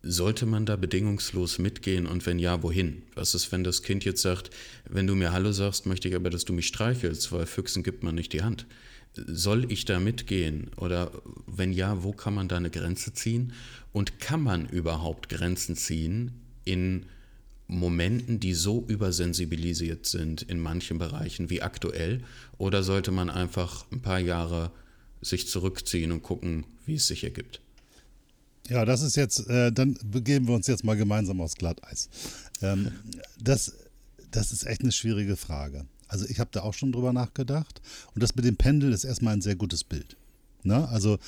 sollte 0.03 0.47
man 0.47 0.67
da 0.67 0.77
bedingungslos 0.77 1.59
mitgehen 1.59 2.07
und 2.07 2.25
wenn 2.27 2.39
ja, 2.39 2.63
wohin? 2.63 3.03
Was 3.15 3.35
ist, 3.35 3.53
wenn 3.53 3.65
das 3.65 3.83
Kind 3.83 4.05
jetzt 4.05 4.23
sagt, 4.23 4.51
wenn 4.89 5.07
du 5.07 5.15
mir 5.15 5.33
Hallo 5.33 5.53
sagst, 5.53 5.87
möchte 5.87 6.09
ich 6.09 6.15
aber, 6.15 6.31
dass 6.31 6.45
du 6.45 6.53
mich 6.53 6.67
streichelst, 6.67 7.33
weil 7.33 7.47
Füchsen 7.47 7.83
gibt 7.83 8.03
man 8.03 8.15
nicht 8.15 8.33
die 8.33 8.43
Hand. 8.43 8.67
Soll 9.15 9.71
ich 9.71 9.85
da 9.85 10.01
mitgehen? 10.01 10.71
Oder 10.77 11.11
wenn 11.47 11.73
ja, 11.73 12.03
wo 12.03 12.13
kann 12.13 12.35
man 12.35 12.49
da 12.49 12.57
eine 12.57 12.71
Grenze 12.71 13.13
ziehen? 13.13 13.53
Und 13.93 14.21
kann 14.21 14.43
man 14.43 14.69
überhaupt 14.69 15.29
Grenzen 15.29 15.77
ziehen 15.77 16.33
in 16.65 17.07
Momenten, 17.70 18.40
die 18.40 18.54
so 18.54 18.85
übersensibilisiert 18.87 20.06
sind 20.06 20.42
in 20.42 20.59
manchen 20.59 20.98
Bereichen 20.98 21.50
wie 21.50 21.62
aktuell? 21.62 22.22
Oder 22.59 22.83
sollte 22.83 23.11
man 23.11 23.30
einfach 23.30 23.87
ein 23.92 24.02
paar 24.02 24.18
Jahre 24.18 24.72
sich 25.22 25.48
zurückziehen 25.48 26.12
und 26.12 26.22
gucken, 26.22 26.64
wie 26.87 26.94
es 26.94 27.06
sich 27.06 27.24
ergibt? 27.24 27.61
Ja, 28.68 28.85
das 28.85 29.02
ist 29.02 29.16
jetzt, 29.16 29.48
äh, 29.48 29.72
dann 29.72 29.96
begeben 30.04 30.48
wir 30.48 30.54
uns 30.54 30.66
jetzt 30.66 30.85
mal 30.85 30.96
gemeinsam 30.96 31.40
aufs 31.40 31.56
Glatteis. 31.56 32.09
Ähm, 32.61 32.92
das, 33.38 33.74
das 34.30 34.52
ist 34.52 34.66
echt 34.66 34.83
eine 34.83 34.92
schwierige 34.92 35.37
Frage. 35.37 35.87
Also 36.08 36.27
ich 36.27 36.40
habe 36.40 36.50
da 36.52 36.62
auch 36.62 36.75
schon 36.75 36.92
drüber 36.92 37.12
nachgedacht. 37.12 37.81
Und 38.14 38.23
das 38.23 38.35
mit 38.35 38.44
dem 38.44 38.56
Pendel 38.56 38.92
ist 38.92 39.04
erstmal 39.04 39.35
ein 39.35 39.42
sehr 39.42 39.56
gutes 39.56 39.85
Bild. 39.85 40.16
Ne? 40.62 40.88
Also 40.88 41.18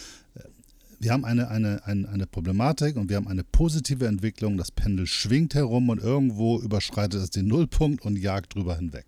wir 1.03 1.13
haben 1.13 1.25
eine, 1.25 1.49
eine, 1.49 1.85
eine, 1.85 2.09
eine 2.09 2.27
Problematik 2.27 2.97
und 2.97 3.09
wir 3.09 3.17
haben 3.17 3.27
eine 3.27 3.43
positive 3.43 4.07
Entwicklung. 4.07 4.57
Das 4.57 4.71
Pendel 4.71 5.07
schwingt 5.07 5.55
herum 5.55 5.89
und 5.89 6.01
irgendwo 6.01 6.61
überschreitet 6.61 7.21
es 7.21 7.31
den 7.31 7.49
Nullpunkt 7.49 8.05
und 8.05 8.17
jagt 8.17 8.55
drüber 8.55 8.77
hinweg. 8.77 9.07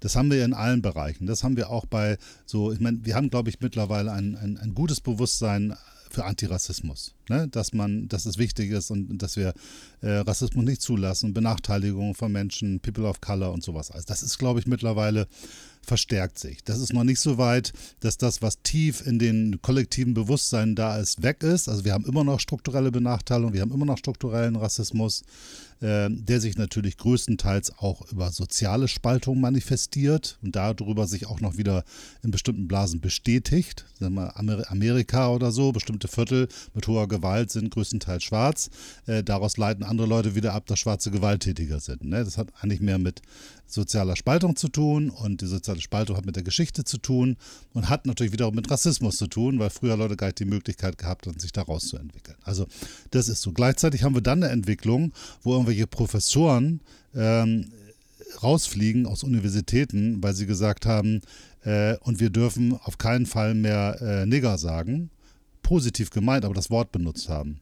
Das 0.00 0.16
haben 0.16 0.30
wir 0.30 0.44
in 0.44 0.52
allen 0.52 0.82
Bereichen. 0.82 1.26
Das 1.26 1.42
haben 1.42 1.56
wir 1.56 1.70
auch 1.70 1.86
bei 1.86 2.18
so, 2.44 2.72
ich 2.72 2.80
meine, 2.80 3.04
wir 3.04 3.14
haben, 3.14 3.30
glaube 3.30 3.48
ich, 3.48 3.60
mittlerweile 3.60 4.12
ein, 4.12 4.36
ein, 4.36 4.58
ein 4.58 4.74
gutes 4.74 5.00
Bewusstsein 5.00 5.74
für 6.10 6.24
Antirassismus. 6.24 7.14
Ne? 7.28 7.48
Dass 7.48 7.72
man, 7.72 8.08
dass 8.08 8.26
es 8.26 8.38
wichtig 8.38 8.70
ist 8.70 8.90
und 8.90 9.18
dass 9.18 9.36
wir 9.36 9.54
äh, 10.02 10.10
Rassismus 10.10 10.64
nicht 10.64 10.82
zulassen, 10.82 11.34
Benachteiligung 11.34 12.14
von 12.14 12.30
Menschen, 12.30 12.80
People 12.80 13.06
of 13.06 13.20
Color 13.20 13.52
und 13.52 13.62
sowas. 13.62 13.90
Also 13.90 14.06
das 14.06 14.22
ist, 14.22 14.38
glaube 14.38 14.60
ich, 14.60 14.66
mittlerweile 14.66 15.26
verstärkt 15.82 16.38
sich. 16.38 16.62
Das 16.64 16.78
ist 16.78 16.92
noch 16.92 17.04
nicht 17.04 17.20
so 17.20 17.38
weit, 17.38 17.72
dass 18.00 18.18
das, 18.18 18.42
was 18.42 18.62
tief 18.62 19.06
in 19.06 19.18
den 19.18 19.60
kollektiven 19.62 20.14
Bewusstsein 20.14 20.74
da 20.74 20.98
ist, 20.98 21.22
weg 21.22 21.42
ist. 21.42 21.68
Also 21.68 21.84
wir 21.84 21.92
haben 21.92 22.04
immer 22.04 22.24
noch 22.24 22.40
strukturelle 22.40 22.90
Benachteiligung, 22.90 23.52
wir 23.52 23.62
haben 23.62 23.72
immer 23.72 23.86
noch 23.86 23.98
strukturellen 23.98 24.56
Rassismus, 24.56 25.22
äh, 25.80 26.08
der 26.10 26.40
sich 26.40 26.56
natürlich 26.56 26.96
größtenteils 26.96 27.78
auch 27.78 28.10
über 28.10 28.32
soziale 28.32 28.88
Spaltung 28.88 29.40
manifestiert 29.40 30.38
und 30.42 30.56
darüber 30.56 31.06
sich 31.06 31.26
auch 31.26 31.40
noch 31.40 31.56
wieder 31.56 31.84
in 32.22 32.30
bestimmten 32.30 32.66
Blasen 32.66 33.00
bestätigt. 33.00 33.84
Sagen 33.98 34.14
wir 34.14 34.36
Amerika 34.36 35.30
oder 35.30 35.52
so, 35.52 35.72
bestimmte 35.72 36.08
Viertel 36.08 36.48
mit 36.74 36.86
hoher 36.88 37.06
Gewalt 37.06 37.50
sind 37.50 37.70
größtenteils 37.70 38.24
schwarz. 38.24 38.70
Äh, 39.06 39.22
daraus 39.22 39.56
leiten 39.56 39.84
andere 39.84 40.08
Leute 40.08 40.34
wieder 40.34 40.52
ab, 40.52 40.66
dass 40.66 40.80
Schwarze 40.80 41.10
gewalttätiger 41.10 41.80
sind. 41.80 42.04
Ne? 42.04 42.24
Das 42.24 42.38
hat 42.38 42.48
eigentlich 42.60 42.80
mehr 42.80 42.98
mit 42.98 43.22
sozialer 43.66 44.16
Spaltung 44.16 44.56
zu 44.56 44.68
tun 44.68 45.10
und 45.10 45.42
die 45.42 45.46
Spaltung 45.80 46.16
hat 46.16 46.26
mit 46.26 46.36
der 46.36 46.42
Geschichte 46.42 46.84
zu 46.84 46.98
tun 46.98 47.36
und 47.72 47.88
hat 47.88 48.06
natürlich 48.06 48.32
wiederum 48.32 48.54
mit 48.54 48.70
Rassismus 48.70 49.16
zu 49.16 49.26
tun, 49.26 49.58
weil 49.58 49.70
früher 49.70 49.96
Leute 49.96 50.16
gar 50.16 50.28
nicht 50.28 50.40
die 50.40 50.44
Möglichkeit 50.44 50.98
gehabt 50.98 51.26
haben, 51.26 51.38
sich 51.38 51.52
daraus 51.52 51.88
zu 51.88 51.96
entwickeln. 51.96 52.36
Also 52.42 52.66
das 53.10 53.28
ist 53.28 53.42
so. 53.42 53.52
Gleichzeitig 53.52 54.02
haben 54.02 54.14
wir 54.14 54.22
dann 54.22 54.42
eine 54.42 54.52
Entwicklung, 54.52 55.12
wo 55.42 55.52
irgendwelche 55.52 55.86
Professoren 55.86 56.80
ähm, 57.14 57.70
rausfliegen 58.42 59.06
aus 59.06 59.22
Universitäten, 59.22 60.22
weil 60.22 60.34
sie 60.34 60.46
gesagt 60.46 60.86
haben, 60.86 61.20
äh, 61.64 61.96
und 61.98 62.20
wir 62.20 62.30
dürfen 62.30 62.78
auf 62.84 62.98
keinen 62.98 63.26
Fall 63.26 63.54
mehr 63.54 64.00
äh, 64.00 64.26
Nigger 64.26 64.58
sagen. 64.58 65.10
Positiv 65.62 66.10
gemeint, 66.10 66.44
aber 66.44 66.54
das 66.54 66.70
Wort 66.70 66.92
benutzt 66.92 67.28
haben. 67.28 67.60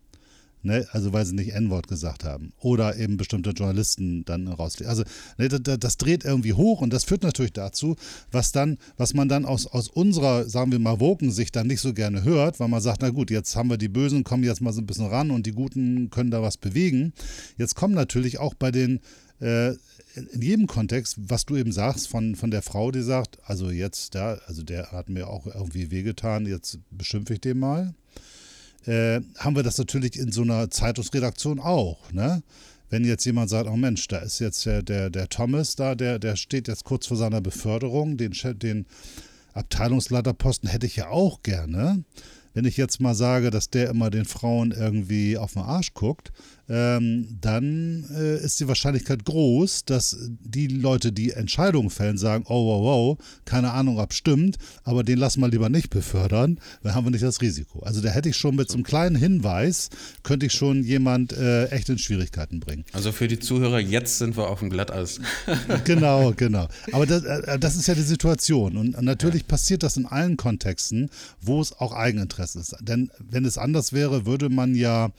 Ne? 0.66 0.86
Also 0.90 1.12
weil 1.12 1.24
sie 1.24 1.34
nicht 1.34 1.52
N-Wort 1.52 1.88
gesagt 1.88 2.24
haben. 2.24 2.52
Oder 2.58 2.96
eben 2.96 3.16
bestimmte 3.16 3.50
Journalisten 3.50 4.24
dann 4.24 4.48
rauslegen. 4.48 4.90
Also 4.90 5.04
ne, 5.38 5.48
das, 5.48 5.78
das, 5.78 5.96
dreht 5.96 6.24
irgendwie 6.24 6.52
hoch 6.52 6.80
und 6.80 6.92
das 6.92 7.04
führt 7.04 7.22
natürlich 7.22 7.52
dazu, 7.52 7.96
was 8.32 8.52
dann, 8.52 8.78
was 8.96 9.14
man 9.14 9.28
dann 9.28 9.44
aus, 9.44 9.66
aus 9.66 9.88
unserer, 9.88 10.48
sagen 10.48 10.72
wir 10.72 10.78
mal, 10.78 11.00
Woken-Sicht 11.00 11.54
dann 11.54 11.68
nicht 11.68 11.80
so 11.80 11.94
gerne 11.94 12.24
hört, 12.24 12.60
weil 12.60 12.68
man 12.68 12.82
sagt, 12.82 13.00
na 13.00 13.10
gut, 13.10 13.30
jetzt 13.30 13.56
haben 13.56 13.70
wir 13.70 13.78
die 13.78 13.88
Bösen, 13.88 14.24
kommen 14.24 14.44
jetzt 14.44 14.60
mal 14.60 14.72
so 14.72 14.80
ein 14.80 14.86
bisschen 14.86 15.06
ran 15.06 15.30
und 15.30 15.46
die 15.46 15.52
Guten 15.52 16.10
können 16.10 16.30
da 16.30 16.42
was 16.42 16.56
bewegen. 16.56 17.12
Jetzt 17.56 17.76
kommen 17.76 17.94
natürlich 17.94 18.38
auch 18.38 18.54
bei 18.54 18.70
den 18.70 19.00
äh, 19.40 19.70
in 20.32 20.42
jedem 20.42 20.66
Kontext, 20.66 21.16
was 21.18 21.44
du 21.44 21.56
eben 21.56 21.72
sagst, 21.72 22.08
von, 22.08 22.36
von 22.36 22.50
der 22.50 22.62
Frau, 22.62 22.90
die 22.90 23.02
sagt, 23.02 23.38
also 23.44 23.70
jetzt 23.70 24.14
da, 24.14 24.38
also 24.46 24.62
der 24.62 24.90
hat 24.90 25.10
mir 25.10 25.28
auch 25.28 25.46
irgendwie 25.46 25.90
wehgetan, 25.90 26.46
jetzt 26.46 26.78
beschimpfe 26.90 27.34
ich 27.34 27.40
den 27.40 27.58
mal 27.58 27.94
äh, 28.86 29.20
haben 29.38 29.56
wir 29.56 29.62
das 29.62 29.78
natürlich 29.78 30.18
in 30.18 30.32
so 30.32 30.42
einer 30.42 30.70
Zeitungsredaktion 30.70 31.60
auch. 31.60 32.12
Ne? 32.12 32.42
Wenn 32.88 33.04
jetzt 33.04 33.24
jemand 33.24 33.50
sagt, 33.50 33.68
oh 33.68 33.76
Mensch, 33.76 34.06
da 34.08 34.18
ist 34.18 34.38
jetzt 34.38 34.64
der, 34.64 34.82
der, 34.82 35.10
der 35.10 35.28
Thomas 35.28 35.74
da, 35.74 35.94
der, 35.94 36.18
der 36.18 36.36
steht 36.36 36.68
jetzt 36.68 36.84
kurz 36.84 37.06
vor 37.06 37.16
seiner 37.16 37.40
Beförderung, 37.40 38.16
den, 38.16 38.32
den 38.58 38.86
Abteilungsleiterposten 39.54 40.68
hätte 40.68 40.86
ich 40.86 40.96
ja 40.96 41.08
auch 41.08 41.42
gerne. 41.42 42.04
Wenn 42.54 42.64
ich 42.64 42.76
jetzt 42.76 43.00
mal 43.00 43.14
sage, 43.14 43.50
dass 43.50 43.70
der 43.70 43.90
immer 43.90 44.08
den 44.08 44.24
Frauen 44.24 44.70
irgendwie 44.70 45.36
auf 45.36 45.54
den 45.54 45.62
Arsch 45.62 45.92
guckt, 45.94 46.32
ähm, 46.68 47.38
dann 47.40 48.04
äh, 48.14 48.38
ist 48.38 48.58
die 48.60 48.68
Wahrscheinlichkeit 48.68 49.24
groß, 49.24 49.84
dass 49.84 50.16
die 50.40 50.66
Leute, 50.66 51.12
die 51.12 51.30
Entscheidungen 51.30 51.90
fällen, 51.90 52.18
sagen, 52.18 52.44
oh 52.48 52.66
wow, 52.66 52.82
wow, 52.82 53.26
keine 53.44 53.72
Ahnung, 53.72 53.98
ob 53.98 54.12
stimmt, 54.12 54.58
aber 54.84 55.04
den 55.04 55.18
lassen 55.18 55.40
wir 55.40 55.48
lieber 55.48 55.68
nicht 55.68 55.90
befördern, 55.90 56.58
dann 56.82 56.94
haben 56.94 57.04
wir 57.06 57.10
nicht 57.10 57.22
das 57.22 57.40
Risiko. 57.40 57.80
Also 57.80 58.00
da 58.00 58.08
hätte 58.08 58.28
ich 58.28 58.36
schon 58.36 58.56
mit 58.56 58.68
so 58.68 58.74
einem 58.74 58.84
kleinen 58.84 59.16
Hinweis, 59.16 59.90
könnte 60.22 60.46
ich 60.46 60.52
schon 60.52 60.82
jemand 60.82 61.32
äh, 61.32 61.66
echt 61.66 61.88
in 61.88 61.98
Schwierigkeiten 61.98 62.60
bringen. 62.60 62.84
Also 62.92 63.12
für 63.12 63.28
die 63.28 63.38
Zuhörer, 63.38 63.78
jetzt 63.78 64.18
sind 64.18 64.36
wir 64.36 64.48
auf 64.48 64.60
dem 64.60 64.70
Glatteis. 64.70 65.20
genau, 65.84 66.32
genau. 66.36 66.68
Aber 66.92 67.06
das, 67.06 67.22
äh, 67.22 67.58
das, 67.58 67.76
ist 67.76 67.86
ja 67.86 67.94
die 67.94 68.02
Situation 68.02 68.76
und 68.76 69.00
natürlich 69.02 69.42
ja. 69.42 69.48
passiert 69.48 69.82
das 69.82 69.96
in 69.96 70.06
allen 70.06 70.36
Kontexten, 70.36 71.10
wo 71.40 71.60
es 71.60 71.72
auch 71.72 71.92
Eigeninteresse 71.92 72.58
ist. 72.58 72.76
Denn 72.80 73.10
wenn 73.18 73.44
es 73.44 73.58
anders 73.58 73.92
wäre, 73.92 74.26
würde 74.26 74.48
man 74.48 74.74
ja 74.74 75.10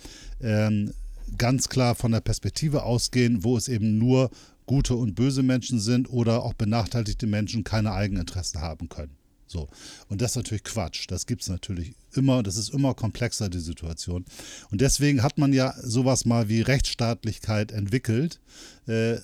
ähm, 0.42 0.92
ganz 1.38 1.70
klar 1.70 1.96
von 1.96 2.12
der 2.12 2.22
Perspektive 2.22 2.84
ausgehen, 2.84 3.44
wo 3.44 3.58
es 3.58 3.68
eben 3.68 3.98
nur 3.98 4.30
gute 4.66 4.96
und 4.96 5.16
böse 5.16 5.44
Menschen 5.44 5.80
sind 5.80 6.10
oder 6.10 6.44
auch 6.44 6.54
benachteiligte 6.54 7.28
Menschen 7.28 7.64
keine 7.64 7.94
Eigeninteressen 7.94 8.62
haben 8.62 8.90
können. 8.90 9.18
So. 9.48 9.70
Und 10.10 10.22
das 10.22 10.32
ist 10.32 10.36
natürlich 10.36 10.64
Quatsch. 10.66 11.06
Das 11.08 11.26
gibt 11.26 11.42
es 11.42 11.50
natürlich 11.50 11.94
immer. 12.14 12.44
Das 12.44 12.58
ist 12.58 12.70
immer 12.74 12.94
komplexer, 12.94 13.50
die 13.50 13.60
Situation. 13.60 14.26
Und 14.72 14.82
deswegen 14.82 15.24
hat 15.24 15.38
man 15.38 15.54
ja 15.54 15.74
sowas 15.82 16.26
mal 16.26 16.50
wie 16.50 16.62
Rechtsstaatlichkeit 16.62 17.72
entwickelt. 17.72 18.42
Äh, 18.88 19.14
äh, 19.14 19.22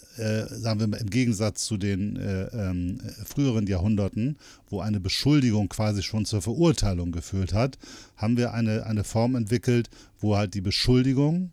sagen 0.47 0.79
wir 0.79 0.87
mal 0.87 1.01
im 1.01 1.09
Gegensatz 1.09 1.65
zu 1.65 1.77
den 1.77 2.15
äh, 2.15 2.45
ähm, 2.45 2.99
früheren 3.25 3.67
Jahrhunderten, 3.67 4.37
wo 4.69 4.79
eine 4.79 4.99
Beschuldigung 4.99 5.69
quasi 5.69 6.03
schon 6.03 6.25
zur 6.25 6.41
Verurteilung 6.41 7.11
geführt 7.11 7.53
hat, 7.53 7.77
haben 8.15 8.37
wir 8.37 8.53
eine, 8.53 8.85
eine 8.85 9.03
Form 9.03 9.35
entwickelt, 9.35 9.89
wo 10.19 10.37
halt 10.37 10.53
die 10.53 10.61
Beschuldigung 10.61 11.51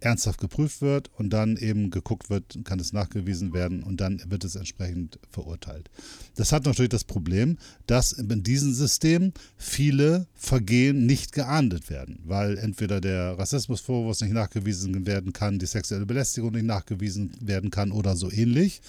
ernsthaft 0.00 0.40
geprüft 0.40 0.80
wird 0.80 1.10
und 1.16 1.30
dann 1.30 1.56
eben 1.56 1.90
geguckt 1.90 2.30
wird, 2.30 2.58
kann 2.64 2.80
es 2.80 2.92
nachgewiesen 2.92 3.52
werden 3.52 3.82
und 3.82 4.00
dann 4.00 4.22
wird 4.28 4.44
es 4.44 4.56
entsprechend 4.56 5.18
verurteilt. 5.30 5.90
Das 6.36 6.52
hat 6.52 6.64
natürlich 6.64 6.88
das 6.88 7.04
Problem, 7.04 7.58
dass 7.86 8.12
in 8.12 8.42
diesem 8.42 8.72
System 8.72 9.32
viele 9.56 10.26
Vergehen 10.34 11.06
nicht 11.06 11.32
geahndet 11.32 11.90
werden, 11.90 12.20
weil 12.24 12.58
entweder 12.58 13.00
der 13.00 13.38
Rassismusvorwurf 13.38 14.20
nicht 14.20 14.32
nachgewiesen 14.32 15.06
werden 15.06 15.32
kann, 15.32 15.58
die 15.58 15.66
sexuelle 15.66 16.06
Belästigung 16.06 16.52
nicht 16.52 16.64
nachgewiesen 16.64 17.32
werden 17.40 17.70
kann 17.70 17.92
oder 17.92 18.16
so 18.16 18.30
ähnlich. 18.30 18.80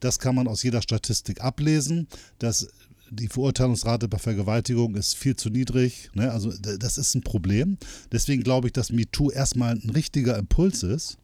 Das 0.00 0.18
kann 0.18 0.34
man 0.34 0.46
aus 0.46 0.62
jeder 0.62 0.82
Statistik 0.82 1.40
ablesen. 1.40 2.06
Das 2.38 2.68
die 3.10 3.28
Verurteilungsrate 3.28 4.08
bei 4.08 4.18
Vergewaltigung 4.18 4.94
ist 4.94 5.16
viel 5.16 5.36
zu 5.36 5.50
niedrig. 5.50 6.10
Ne? 6.14 6.30
Also 6.30 6.52
das 6.52 6.98
ist 6.98 7.14
ein 7.14 7.22
Problem. 7.22 7.78
Deswegen 8.12 8.42
glaube 8.42 8.68
ich, 8.68 8.72
dass 8.72 8.92
MeToo 8.92 9.30
erstmal 9.30 9.74
ein 9.74 9.90
richtiger 9.90 10.36
Impuls 10.38 10.82
ist. 10.82 11.18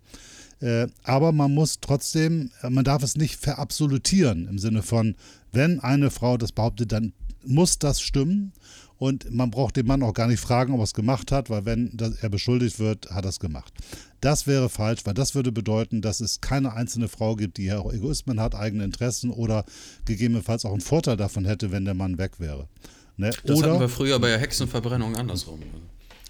Äh, 0.61 0.87
aber 1.03 1.33
man 1.33 1.53
muss 1.53 1.81
trotzdem, 1.81 2.51
man 2.69 2.85
darf 2.85 3.03
es 3.03 3.17
nicht 3.17 3.37
verabsolutieren 3.37 4.49
im 4.49 4.59
Sinne 4.59 4.83
von, 4.83 5.17
wenn 5.53 5.81
eine 5.81 6.11
Frau 6.11 6.37
das 6.37 6.53
behauptet, 6.53 6.93
dann 6.93 7.13
muss 7.47 7.79
das 7.79 8.01
stimmen. 8.01 8.53
Und 8.97 9.31
man 9.31 9.51
braucht 9.51 9.77
den 9.77 9.87
Mann 9.87 10.03
auch 10.03 10.15
gar 10.15 10.29
nicht 10.29 10.41
fragen, 10.41 10.73
ob 10.73 10.81
er 10.81 10.85
es 10.85 10.95
gemacht 10.95 11.33
hat, 11.33 11.51
weil 11.51 11.65
wenn 11.65 11.97
er 12.21 12.29
beschuldigt 12.29 12.79
wird, 12.79 13.11
hat 13.11 13.25
er 13.25 13.31
es 13.31 13.41
gemacht. 13.41 13.73
Das 14.21 14.47
wäre 14.47 14.69
falsch, 14.69 15.05
weil 15.05 15.15
das 15.15 15.35
würde 15.35 15.51
bedeuten, 15.51 16.01
dass 16.01 16.21
es 16.21 16.41
keine 16.41 16.73
einzelne 16.73 17.09
Frau 17.09 17.35
gibt, 17.35 17.59
die 17.59 17.65
ja 17.65 17.81
auch 17.81 17.93
Egoismen 17.93 18.41
hat, 18.41 18.55
eigene 18.55 18.85
Interessen 18.85 19.31
oder 19.31 19.65
gegebenenfalls 20.05 20.65
auch 20.65 20.73
einen 20.73 20.81
Vorteil 20.81 21.17
davon 21.17 21.45
hätte, 21.45 21.73
wenn 21.73 21.85
der 21.85 21.95
Mann 21.95 22.19
weg 22.19 22.39
wäre. 22.39 22.69
Ne? 23.17 23.31
Das 23.45 23.59
oder, 23.59 23.71
hatten 23.71 23.81
wir 23.81 23.89
früher 23.89 24.19
bei 24.19 24.29
der 24.29 24.39
Hexenverbrennung 24.39 25.17
andersrum. 25.17 25.61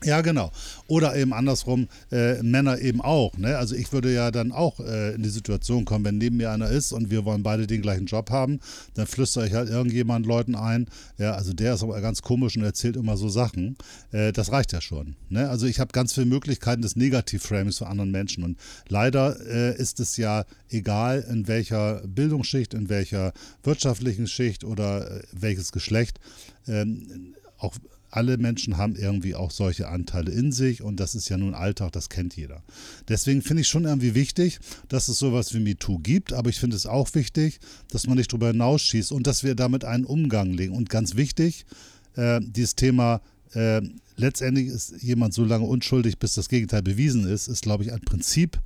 Ja, 0.05 0.21
genau. 0.21 0.53
Oder 0.87 1.17
eben 1.17 1.33
andersrum, 1.33 1.89
äh, 2.13 2.43
Männer 2.43 2.79
eben 2.79 3.01
auch. 3.01 3.37
Ne? 3.39 3.57
Also 3.57 3.75
ich 3.75 3.93
würde 3.93 4.13
ja 4.13 4.31
dann 4.31 4.53
auch 4.53 4.81
äh, 4.81 5.15
in 5.15 5.23
die 5.23 5.31
Situation 5.31 5.85
kommen, 5.85 6.05
wenn 6.05 6.19
neben 6.19 6.37
mir 6.37 6.51
einer 6.51 6.69
ist 6.69 6.93
und 6.93 7.11
wir 7.11 7.25
wollen 7.25 7.43
beide 7.43 7.67
den 7.67 7.81
gleichen 7.81 8.07
Job 8.07 8.31
haben, 8.31 8.61
dann 8.95 9.07
flüstere 9.07 9.47
ich 9.47 9.55
halt 9.55 9.71
irgendjemand 9.71 10.27
Leuten 10.27 10.55
ein, 10.55 10.87
ja, 11.19 11.33
also 11.33 11.55
der 11.55 11.75
ist 11.75 11.83
aber 11.83 12.01
ganz 12.03 12.21
komisch 12.21 12.57
und 12.57 12.65
erzählt 12.65 12.97
immer 12.97 13.17
so 13.17 13.29
Sachen. 13.29 13.77
Äh, 14.13 14.33
das 14.33 14.53
reicht 14.53 14.73
ja 14.73 14.81
schon. 14.81 15.17
Ne? 15.31 15.49
Also 15.49 15.67
ich 15.67 15.81
habe 15.81 15.93
ganz 15.93 16.13
viele 16.13 16.27
Möglichkeiten 16.27 16.83
des 16.83 16.97
Negativframings 16.97 17.79
für 17.79 17.87
anderen 17.87 18.11
Menschen. 18.11 18.45
Und 18.45 18.59
leider 18.89 19.41
äh, 19.47 19.77
ist 19.77 20.01
es 20.01 20.19
ja 20.19 20.45
egal, 20.69 21.25
in 21.31 21.49
welcher 21.49 22.03
Bildungsschicht, 22.07 22.75
in 22.75 22.91
welcher 22.91 23.33
wirtschaftlichen 23.63 24.27
Schicht 24.27 24.65
oder 24.65 25.11
äh, 25.11 25.23
welches 25.33 25.73
Geschlecht, 25.73 26.21
ähm, 26.67 27.35
auch 27.59 27.75
alle 28.15 28.39
Menschen 28.39 28.77
haben 28.77 28.95
irgendwie 28.95 29.35
auch 29.35 29.51
solche 29.51 29.89
Anteile 29.89 30.31
in 30.31 30.53
sich 30.53 30.83
und 30.83 31.01
das 31.01 31.15
ist 31.15 31.29
ja 31.29 31.37
nun 31.37 31.55
Alltag, 31.55 31.93
das 31.93 32.09
kennt 32.09 32.37
jeder. 32.37 32.63
Deswegen 33.09 33.43
finde 33.43 33.63
ich 33.63 33.69
schon 33.69 33.85
irgendwie 33.85 34.15
wichtig, 34.15 34.61
dass 34.89 35.09
es 35.09 35.19
sowas 35.19 35.53
wie 35.53 35.61
MeToo 35.61 35.99
gibt, 35.99 36.33
aber 36.33 36.49
ich 36.51 36.61
finde 36.61 36.77
es 36.77 36.87
auch 36.87 37.13
wichtig, 37.15 37.59
dass 37.91 38.07
man 38.07 38.17
nicht 38.17 38.33
darüber 38.33 38.49
hinausschießt 38.49 39.11
und 39.11 39.27
dass 39.27 39.43
wir 39.43 39.57
damit 39.57 39.85
einen 39.85 40.05
Umgang 40.05 40.53
legen. 40.53 40.75
Und 40.75 40.91
ganz 40.91 41.17
wichtig, 41.17 41.67
äh, 42.15 42.41
dieses 42.41 42.77
Thema, 42.77 43.21
äh, 43.53 43.83
letztendlich 44.17 44.69
ist 44.69 45.03
jemand 45.03 45.35
so 45.35 45.45
lange 45.45 45.65
unschuldig, 45.65 46.19
bis 46.19 46.35
das 46.35 46.49
Gegenteil 46.49 46.83
bewiesen 46.83 47.27
ist, 47.27 47.49
ist, 47.49 47.63
glaube 47.63 47.83
ich, 47.83 47.93
ein 47.93 48.01
Prinzip, 48.01 48.61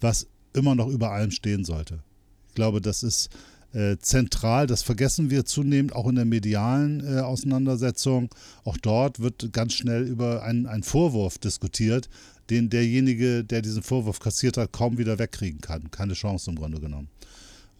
was 0.00 0.28
immer 0.52 0.76
noch 0.76 0.88
über 0.88 1.10
allem 1.10 1.32
stehen 1.32 1.64
sollte. 1.64 2.04
Ich 2.48 2.54
glaube, 2.54 2.80
das 2.80 3.02
ist 3.02 3.30
äh, 3.72 3.96
zentral. 3.98 4.66
Das 4.66 4.82
vergessen 4.82 5.30
wir 5.30 5.44
zunehmend 5.44 5.94
auch 5.94 6.08
in 6.08 6.16
der 6.16 6.24
medialen 6.24 7.02
äh, 7.04 7.20
Auseinandersetzung. 7.20 8.28
Auch 8.64 8.76
dort 8.76 9.20
wird 9.20 9.52
ganz 9.52 9.74
schnell 9.74 10.06
über 10.06 10.42
einen, 10.42 10.82
Vorwurf 10.82 11.38
diskutiert, 11.38 12.08
den 12.50 12.70
derjenige, 12.70 13.44
der 13.44 13.62
diesen 13.62 13.82
Vorwurf 13.82 14.20
kassiert 14.20 14.56
hat, 14.56 14.72
kaum 14.72 14.98
wieder 14.98 15.18
wegkriegen 15.18 15.60
kann. 15.60 15.90
Keine 15.90 16.14
Chance 16.14 16.50
im 16.50 16.56
Grunde 16.56 16.80
genommen. 16.80 17.08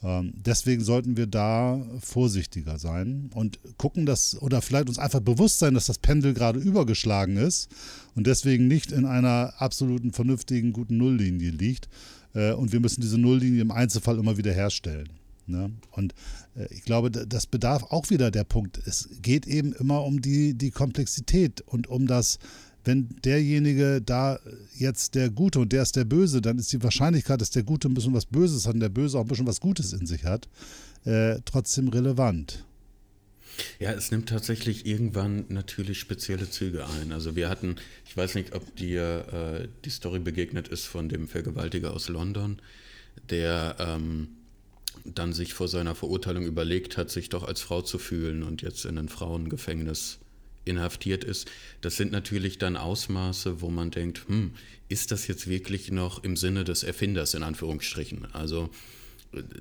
Ähm, 0.02 0.32
deswegen 0.34 0.82
sollten 0.82 1.16
wir 1.16 1.26
da 1.26 1.80
vorsichtiger 2.00 2.78
sein 2.78 3.30
und 3.34 3.58
gucken, 3.76 4.06
dass, 4.06 4.40
oder 4.40 4.60
vielleicht 4.62 4.88
uns 4.88 4.98
einfach 4.98 5.20
bewusst 5.20 5.58
sein, 5.58 5.74
dass 5.74 5.86
das 5.86 5.98
Pendel 5.98 6.34
gerade 6.34 6.58
übergeschlagen 6.58 7.36
ist 7.36 7.68
und 8.14 8.26
deswegen 8.26 8.66
nicht 8.66 8.92
in 8.92 9.04
einer 9.04 9.54
absoluten, 9.58 10.12
vernünftigen, 10.12 10.72
guten 10.72 10.96
Nulllinie 10.96 11.50
liegt. 11.50 11.88
Äh, 12.34 12.52
und 12.52 12.72
wir 12.72 12.80
müssen 12.80 13.00
diese 13.00 13.18
Nulllinie 13.18 13.62
im 13.62 13.70
Einzelfall 13.70 14.18
immer 14.18 14.36
wieder 14.36 14.52
herstellen. 14.52 15.08
Ne? 15.46 15.72
Und 15.90 16.14
äh, 16.56 16.72
ich 16.72 16.82
glaube, 16.82 17.10
das 17.10 17.46
bedarf 17.46 17.84
auch 17.84 18.10
wieder 18.10 18.30
der 18.30 18.44
Punkt. 18.44 18.80
Es 18.86 19.08
geht 19.20 19.46
eben 19.46 19.72
immer 19.72 20.04
um 20.04 20.20
die, 20.20 20.54
die 20.54 20.70
Komplexität 20.70 21.60
und 21.62 21.86
um 21.88 22.06
das, 22.06 22.38
wenn 22.84 23.08
derjenige 23.24 24.00
da 24.00 24.38
jetzt 24.76 25.14
der 25.14 25.30
Gute 25.30 25.60
und 25.60 25.72
der 25.72 25.82
ist 25.82 25.96
der 25.96 26.04
Böse, 26.04 26.40
dann 26.40 26.58
ist 26.58 26.72
die 26.72 26.82
Wahrscheinlichkeit, 26.82 27.40
dass 27.40 27.50
der 27.50 27.62
Gute 27.62 27.88
ein 27.88 27.94
bisschen 27.94 28.14
was 28.14 28.26
Böses 28.26 28.66
hat 28.66 28.74
und 28.74 28.80
der 28.80 28.88
Böse 28.88 29.18
auch 29.18 29.22
ein 29.22 29.28
bisschen 29.28 29.46
was 29.46 29.60
Gutes 29.60 29.92
in 29.92 30.06
sich 30.06 30.24
hat, 30.24 30.48
äh, 31.04 31.38
trotzdem 31.44 31.88
relevant. 31.88 32.64
Ja, 33.78 33.92
es 33.92 34.10
nimmt 34.10 34.28
tatsächlich 34.28 34.86
irgendwann 34.86 35.44
natürlich 35.48 35.98
spezielle 36.00 36.48
Züge 36.48 36.86
ein. 36.86 37.12
Also 37.12 37.36
wir 37.36 37.48
hatten, 37.48 37.76
ich 38.06 38.16
weiß 38.16 38.34
nicht, 38.34 38.54
ob 38.54 38.76
dir 38.76 39.26
äh, 39.62 39.68
die 39.84 39.90
Story 39.90 40.20
begegnet 40.20 40.68
ist 40.68 40.86
von 40.86 41.08
dem 41.08 41.28
Vergewaltiger 41.28 41.92
aus 41.92 42.08
London, 42.08 42.60
der 43.28 43.76
ähm, 43.78 44.28
dann 45.04 45.32
sich 45.32 45.54
vor 45.54 45.68
seiner 45.68 45.94
Verurteilung 45.94 46.44
überlegt 46.44 46.96
hat, 46.96 47.10
sich 47.10 47.28
doch 47.28 47.44
als 47.44 47.60
Frau 47.60 47.82
zu 47.82 47.98
fühlen 47.98 48.42
und 48.42 48.62
jetzt 48.62 48.84
in 48.84 48.98
ein 48.98 49.08
Frauengefängnis 49.08 50.18
inhaftiert 50.64 51.24
ist. 51.24 51.50
Das 51.80 51.96
sind 51.96 52.12
natürlich 52.12 52.58
dann 52.58 52.76
Ausmaße, 52.76 53.60
wo 53.60 53.68
man 53.68 53.90
denkt, 53.90 54.28
hm, 54.28 54.52
ist 54.88 55.10
das 55.10 55.26
jetzt 55.26 55.48
wirklich 55.48 55.90
noch 55.90 56.22
im 56.22 56.36
Sinne 56.36 56.64
des 56.64 56.84
Erfinders 56.84 57.34
in 57.34 57.42
Anführungsstrichen? 57.42 58.32
Also 58.32 58.70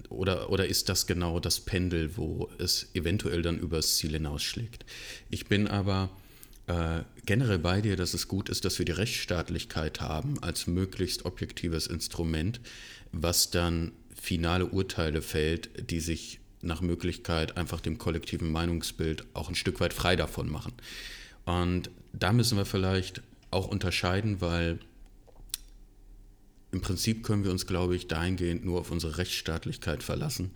oder, 0.10 0.50
oder 0.50 0.68
ist 0.68 0.90
das 0.90 1.08
genau 1.08 1.40
das 1.40 1.62
Pendel, 1.62 2.18
wo 2.18 2.50
es 2.58 2.90
eventuell 2.94 3.42
dann 3.42 3.58
übers 3.58 3.98
Ziel 3.98 4.12
hinausschlägt? 4.12 4.86
Ich 5.30 5.48
bin 5.48 5.68
aber 5.68 6.10
äh, 6.68 7.04
generell 7.26 7.60
bei 7.60 7.82
dir, 7.82 7.96
dass 7.96 8.14
es 8.14 8.28
gut 8.28 8.50
ist, 8.50 8.66
dass 8.66 8.80
wir 8.80 8.86
die 8.86 8.92
Rechtsstaatlichkeit 8.92 10.02
haben 10.02 10.42
als 10.44 10.68
möglichst 10.68 11.26
objektives 11.26 11.88
Instrument, 11.88 12.60
was 13.12 13.50
dann 13.50 13.94
finale 14.22 14.68
Urteile 14.68 15.24
fällt, 15.24 15.90
die 15.90 16.00
sich 16.00 16.40
nach 16.62 16.82
Möglichkeit 16.82 17.58
einfach 17.58 17.82
dem 17.82 17.98
kollektiven 17.98 18.52
Meinungsbild 18.52 19.26
auch 19.34 19.50
ein 19.50 19.56
Stück 19.56 19.80
weit 19.80 19.94
frei 19.94 20.16
davon 20.16 20.48
machen. 20.48 20.74
Und 21.46 21.90
da 22.14 22.32
müssen 22.32 22.56
wir 22.56 22.66
vielleicht 22.66 23.24
auch 23.50 23.68
unterscheiden, 23.68 24.40
weil 24.40 24.78
im 26.72 26.82
Prinzip 26.82 27.24
können 27.24 27.44
wir 27.44 27.50
uns, 27.50 27.66
glaube 27.66 27.96
ich, 27.96 28.08
dahingehend 28.08 28.64
nur 28.64 28.82
auf 28.82 28.92
unsere 28.92 29.18
Rechtsstaatlichkeit 29.18 30.04
verlassen 30.04 30.52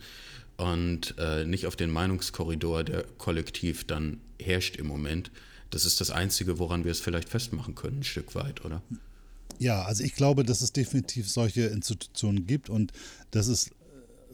und 0.57 1.15
äh, 1.17 1.43
nicht 1.43 1.65
auf 1.65 1.75
den 1.75 1.89
Meinungskorridor, 1.89 2.83
der 2.83 3.03
kollektiv 3.17 3.87
dann 3.87 4.21
herrscht 4.39 4.75
im 4.75 4.85
Moment. 4.85 5.31
Das 5.71 5.85
ist 5.85 5.99
das 5.99 6.11
Einzige, 6.11 6.59
woran 6.59 6.83
wir 6.83 6.91
es 6.91 7.01
vielleicht 7.01 7.29
festmachen 7.29 7.73
können, 7.73 8.01
ein 8.01 8.03
Stück 8.03 8.35
weit, 8.35 8.63
oder? 8.63 8.83
Ja, 9.59 9.83
also 9.83 10.03
ich 10.03 10.15
glaube, 10.15 10.43
dass 10.43 10.61
es 10.61 10.73
definitiv 10.73 11.29
solche 11.29 11.67
Institutionen 11.67 12.45
gibt 12.45 12.69
und 12.69 12.91
das 13.31 13.47
ist, 13.47 13.69
äh, 13.69 13.73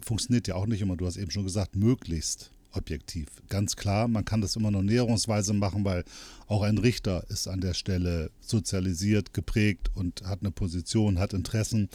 funktioniert 0.01 0.47
ja 0.47 0.55
auch 0.55 0.65
nicht 0.65 0.82
immer, 0.82 0.97
du 0.97 1.05
hast 1.05 1.17
eben 1.17 1.32
schon 1.32 1.43
gesagt, 1.43 1.76
möglichst 1.76 2.51
objektiv. 2.74 3.28
Ganz 3.49 3.76
klar, 3.76 4.07
man 4.07 4.26
kann 4.26 4.41
das 4.41 4.55
immer 4.55 4.72
noch 4.72 4.82
näherungsweise 4.82 5.53
machen, 5.53 5.84
weil 5.86 6.03
auch 6.47 6.63
ein 6.63 6.78
Richter 6.78 7.26
ist 7.30 7.47
an 7.47 7.61
der 7.61 7.74
Stelle 7.74 8.32
sozialisiert, 8.39 9.34
geprägt 9.34 9.89
und 9.93 10.24
hat 10.24 10.39
eine 10.41 10.51
Position, 10.51 11.19
hat 11.19 11.34
Interessen. 11.34 11.89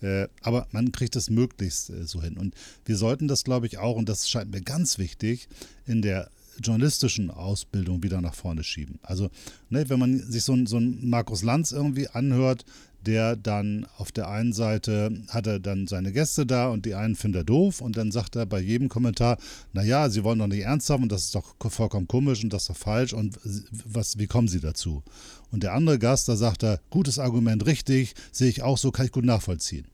Äh, 0.00 0.28
aber 0.40 0.66
man 0.70 0.92
kriegt 0.92 1.16
es 1.16 1.30
möglichst 1.30 1.90
äh, 1.90 2.06
so 2.06 2.22
hin. 2.22 2.36
Und 2.36 2.54
wir 2.84 2.96
sollten 2.96 3.28
das, 3.28 3.44
glaube 3.44 3.66
ich, 3.66 3.78
auch, 3.78 3.96
und 3.96 4.08
das 4.08 4.28
scheint 4.28 4.50
mir 4.50 4.62
ganz 4.62 4.98
wichtig, 4.98 5.48
in 5.86 6.02
der 6.02 6.30
journalistischen 6.60 7.30
Ausbildung 7.30 8.02
wieder 8.02 8.20
nach 8.20 8.34
vorne 8.34 8.64
schieben. 8.64 8.98
Also, 9.02 9.30
ne, 9.70 9.88
wenn 9.88 9.98
man 9.98 10.18
sich 10.18 10.44
so, 10.44 10.56
so 10.66 10.76
einen 10.76 11.08
Markus 11.08 11.42
Lanz 11.42 11.72
irgendwie 11.72 12.08
anhört, 12.08 12.64
der 13.06 13.36
dann 13.36 13.86
auf 13.96 14.12
der 14.12 14.28
einen 14.28 14.52
Seite 14.52 15.10
hat 15.28 15.46
er 15.46 15.58
dann 15.58 15.86
seine 15.86 16.12
Gäste 16.12 16.46
da 16.46 16.68
und 16.68 16.86
die 16.86 16.94
einen 16.94 17.16
findet 17.16 17.42
er 17.42 17.44
doof 17.44 17.80
und 17.80 17.96
dann 17.96 18.12
sagt 18.12 18.36
er 18.36 18.46
bei 18.46 18.60
jedem 18.60 18.88
Kommentar, 18.88 19.38
naja, 19.72 20.08
sie 20.08 20.22
wollen 20.24 20.38
doch 20.38 20.46
nicht 20.46 20.62
ernst 20.62 20.88
haben 20.88 21.04
und 21.04 21.12
das 21.12 21.24
ist 21.24 21.34
doch 21.34 21.54
vollkommen 21.68 22.06
komisch 22.06 22.44
und 22.44 22.52
das 22.52 22.62
ist 22.62 22.70
doch 22.70 22.76
falsch 22.76 23.12
und 23.12 23.38
was, 23.84 24.18
wie 24.18 24.26
kommen 24.26 24.48
sie 24.48 24.60
dazu? 24.60 25.02
Und 25.50 25.62
der 25.62 25.74
andere 25.74 25.98
Gast, 25.98 26.28
da 26.28 26.36
sagt 26.36 26.62
er, 26.62 26.80
gutes 26.90 27.18
Argument, 27.18 27.66
richtig, 27.66 28.14
sehe 28.30 28.48
ich 28.48 28.62
auch 28.62 28.78
so, 28.78 28.90
kann 28.92 29.06
ich 29.06 29.12
gut 29.12 29.24
nachvollziehen. 29.24 29.86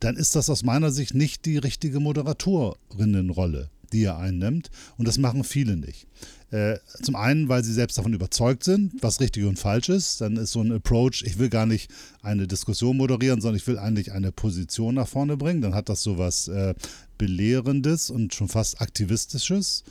Dann 0.00 0.16
ist 0.16 0.34
das 0.34 0.50
aus 0.50 0.64
meiner 0.64 0.90
Sicht 0.90 1.14
nicht 1.14 1.44
die 1.44 1.58
richtige 1.58 2.00
Moderatorinnenrolle 2.00 3.68
die 3.92 4.04
er 4.04 4.18
einnimmt. 4.18 4.70
Und 4.96 5.06
das 5.06 5.18
machen 5.18 5.44
viele 5.44 5.76
nicht. 5.76 6.06
Äh, 6.50 6.78
zum 7.02 7.16
einen, 7.16 7.48
weil 7.48 7.64
sie 7.64 7.72
selbst 7.72 7.96
davon 7.96 8.12
überzeugt 8.12 8.62
sind, 8.64 8.92
was 9.00 9.20
richtig 9.20 9.44
und 9.44 9.58
falsch 9.58 9.88
ist. 9.88 10.20
Dann 10.20 10.36
ist 10.36 10.52
so 10.52 10.60
ein 10.60 10.72
Approach, 10.72 11.22
ich 11.24 11.38
will 11.38 11.48
gar 11.48 11.64
nicht 11.64 11.90
eine 12.22 12.46
Diskussion 12.46 12.98
moderieren, 12.98 13.40
sondern 13.40 13.56
ich 13.56 13.66
will 13.66 13.78
eigentlich 13.78 14.12
eine 14.12 14.32
Position 14.32 14.96
nach 14.96 15.08
vorne 15.08 15.38
bringen. 15.38 15.62
Dann 15.62 15.74
hat 15.74 15.88
das 15.88 16.02
so 16.02 16.18
was 16.18 16.48
äh, 16.48 16.74
Belehrendes 17.16 18.10
und 18.10 18.34
schon 18.34 18.48
fast 18.48 18.82
Aktivistisches. 18.82 19.84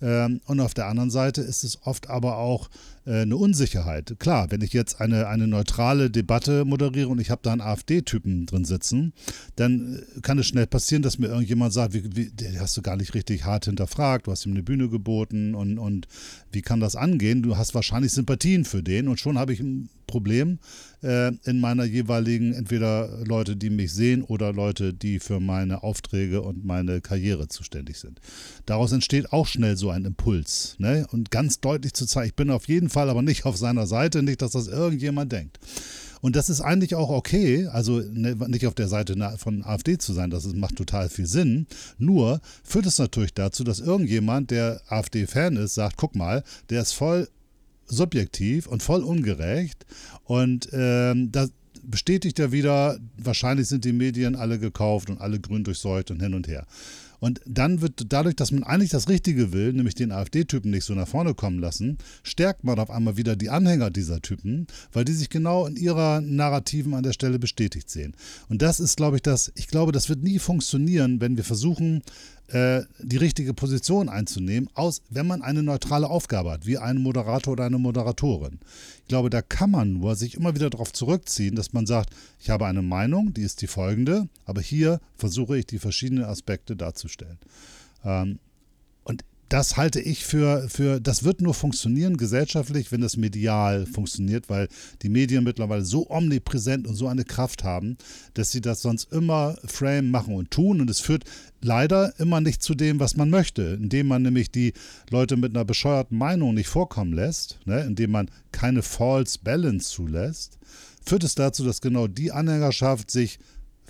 Ähm, 0.00 0.40
und 0.46 0.60
auf 0.60 0.74
der 0.74 0.86
anderen 0.86 1.10
Seite 1.10 1.40
ist 1.40 1.62
es 1.62 1.78
oft 1.82 2.08
aber 2.08 2.38
auch 2.38 2.68
eine 3.12 3.36
Unsicherheit. 3.36 4.16
Klar, 4.18 4.50
wenn 4.50 4.60
ich 4.60 4.72
jetzt 4.72 5.00
eine, 5.00 5.28
eine 5.28 5.46
neutrale 5.46 6.10
Debatte 6.10 6.64
moderiere 6.64 7.08
und 7.08 7.20
ich 7.20 7.30
habe 7.30 7.40
da 7.42 7.52
einen 7.52 7.60
AfD-Typen 7.60 8.46
drin 8.46 8.64
sitzen, 8.64 9.12
dann 9.56 10.02
äh, 10.16 10.20
kann 10.20 10.38
es 10.38 10.46
schnell 10.46 10.66
passieren, 10.66 11.02
dass 11.02 11.18
mir 11.18 11.28
irgendjemand 11.28 11.72
sagt, 11.72 11.94
wie, 11.94 12.16
wie, 12.16 12.30
der 12.30 12.60
hast 12.60 12.76
du 12.76 12.82
gar 12.82 12.96
nicht 12.96 13.14
richtig 13.14 13.44
hart 13.44 13.66
hinterfragt, 13.66 14.26
du 14.26 14.32
hast 14.32 14.46
ihm 14.46 14.52
eine 14.52 14.62
Bühne 14.62 14.88
geboten 14.88 15.54
und, 15.54 15.78
und 15.78 16.06
wie 16.52 16.62
kann 16.62 16.80
das 16.80 16.96
angehen? 16.96 17.42
Du 17.42 17.56
hast 17.56 17.74
wahrscheinlich 17.74 18.12
Sympathien 18.12 18.64
für 18.64 18.82
den 18.82 19.08
und 19.08 19.20
schon 19.20 19.38
habe 19.38 19.52
ich 19.52 19.60
ein 19.60 19.88
Problem 20.08 20.58
äh, 21.04 21.32
in 21.44 21.60
meiner 21.60 21.84
jeweiligen, 21.84 22.52
entweder 22.52 23.24
Leute, 23.24 23.54
die 23.54 23.70
mich 23.70 23.92
sehen 23.92 24.22
oder 24.22 24.52
Leute, 24.52 24.92
die 24.92 25.20
für 25.20 25.38
meine 25.38 25.84
Aufträge 25.84 26.42
und 26.42 26.64
meine 26.64 27.00
Karriere 27.00 27.46
zuständig 27.46 27.98
sind. 27.98 28.20
Daraus 28.66 28.90
entsteht 28.90 29.32
auch 29.32 29.46
schnell 29.46 29.76
so 29.76 29.90
ein 29.90 30.04
Impuls. 30.04 30.74
Ne? 30.78 31.06
Und 31.12 31.30
ganz 31.30 31.60
deutlich 31.60 31.92
zu 31.92 32.06
zeigen, 32.06 32.28
ich 32.28 32.34
bin 32.34 32.50
auf 32.50 32.66
jeden 32.66 32.88
Fall 32.88 32.97
Fall 32.98 33.10
aber 33.10 33.22
nicht 33.22 33.44
auf 33.44 33.56
seiner 33.56 33.86
Seite, 33.86 34.24
nicht, 34.24 34.42
dass 34.42 34.52
das 34.52 34.66
irgendjemand 34.66 35.30
denkt. 35.30 35.60
Und 36.20 36.34
das 36.34 36.48
ist 36.48 36.60
eigentlich 36.60 36.96
auch 36.96 37.10
okay, 37.10 37.68
also 37.68 38.00
ne, 38.00 38.34
nicht 38.48 38.66
auf 38.66 38.74
der 38.74 38.88
Seite 38.88 39.14
von 39.38 39.64
AfD 39.64 39.98
zu 39.98 40.12
sein, 40.12 40.30
das 40.30 40.52
macht 40.52 40.74
total 40.74 41.08
viel 41.08 41.26
Sinn. 41.26 41.68
Nur 41.98 42.40
führt 42.64 42.86
es 42.86 42.98
natürlich 42.98 43.34
dazu, 43.34 43.62
dass 43.62 43.78
irgendjemand, 43.78 44.50
der 44.50 44.80
AfD-Fan 44.88 45.56
ist, 45.56 45.74
sagt, 45.74 45.96
guck 45.96 46.16
mal, 46.16 46.42
der 46.70 46.82
ist 46.82 46.92
voll 46.92 47.28
subjektiv 47.86 48.66
und 48.66 48.82
voll 48.82 49.04
ungerecht. 49.04 49.86
Und 50.24 50.68
ähm, 50.72 51.30
da 51.30 51.46
bestätigt 51.84 52.40
er 52.40 52.50
wieder, 52.50 52.98
wahrscheinlich 53.16 53.68
sind 53.68 53.84
die 53.84 53.92
Medien 53.92 54.34
alle 54.34 54.58
gekauft 54.58 55.10
und 55.10 55.20
alle 55.20 55.38
grün 55.38 55.62
durchseucht 55.62 56.10
und 56.10 56.20
hin 56.20 56.34
und 56.34 56.48
her. 56.48 56.66
Und 57.20 57.40
dann 57.46 57.80
wird 57.80 58.12
dadurch, 58.12 58.36
dass 58.36 58.52
man 58.52 58.62
eigentlich 58.62 58.90
das 58.90 59.08
Richtige 59.08 59.52
will, 59.52 59.72
nämlich 59.72 59.94
den 59.94 60.12
AfD-Typen 60.12 60.70
nicht 60.70 60.84
so 60.84 60.94
nach 60.94 61.08
vorne 61.08 61.34
kommen 61.34 61.58
lassen, 61.58 61.98
stärkt 62.22 62.64
man 62.64 62.78
auf 62.78 62.90
einmal 62.90 63.16
wieder 63.16 63.36
die 63.36 63.50
Anhänger 63.50 63.90
dieser 63.90 64.20
Typen, 64.20 64.66
weil 64.92 65.04
die 65.04 65.12
sich 65.12 65.28
genau 65.28 65.66
in 65.66 65.76
ihrer 65.76 66.20
Narrativen 66.20 66.94
an 66.94 67.02
der 67.02 67.12
Stelle 67.12 67.38
bestätigt 67.38 67.90
sehen. 67.90 68.14
Und 68.48 68.62
das 68.62 68.80
ist, 68.80 68.96
glaube 68.96 69.16
ich, 69.16 69.22
das, 69.22 69.52
ich 69.56 69.66
glaube, 69.66 69.92
das 69.92 70.08
wird 70.08 70.22
nie 70.22 70.38
funktionieren, 70.38 71.20
wenn 71.20 71.36
wir 71.36 71.44
versuchen, 71.44 72.02
äh, 72.48 72.82
die 72.98 73.16
richtige 73.16 73.54
Position 73.54 74.08
einzunehmen, 74.08 74.70
aus, 74.74 75.02
wenn 75.10 75.26
man 75.26 75.42
eine 75.42 75.62
neutrale 75.62 76.08
Aufgabe 76.08 76.50
hat, 76.50 76.66
wie 76.66 76.78
ein 76.78 76.98
Moderator 76.98 77.52
oder 77.52 77.64
eine 77.64 77.78
Moderatorin. 77.78 78.58
Ich 79.02 79.08
glaube, 79.08 79.30
da 79.30 79.42
kann 79.42 79.70
man 79.70 79.94
nur 79.94 80.16
sich 80.16 80.34
immer 80.34 80.54
wieder 80.54 80.70
darauf 80.70 80.92
zurückziehen, 80.92 81.56
dass 81.56 81.72
man 81.72 81.86
sagt, 81.86 82.10
ich 82.40 82.50
habe 82.50 82.66
eine 82.66 82.82
Meinung, 82.82 83.34
die 83.34 83.42
ist 83.42 83.60
die 83.62 83.66
folgende, 83.66 84.28
aber 84.46 84.60
hier 84.60 85.00
versuche 85.16 85.58
ich 85.58 85.66
die 85.66 85.78
verschiedenen 85.78 86.24
Aspekte 86.24 86.74
darzustellen. 86.74 87.38
Ähm, 88.04 88.38
das 89.48 89.76
halte 89.76 90.00
ich 90.00 90.24
für, 90.24 90.68
für, 90.68 91.00
das 91.00 91.24
wird 91.24 91.40
nur 91.40 91.54
funktionieren 91.54 92.16
gesellschaftlich, 92.16 92.92
wenn 92.92 93.00
das 93.00 93.16
medial 93.16 93.86
funktioniert, 93.86 94.50
weil 94.50 94.68
die 95.02 95.08
Medien 95.08 95.44
mittlerweile 95.44 95.84
so 95.84 96.10
omnipräsent 96.10 96.86
und 96.86 96.94
so 96.94 97.08
eine 97.08 97.24
Kraft 97.24 97.64
haben, 97.64 97.96
dass 98.34 98.50
sie 98.50 98.60
das 98.60 98.82
sonst 98.82 99.10
immer 99.12 99.56
frame 99.64 100.10
machen 100.10 100.34
und 100.34 100.50
tun. 100.50 100.80
Und 100.80 100.90
es 100.90 101.00
führt 101.00 101.24
leider 101.62 102.18
immer 102.20 102.40
nicht 102.40 102.62
zu 102.62 102.74
dem, 102.74 103.00
was 103.00 103.16
man 103.16 103.30
möchte, 103.30 103.62
indem 103.80 104.08
man 104.08 104.22
nämlich 104.22 104.50
die 104.50 104.74
Leute 105.10 105.36
mit 105.36 105.54
einer 105.54 105.64
bescheuerten 105.64 106.18
Meinung 106.18 106.54
nicht 106.54 106.68
vorkommen 106.68 107.14
lässt, 107.14 107.58
ne? 107.64 107.80
indem 107.80 108.10
man 108.10 108.30
keine 108.52 108.82
False 108.82 109.38
Balance 109.42 109.90
zulässt, 109.90 110.58
führt 111.04 111.24
es 111.24 111.34
dazu, 111.34 111.64
dass 111.64 111.80
genau 111.80 112.06
die 112.06 112.32
Anhängerschaft 112.32 113.10
sich 113.10 113.38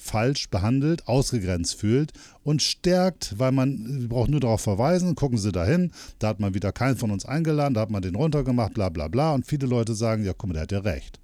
falsch 0.00 0.50
behandelt, 0.50 1.06
ausgegrenzt 1.08 1.74
fühlt 1.74 2.12
und 2.42 2.62
stärkt, 2.62 3.38
weil 3.38 3.52
man 3.52 4.08
braucht 4.08 4.30
nur 4.30 4.40
darauf 4.40 4.60
verweisen, 4.60 5.14
gucken 5.14 5.38
Sie 5.38 5.52
dahin, 5.52 5.92
da 6.18 6.28
hat 6.28 6.40
man 6.40 6.54
wieder 6.54 6.72
keinen 6.72 6.96
von 6.96 7.10
uns 7.10 7.24
eingeladen, 7.24 7.74
da 7.74 7.82
hat 7.82 7.90
man 7.90 8.02
den 8.02 8.14
runtergemacht, 8.14 8.74
bla 8.74 8.88
bla 8.88 9.08
bla 9.08 9.34
und 9.34 9.46
viele 9.46 9.66
Leute 9.66 9.94
sagen, 9.94 10.24
ja 10.24 10.32
guck 10.32 10.48
mal, 10.48 10.54
der 10.54 10.62
hat 10.62 10.72
ja 10.72 10.80
recht. 10.80 11.20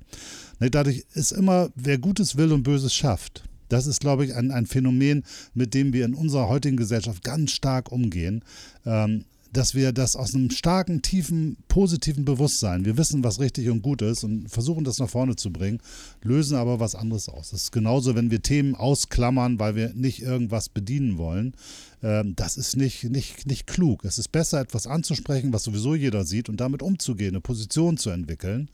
Ne, 0.61 0.71
dadurch 0.71 1.05
ist 1.15 1.33
immer, 1.33 1.71
wer 1.75 1.99
Gutes 1.99 2.37
will 2.37 2.53
und 2.53 2.63
Böses 2.63 2.95
schafft. 2.95 3.45
Das 3.69 3.87
ist, 3.87 4.01
glaube 4.01 4.25
ich, 4.25 4.35
ein, 4.35 4.51
ein 4.51 4.67
Phänomen, 4.67 5.25
mit 5.55 5.75
dem 5.75 5.93
wir 5.93 6.05
in 6.05 6.15
unserer 6.15 6.49
heutigen 6.49 6.77
Gesellschaft 6.77 7.25
ganz 7.25 7.51
stark 7.51 7.91
umgehen. 7.91 8.45
Ähm, 8.85 9.25
dass 9.57 9.75
wir 9.75 9.93
das 9.93 10.17
aus 10.17 10.35
einem 10.35 10.51
starken, 10.51 11.01
tiefen, 11.01 11.57
positiven 11.69 12.25
Bewusstsein, 12.25 12.85
wir 12.85 12.99
wissen, 12.99 13.25
was 13.25 13.41
richtig 13.41 13.71
und 13.71 13.83
gut 13.83 14.03
ist 14.03 14.25
und 14.25 14.49
versuchen 14.49 14.85
das 14.85 14.99
nach 14.99 15.09
vorne 15.09 15.37
zu 15.37 15.53
bringen, 15.53 15.81
lösen 16.23 16.57
aber 16.57 16.81
was 16.81 16.95
anderes 16.95 17.29
aus. 17.29 17.51
Das 17.51 17.65
ist 17.65 17.73
genauso, 17.73 18.15
wenn 18.15 18.31
wir 18.31 18.43
Themen 18.43 18.75
ausklammern, 18.75 19.59
weil 19.59 19.77
wir 19.77 19.95
nicht 19.95 20.23
irgendwas 20.23 20.69
bedienen 20.69 21.17
wollen. 21.19 21.55
Ähm, 22.03 22.35
das 22.37 22.57
ist 22.57 22.77
nicht, 22.77 23.05
nicht, 23.05 23.47
nicht 23.47 23.67
klug. 23.67 24.05
Es 24.05 24.19
ist 24.19 24.33
besser, 24.33 24.61
etwas 24.61 24.87
anzusprechen, 24.87 25.53
was 25.53 25.65
sowieso 25.65 25.95
jeder 25.95 26.25
sieht 26.25 26.49
und 26.49 26.61
damit 26.61 26.83
umzugehen, 26.83 27.31
eine 27.31 27.41
Position 27.41 27.97
zu 27.97 28.11
entwickeln 28.11 28.71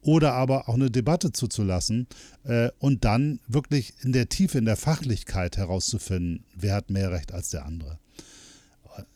oder 0.00 0.34
aber 0.34 0.68
auch 0.68 0.74
eine 0.74 0.90
Debatte 0.90 1.32
zuzulassen 1.32 2.06
äh, 2.44 2.70
und 2.78 3.04
dann 3.04 3.40
wirklich 3.48 3.94
in 4.02 4.12
der 4.12 4.28
Tiefe, 4.28 4.58
in 4.58 4.64
der 4.64 4.76
Fachlichkeit 4.76 5.56
herauszufinden, 5.56 6.44
wer 6.54 6.74
hat 6.74 6.90
mehr 6.90 7.10
Recht 7.10 7.32
als 7.32 7.50
der 7.50 7.64
andere. 7.64 7.98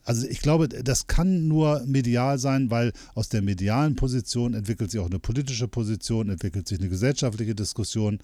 Also 0.05 0.27
ich 0.27 0.41
glaube, 0.41 0.69
das 0.69 1.07
kann 1.07 1.49
nur 1.49 1.83
medial 1.87 2.39
sein, 2.39 2.71
weil 2.71 2.93
aus 3.15 3.29
der 3.29 3.43
medialen 3.43 3.95
Position 3.97 4.55
entwickelt 4.55 4.91
sich 4.91 5.01
auch 5.01 5.07
eine 5.07 5.19
politische 5.19 5.69
Position, 5.69 6.31
entwickelt 6.31 6.67
sich 6.67 6.79
eine 6.79 6.89
gesellschaftliche 6.89 7.55
Diskussion. 7.55 8.19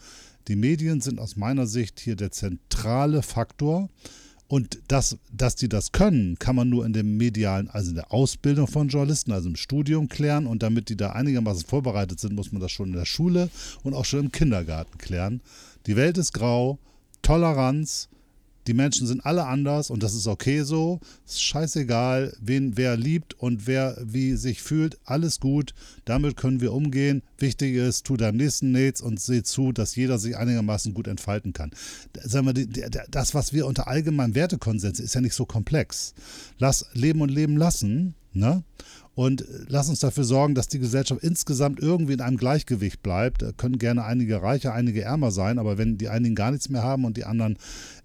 Die 0.48 0.56
Medien 0.56 1.00
sind 1.00 1.18
aus 1.18 1.36
meiner 1.36 1.66
Sicht 1.66 2.00
hier 2.00 2.16
der 2.16 2.30
zentrale 2.30 3.22
Faktor. 3.22 3.88
Und 4.46 4.78
das, 4.88 5.16
dass 5.32 5.56
die 5.56 5.68
das 5.68 5.92
können, 5.92 6.38
kann 6.38 6.54
man 6.54 6.68
nur 6.68 6.84
in 6.84 6.92
dem 6.92 7.16
medialen, 7.16 7.70
also 7.70 7.90
in 7.90 7.96
der 7.96 8.12
Ausbildung 8.12 8.66
von 8.66 8.88
Journalisten, 8.88 9.32
also 9.32 9.48
im 9.48 9.56
Studium 9.56 10.08
klären. 10.08 10.46
Und 10.46 10.62
damit 10.62 10.88
die 10.90 10.96
da 10.96 11.12
einigermaßen 11.12 11.66
vorbereitet 11.66 12.20
sind, 12.20 12.34
muss 12.34 12.52
man 12.52 12.60
das 12.60 12.70
schon 12.70 12.88
in 12.88 12.96
der 12.96 13.06
Schule 13.06 13.48
und 13.82 13.94
auch 13.94 14.04
schon 14.04 14.20
im 14.20 14.32
Kindergarten 14.32 14.98
klären. 14.98 15.40
Die 15.86 15.96
Welt 15.96 16.18
ist 16.18 16.32
grau, 16.32 16.78
Toleranz, 17.22 18.08
die 18.66 18.74
Menschen 18.74 19.06
sind 19.06 19.24
alle 19.24 19.46
anders 19.46 19.90
und 19.90 20.02
das 20.02 20.14
ist 20.14 20.26
okay 20.26 20.62
so. 20.62 21.00
Ist 21.26 21.42
scheißegal, 21.42 22.36
wen 22.40 22.76
wer 22.76 22.96
liebt 22.96 23.34
und 23.34 23.66
wer 23.66 23.96
wie 24.02 24.36
sich 24.36 24.62
fühlt. 24.62 24.98
Alles 25.04 25.40
gut. 25.40 25.74
Damit 26.04 26.36
können 26.36 26.60
wir 26.60 26.72
umgehen. 26.72 27.22
Wichtig 27.38 27.74
ist, 27.74 28.04
tu 28.04 28.16
deinem 28.16 28.36
nächsten 28.36 28.72
nichts 28.72 29.00
und 29.00 29.20
seh 29.20 29.42
zu, 29.42 29.72
dass 29.72 29.96
jeder 29.96 30.18
sich 30.18 30.36
einigermaßen 30.36 30.94
gut 30.94 31.08
entfalten 31.08 31.52
kann. 31.52 31.72
Sagen 32.22 32.46
wir, 32.46 32.90
das, 33.10 33.34
was 33.34 33.52
wir 33.52 33.66
unter 33.66 33.88
allgemeinem 33.88 34.34
Wertekonsens 34.34 35.00
ist 35.00 35.14
ja 35.14 35.20
nicht 35.20 35.34
so 35.34 35.44
komplex. 35.44 36.14
Lass 36.58 36.86
leben 36.94 37.20
und 37.20 37.30
leben 37.30 37.56
lassen. 37.56 38.14
Ne? 38.32 38.64
Und 39.14 39.44
lass 39.68 39.88
uns 39.88 40.00
dafür 40.00 40.24
sorgen, 40.24 40.56
dass 40.56 40.66
die 40.66 40.80
Gesellschaft 40.80 41.22
insgesamt 41.22 41.78
irgendwie 41.78 42.14
in 42.14 42.20
einem 42.20 42.36
Gleichgewicht 42.36 43.02
bleibt. 43.02 43.42
Da 43.42 43.52
können 43.52 43.78
gerne 43.78 44.04
einige 44.04 44.42
reicher, 44.42 44.74
einige 44.74 45.02
ärmer 45.02 45.30
sein, 45.30 45.58
aber 45.58 45.78
wenn 45.78 45.98
die 45.98 46.08
einigen 46.08 46.34
gar 46.34 46.50
nichts 46.50 46.68
mehr 46.68 46.82
haben 46.82 47.04
und 47.04 47.16
die 47.16 47.24
anderen 47.24 47.56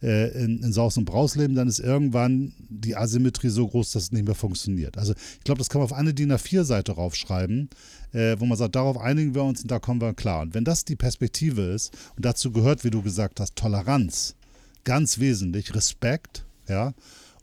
äh, 0.04 0.30
in, 0.44 0.62
in 0.62 0.72
Saus 0.72 0.98
und 0.98 1.06
Braus 1.06 1.36
leben, 1.36 1.56
dann 1.56 1.68
ist 1.68 1.80
irgendwann 1.80 2.54
die 2.70 2.96
Asymmetrie 2.96 3.50
so 3.50 3.68
groß, 3.68 3.92
dass 3.92 4.04
es 4.04 4.12
nicht 4.12 4.26
mehr 4.26 4.36
funktioniert. 4.36 4.98
Also 5.00 5.14
ich 5.14 5.44
glaube, 5.44 5.58
das 5.58 5.70
kann 5.70 5.80
man 5.80 5.86
auf 5.86 5.98
eine 5.98 6.14
DIN 6.14 6.32
A4-Seite 6.32 6.92
raufschreiben, 6.92 7.70
äh, 8.14 8.36
wo 8.38 8.46
man 8.46 8.58
sagt, 8.58 8.76
darauf 8.76 8.98
einigen 9.00 9.34
wir 9.34 9.44
uns 9.44 9.64
und 9.64 9.72
da 9.72 9.80
kommen 9.80 10.02
wir 10.02 10.14
klar. 10.14 10.42
Und 10.42 10.54
wenn 10.54 10.64
das 10.64 10.86
die 10.86 10.96
Perspektive 10.96 11.64
ist, 11.64 11.92
und 12.16 12.26
dazu 12.26 12.52
gehört, 12.52 12.84
wie 12.84 12.92
du 12.92 13.02
gesagt 13.02 13.40
hast, 13.40 13.56
Toleranz, 13.56 14.36
ganz 14.84 15.20
wesentlich, 15.20 15.74
Respekt, 15.74 16.46
ja, 16.68 16.94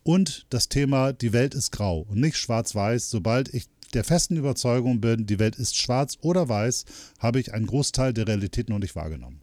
und 0.06 0.46
das 0.50 0.68
Thema, 0.68 1.12
die 1.12 1.32
Welt 1.32 1.52
ist 1.52 1.72
grau 1.72 2.06
und 2.08 2.20
nicht 2.20 2.36
schwarz-weiß. 2.36 3.10
Sobald 3.10 3.52
ich 3.52 3.66
der 3.92 4.04
festen 4.04 4.36
Überzeugung 4.36 5.00
bin, 5.00 5.26
die 5.26 5.40
Welt 5.40 5.56
ist 5.56 5.76
schwarz 5.76 6.16
oder 6.20 6.48
weiß, 6.48 6.84
habe 7.18 7.40
ich 7.40 7.52
einen 7.52 7.66
Großteil 7.66 8.12
der 8.12 8.28
Realität 8.28 8.68
noch 8.68 8.78
nicht 8.78 8.94
wahrgenommen. 8.94 9.40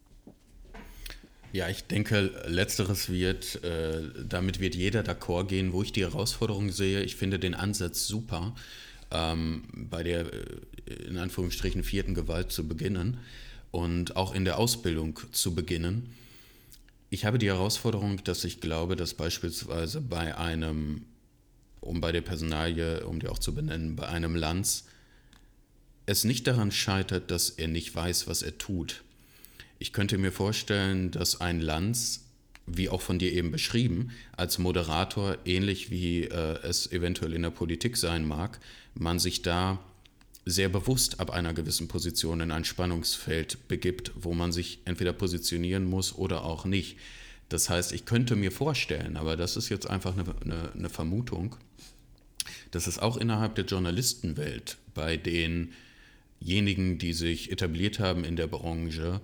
Ja, 1.52 1.68
ich 1.68 1.84
denke, 1.84 2.32
letzteres 2.48 3.10
wird, 3.10 3.62
äh, 3.66 4.04
damit 4.26 4.62
wird 4.62 4.74
jeder 4.76 5.02
d'accord 5.02 5.48
gehen, 5.48 5.74
wo 5.74 5.84
ich 5.84 5.92
die 5.92 6.04
Herausforderung 6.04 6.72
sehe. 6.72 7.04
Ich 7.04 7.18
finde 7.18 7.40
den 7.40 7.56
Ansatz 7.56 8.08
super, 8.08 8.56
ähm, 9.12 9.64
bei 9.76 10.02
der 10.02 10.32
äh, 10.32 10.94
in 11.10 11.18
Anführungsstrichen 11.18 11.84
vierten 11.84 12.14
Gewalt 12.14 12.54
zu 12.54 12.70
beginnen 12.70 13.18
und 13.72 14.16
auch 14.16 14.34
in 14.34 14.46
der 14.46 14.58
Ausbildung 14.58 15.20
zu 15.34 15.54
beginnen. 15.54 16.14
Ich 17.14 17.26
habe 17.26 17.38
die 17.38 17.50
Herausforderung, 17.50 18.24
dass 18.24 18.44
ich 18.44 18.60
glaube, 18.60 18.96
dass 18.96 19.14
beispielsweise 19.14 20.02
bei 20.02 20.36
einem, 20.36 21.06
um 21.80 22.02
bei 22.02 22.12
der 22.12 22.22
Personalie, 22.22 23.06
um 23.06 23.20
die 23.20 23.28
auch 23.28 23.38
zu 23.38 23.54
benennen, 23.54 23.96
bei 23.96 24.08
einem 24.08 24.36
Lanz, 24.36 24.86
es 26.08 26.24
nicht 26.24 26.48
daran 26.48 26.72
scheitert, 26.72 27.30
dass 27.30 27.52
er 27.52 27.68
nicht 27.68 27.94
weiß, 27.94 28.26
was 28.26 28.42
er 28.42 28.58
tut. 28.58 29.04
Ich 29.78 29.94
könnte 29.94 30.18
mir 30.18 30.32
vorstellen, 30.32 31.12
dass 31.12 31.40
ein 31.40 31.62
Lanz, 31.62 32.26
wie 32.66 32.90
auch 32.90 33.02
von 33.02 33.20
dir 33.20 33.32
eben 33.32 33.52
beschrieben, 33.52 34.10
als 34.36 34.58
Moderator, 34.58 35.38
ähnlich 35.46 35.92
wie 35.92 36.24
äh, 36.24 36.64
es 36.64 36.92
eventuell 36.92 37.34
in 37.34 37.44
der 37.44 37.52
Politik 37.52 37.96
sein 37.96 38.28
mag, 38.28 38.60
man 38.96 39.20
sich 39.20 39.44
da 39.44 39.78
sehr 40.46 40.70
bewusst 40.70 41.20
ab 41.20 41.32
einer 41.32 41.54
gewissen 41.54 41.88
Position 41.88 42.42
in 42.42 42.52
ein 42.52 42.66
Spannungsfeld 42.66 43.68
begibt, 43.68 44.12
wo 44.16 44.34
man 44.34 44.52
sich 44.52 44.80
entweder 44.86 45.14
positionieren 45.14 45.86
muss 45.86 46.14
oder 46.16 46.44
auch 46.44 46.66
nicht. 46.66 46.98
Das 47.50 47.70
heißt, 47.70 47.94
ich 47.94 48.06
könnte 48.06 48.36
mir 48.36 48.52
vorstellen, 48.52 49.16
aber 49.16 49.38
das 49.38 49.56
ist 49.56 49.70
jetzt 49.70 49.90
einfach 49.90 50.18
eine, 50.18 50.26
eine, 50.42 50.72
eine 50.74 50.90
Vermutung, 50.90 51.56
dass 52.72 52.88
es 52.88 53.00
auch 53.00 53.18
innerhalb 53.18 53.56
der 53.56 53.66
Journalistenwelt 53.66 54.78
bei 54.94 55.18
denjenigen, 55.18 56.98
die 56.98 57.14
sich 57.14 57.52
etabliert 57.52 58.00
haben 58.00 58.24
in 58.24 58.36
der 58.36 58.48
Branche, 58.48 59.22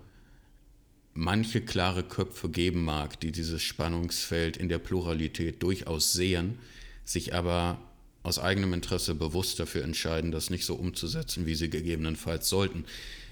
manche 1.13 1.59
klare 1.59 2.03
Köpfe 2.03 2.49
geben 2.49 2.86
mag, 2.86 3.20
die 3.20 3.32
dieses 3.32 3.61
Spannungsfeld 3.61 4.55
in 4.55 4.70
der 4.70 4.80
Pluralität 4.80 5.61
durchaus 5.63 6.13
sehen, 6.13 6.59
sich 7.03 7.34
aber 7.34 7.82
aus 8.30 8.39
eigenem 8.39 8.73
Interesse 8.73 9.15
bewusst 9.15 9.59
dafür 9.59 9.84
entscheiden, 9.84 10.32
das 10.32 10.49
nicht 10.49 10.65
so 10.65 10.75
umzusetzen, 10.75 11.45
wie 11.45 11.55
sie 11.55 11.69
gegebenenfalls 11.69 12.47
sollten. 12.47 12.86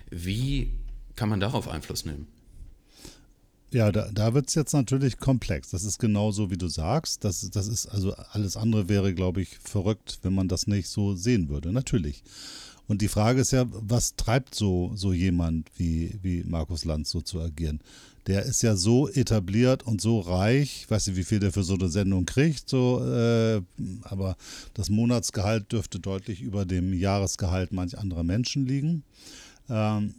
Wie 0.10 0.72
kann 1.16 1.30
man 1.30 1.40
darauf 1.40 1.68
Einfluss 1.68 2.04
nehmen? 2.04 2.28
Ja, 3.72 3.92
da, 3.92 4.10
da 4.12 4.34
wird 4.34 4.48
es 4.48 4.56
jetzt 4.56 4.74
natürlich 4.74 5.20
komplex. 5.20 5.70
Das 5.70 5.84
ist 5.84 6.00
genauso, 6.00 6.50
wie 6.50 6.58
du 6.58 6.68
sagst. 6.68 7.24
Das, 7.24 7.50
das 7.52 7.68
ist, 7.68 7.86
also 7.88 8.14
alles 8.32 8.58
andere 8.58 8.90
wäre, 8.90 9.14
glaube 9.14 9.42
ich, 9.42 9.58
verrückt, 9.60 10.20
wenn 10.24 10.34
man 10.34 10.48
das 10.48 10.68
nicht 10.68 10.88
so 10.88 11.16
sehen 11.16 11.50
würde. 11.50 11.72
Natürlich. 11.72 12.24
Und 12.88 13.02
die 13.02 13.10
Frage 13.10 13.42
ist 13.42 13.52
ja, 13.52 13.66
was 13.70 14.16
treibt 14.16 14.56
so, 14.56 14.92
so 14.96 15.12
jemand 15.14 15.70
wie, 15.78 16.18
wie 16.24 16.44
Markus 16.44 16.86
Lanz 16.86 17.12
so 17.12 17.22
zu 17.22 17.42
agieren? 17.42 17.82
Der 18.28 18.44
ist 18.44 18.62
ja 18.62 18.76
so 18.76 19.08
etabliert 19.10 19.84
und 19.84 20.02
so 20.02 20.20
reich, 20.20 20.82
ich 20.82 20.92
weiß 20.92 21.08
nicht, 21.08 21.16
wie 21.16 21.24
viel 21.24 21.40
der 21.40 21.54
für 21.54 21.64
so 21.64 21.76
eine 21.76 21.88
Sendung 21.88 22.26
kriegt, 22.26 22.70
so, 22.70 23.04
äh, 23.04 23.62
aber 24.04 24.36
das 24.74 24.90
Monatsgehalt 24.90 25.72
dürfte 25.72 26.00
deutlich 26.00 26.42
über 26.42 26.66
dem 26.66 26.94
Jahresgehalt 26.94 27.72
manch 27.72 27.98
anderer 27.98 28.24
Menschen 28.24 28.66
liegen. 28.66 29.04
Ähm, 29.70 30.14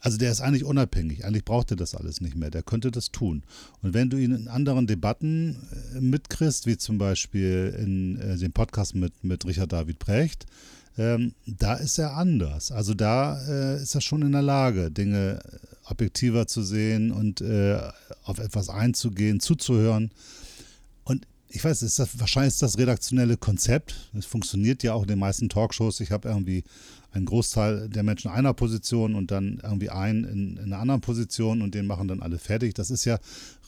also 0.00 0.16
der 0.18 0.30
ist 0.30 0.40
eigentlich 0.40 0.64
unabhängig, 0.64 1.24
eigentlich 1.24 1.44
braucht 1.44 1.70
er 1.70 1.76
das 1.76 1.94
alles 1.94 2.20
nicht 2.20 2.36
mehr, 2.36 2.50
der 2.50 2.62
könnte 2.62 2.90
das 2.90 3.10
tun. 3.10 3.42
Und 3.82 3.94
wenn 3.94 4.10
du 4.10 4.18
ihn 4.18 4.34
in 4.34 4.48
anderen 4.48 4.86
Debatten 4.86 5.56
äh, 5.94 6.00
mitkriegst, 6.00 6.66
wie 6.66 6.76
zum 6.76 6.98
Beispiel 6.98 7.74
in 7.78 8.20
äh, 8.20 8.36
dem 8.36 8.52
Podcast 8.52 8.94
mit, 8.94 9.24
mit 9.24 9.46
Richard 9.46 9.72
David 9.72 9.98
Precht, 9.98 10.46
ähm, 10.96 11.34
da 11.46 11.74
ist 11.74 11.98
er 11.98 12.16
anders. 12.16 12.70
Also 12.70 12.94
da 12.94 13.40
äh, 13.46 13.82
ist 13.82 13.94
er 13.94 14.00
schon 14.00 14.22
in 14.22 14.32
der 14.32 14.42
Lage, 14.42 14.90
Dinge 14.90 15.40
objektiver 15.86 16.46
zu 16.46 16.62
sehen 16.62 17.10
und 17.10 17.40
äh, 17.40 17.78
auf 18.24 18.38
etwas 18.38 18.68
einzugehen, 18.68 19.40
zuzuhören. 19.40 20.10
Und 21.04 21.26
ich 21.48 21.62
weiß, 21.62 21.82
ist 21.82 21.98
das, 21.98 22.18
wahrscheinlich 22.18 22.54
ist 22.54 22.62
das 22.62 22.78
redaktionelle 22.78 23.36
Konzept. 23.36 24.10
Es 24.18 24.26
funktioniert 24.26 24.82
ja 24.82 24.94
auch 24.94 25.02
in 25.02 25.08
den 25.08 25.18
meisten 25.18 25.48
Talkshows. 25.48 26.00
Ich 26.00 26.10
habe 26.10 26.28
irgendwie 26.28 26.64
einen 27.12 27.26
Großteil 27.26 27.88
der 27.88 28.02
Menschen 28.02 28.28
in 28.28 28.36
einer 28.36 28.54
Position 28.54 29.14
und 29.14 29.30
dann 29.30 29.60
irgendwie 29.62 29.90
einen 29.90 30.24
in, 30.24 30.56
in, 30.56 30.64
einer 30.64 30.78
anderen 30.78 31.00
Position 31.00 31.62
und 31.62 31.74
den 31.74 31.86
machen 31.86 32.08
dann 32.08 32.22
alle 32.22 32.38
fertig. 32.38 32.74
Das 32.74 32.90
ist 32.90 33.04
ja 33.04 33.18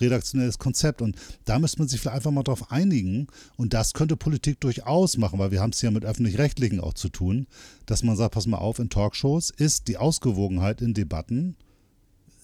redaktionelles 0.01 0.59
Konzept 0.59 1.01
und 1.01 1.17
da 1.45 1.59
müsste 1.59 1.79
man 1.79 1.87
sich 1.87 2.01
vielleicht 2.01 2.17
einfach 2.17 2.33
mal 2.33 2.43
drauf 2.43 2.73
einigen 2.73 3.29
und 3.57 3.73
das 3.73 3.93
könnte 3.93 4.17
Politik 4.17 4.61
durchaus 4.61 5.17
machen, 5.17 5.39
weil 5.39 5.53
wir 5.53 5.61
haben 5.61 5.71
es 5.71 5.83
ja 5.83 5.91
mit 5.93 6.05
öffentlich-rechtlichen 6.05 6.81
auch 6.81 6.95
zu 6.95 7.09
tun, 7.09 7.47
dass 7.87 8.03
man 8.03 8.17
sagt, 8.17 8.35
pass 8.35 8.47
mal 8.47 8.59
auf, 8.59 8.81
in 8.81 8.91
Talkshows 8.91 9.51
ist 9.51 9.87
die 9.87 9.97
Ausgewogenheit 9.97 10.83
in 10.83 10.93
Debatten 10.93 11.55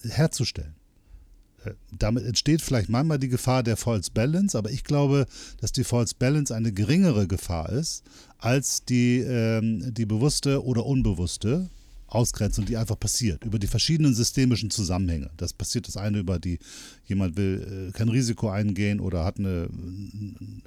herzustellen. 0.03 0.75
Äh, 1.65 1.71
damit 1.97 2.25
entsteht 2.25 2.61
vielleicht 2.61 2.89
manchmal 2.89 3.19
die 3.19 3.29
Gefahr 3.29 3.63
der 3.63 3.77
False 3.77 4.11
Balance, 4.11 4.57
aber 4.57 4.71
ich 4.71 4.83
glaube, 4.83 5.25
dass 5.61 5.71
die 5.71 5.83
False 5.83 6.15
Balance 6.17 6.53
eine 6.53 6.71
geringere 6.71 7.27
Gefahr 7.27 7.69
ist 7.69 8.03
als 8.37 8.85
die, 8.85 9.19
ähm, 9.19 9.93
die 9.93 10.05
bewusste 10.05 10.63
oder 10.63 10.85
unbewusste 10.85 11.69
Ausgrenzung, 12.07 12.65
die 12.65 12.77
einfach 12.77 12.99
passiert, 12.99 13.43
über 13.43 13.59
die 13.59 13.67
verschiedenen 13.67 14.13
systemischen 14.13 14.69
Zusammenhänge. 14.69 15.31
Das 15.37 15.53
passiert 15.53 15.87
das 15.87 15.97
eine 15.97 16.19
über 16.19 16.39
die, 16.39 16.59
jemand 17.05 17.37
will 17.37 17.89
äh, 17.89 17.97
kein 17.97 18.09
Risiko 18.09 18.49
eingehen 18.49 18.99
oder 18.99 19.25
hat 19.25 19.39
eine, 19.39 19.67
einen 19.71 20.61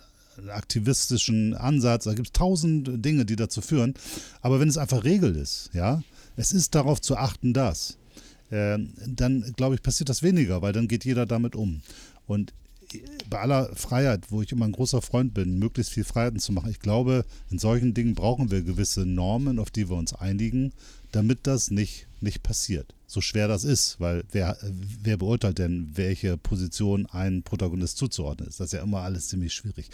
aktivistischen 0.49 1.55
Ansatz. 1.55 2.05
Da 2.05 2.15
gibt 2.15 2.29
es 2.29 2.33
tausend 2.33 3.05
Dinge, 3.05 3.25
die 3.25 3.37
dazu 3.37 3.61
führen. 3.61 3.95
Aber 4.41 4.61
wenn 4.61 4.69
es 4.69 4.79
einfach 4.79 5.05
Regel 5.05 5.37
ist, 5.37 5.71
ja, 5.73 6.03
es 6.37 6.53
ist 6.53 6.75
darauf 6.75 7.01
zu 7.01 7.17
achten, 7.17 7.55
dass 7.55 7.97
äh, 8.51 8.79
dann 9.07 9.53
glaube 9.57 9.75
ich, 9.75 9.83
passiert 9.83 10.09
das 10.09 10.23
weniger, 10.23 10.63
weil 10.63 10.73
dann 10.73 10.89
geht 10.89 11.05
jeder 11.05 11.27
damit 11.27 11.57
um. 11.57 11.83
Und 12.27 12.53
bei 13.29 13.41
aller 13.41 13.75
Freiheit, 13.75 14.31
wo 14.31 14.43
ich 14.43 14.53
immer 14.53 14.65
ein 14.65 14.73
großer 14.73 15.03
Freund 15.03 15.35
bin, 15.35 15.59
möglichst 15.59 15.93
viel 15.93 16.05
Freiheiten 16.05 16.39
zu 16.39 16.53
machen, 16.53 16.71
ich 16.71 16.81
glaube, 16.81 17.25
in 17.51 17.59
solchen 17.59 17.95
Dingen 17.95 18.15
brauchen 18.15 18.51
wir 18.51 18.63
gewisse 18.63 19.05
Normen, 19.07 19.59
auf 19.59 19.71
die 19.71 19.89
wir 19.89 19.97
uns 19.97 20.15
einigen, 20.15 20.73
damit 21.17 21.47
das 21.47 21.71
nicht, 21.71 22.07
nicht 22.21 22.43
passiert 22.43 22.97
so 23.07 23.21
schwer 23.21 23.47
das 23.47 23.65
ist, 23.65 24.01
weil 24.01 24.25
wer, 24.33 24.57
wer 25.03 25.17
beurteilt 25.17 25.59
denn, 25.59 25.91
welche 25.95 26.37
Position 26.37 27.07
ein 27.07 27.43
Protagonist 27.45 27.99
zuzuordnen 27.99 28.49
ist? 28.49 28.59
Das 28.59 28.67
ist 28.67 28.73
ja 28.73 28.83
immer 28.83 29.03
alles 29.03 29.29
ziemlich 29.29 29.55
schwierig. 29.55 29.89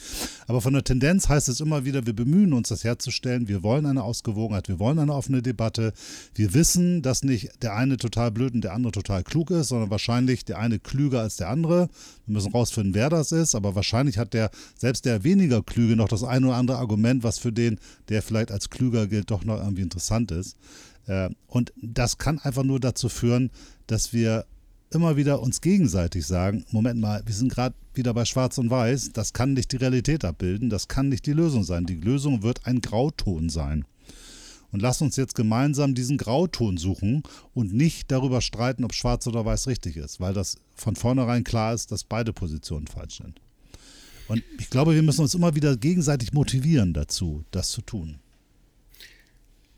Aber 0.47 0.63
von 0.63 0.73
der 0.73 0.83
Tendenz 0.83 1.29
heißt 1.29 1.49
es 1.49 1.61
immer 1.61 1.85
wieder, 1.85 2.07
wir 2.07 2.17
bemühen 2.17 2.55
uns, 2.55 2.69
das 2.69 2.85
herzustellen. 2.85 3.49
Wir 3.49 3.63
wollen 3.63 3.85
eine 3.85 4.03
Ausgewogenheit, 4.03 4.69
wir 4.69 4.79
wollen 4.79 4.99
eine 4.99 5.15
offene 5.15 5.43
Debatte. 5.43 5.93
Wir 6.35 6.55
wissen, 6.55 7.03
dass 7.03 7.23
nicht 7.23 7.63
der 7.63 7.77
eine 7.77 7.99
total 7.99 8.31
blöd 8.31 8.55
und 8.55 8.63
der 8.63 8.73
andere 8.73 8.93
total 8.93 9.23
klug 9.23 9.51
ist, 9.51 9.69
sondern 9.69 9.91
wahrscheinlich 9.91 10.47
der 10.47 10.59
eine 10.59 10.79
klüger 10.79 11.21
als 11.21 11.37
der 11.37 11.51
andere. 11.51 11.91
Wir 12.27 12.33
müssen 12.33 12.53
rausfinden, 12.53 12.95
wer 12.95 13.11
das 13.11 13.31
ist, 13.31 13.55
aber 13.55 13.75
wahrscheinlich 13.75 14.17
hat 14.17 14.33
der, 14.33 14.51
selbst 14.79 15.05
der 15.05 15.23
weniger 15.23 15.63
Klüge, 15.63 15.97
noch 15.97 16.09
das 16.09 16.25
ein 16.25 16.45
oder 16.45 16.57
andere 16.57 16.79
Argument, 16.79 17.23
was 17.23 17.39
für 17.39 17.53
den, 17.53 17.79
der 18.09 18.23
vielleicht 18.23 18.51
als 18.51 18.71
klüger 18.71 19.07
gilt, 19.07 19.31
doch 19.31 19.45
noch 19.45 19.59
irgendwie 19.59 19.83
interessant 19.83 20.31
ist. 20.31 20.57
Äh, 21.07 21.31
und 21.47 21.73
das 21.81 22.19
kann 22.19 22.39
einfach 22.39 22.65
nur 22.65 22.81
dazu 22.81 23.09
führen, 23.09 23.51
dass 23.87 24.13
wir 24.13 24.47
immer 24.91 25.17
wieder 25.17 25.41
uns 25.41 25.61
gegenseitig 25.61 26.27
sagen, 26.27 26.65
Moment 26.71 27.01
mal, 27.01 27.23
wir 27.25 27.35
sind 27.35 27.53
gerade 27.53 27.75
wieder 27.95 28.15
bei 28.15 28.25
Schwarz 28.25 28.59
und 28.59 28.71
Weiß, 28.71 29.11
das 29.13 29.33
kann 29.33 29.55
nicht 29.55 29.73
die 29.73 29.77
Realität 29.77 30.25
abbilden, 30.25 30.71
das 30.71 30.89
kann 30.89 31.09
nicht 31.09 31.27
die 31.27 31.33
Lösung 31.33 31.65
sein. 31.65 31.87
Die 31.87 31.95
Lösung 31.95 32.43
wird 32.43 32.67
ein 32.67 32.81
Grauton 32.81 33.49
sein. 33.49 33.85
Und 34.71 34.81
lass 34.81 35.03
uns 35.03 35.17
jetzt 35.17 35.35
gemeinsam 35.35 35.95
diesen 35.95 36.17
Grauton 36.17 36.79
suchen 36.79 37.23
und 37.53 37.75
nicht 37.75 38.11
darüber 38.11 38.41
streiten, 38.41 38.85
ob 38.85 38.95
Schwarz 38.95 39.27
oder 39.27 39.45
Weiß 39.45 39.67
richtig 39.67 39.99
ist, 39.99 40.19
weil 40.19 40.33
das 40.33 40.57
von 40.75 40.97
vornherein 40.97 41.45
klar 41.45 41.75
ist, 41.75 41.93
dass 41.93 42.05
beide 42.05 42.33
Positionen 42.33 42.87
falsch 42.87 43.19
sind. 43.19 43.39
Und 44.29 44.43
ich 44.59 44.71
glaube, 44.71 44.95
wir 44.95 45.03
müssen 45.03 45.21
uns 45.21 45.35
immer 45.35 45.55
wieder 45.55 45.77
gegenseitig 45.77 46.33
motivieren 46.33 46.95
dazu, 46.95 47.45
das 47.51 47.71
zu 47.71 47.83
tun. 47.83 48.19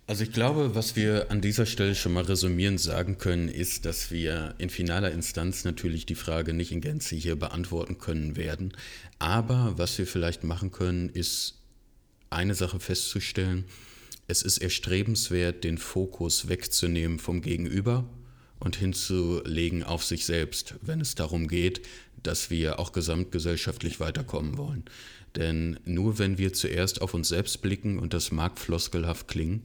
Also 0.06 0.22
ich 0.22 0.32
glaube, 0.32 0.74
was 0.74 0.96
wir 0.96 1.30
an 1.30 1.40
dieser 1.40 1.64
Stelle 1.64 1.94
schon 1.94 2.12
mal 2.12 2.24
resümierend 2.24 2.78
sagen 2.78 3.16
können, 3.16 3.48
ist, 3.48 3.86
dass 3.86 4.10
wir 4.10 4.54
in 4.58 4.68
finaler 4.68 5.10
Instanz 5.12 5.64
natürlich 5.64 6.04
die 6.04 6.14
Frage 6.14 6.52
nicht 6.52 6.72
in 6.72 6.82
Gänze 6.82 7.16
hier 7.16 7.36
beantworten 7.36 7.96
können 7.96 8.36
werden. 8.36 8.74
Aber 9.18 9.78
was 9.78 9.96
wir 9.96 10.06
vielleicht 10.06 10.44
machen 10.44 10.72
können, 10.72 11.08
ist 11.08 11.54
eine 12.28 12.54
Sache 12.54 12.80
festzustellen. 12.80 13.64
Es 14.28 14.42
ist 14.42 14.58
erstrebenswert, 14.58 15.64
den 15.64 15.78
Fokus 15.78 16.48
wegzunehmen 16.48 17.18
vom 17.18 17.40
Gegenüber 17.40 18.04
und 18.60 18.76
hinzulegen 18.76 19.84
auf 19.84 20.04
sich 20.04 20.26
selbst, 20.26 20.74
wenn 20.82 21.00
es 21.00 21.14
darum 21.14 21.48
geht, 21.48 21.80
dass 22.22 22.50
wir 22.50 22.78
auch 22.78 22.92
gesamtgesellschaftlich 22.92 24.00
weiterkommen 24.00 24.58
wollen. 24.58 24.84
Denn 25.34 25.80
nur 25.86 26.18
wenn 26.18 26.36
wir 26.36 26.52
zuerst 26.52 27.00
auf 27.00 27.14
uns 27.14 27.28
selbst 27.28 27.62
blicken, 27.62 27.98
und 27.98 28.12
das 28.12 28.32
mag 28.32 28.58
floskelhaft 28.58 29.28
klingen, 29.28 29.62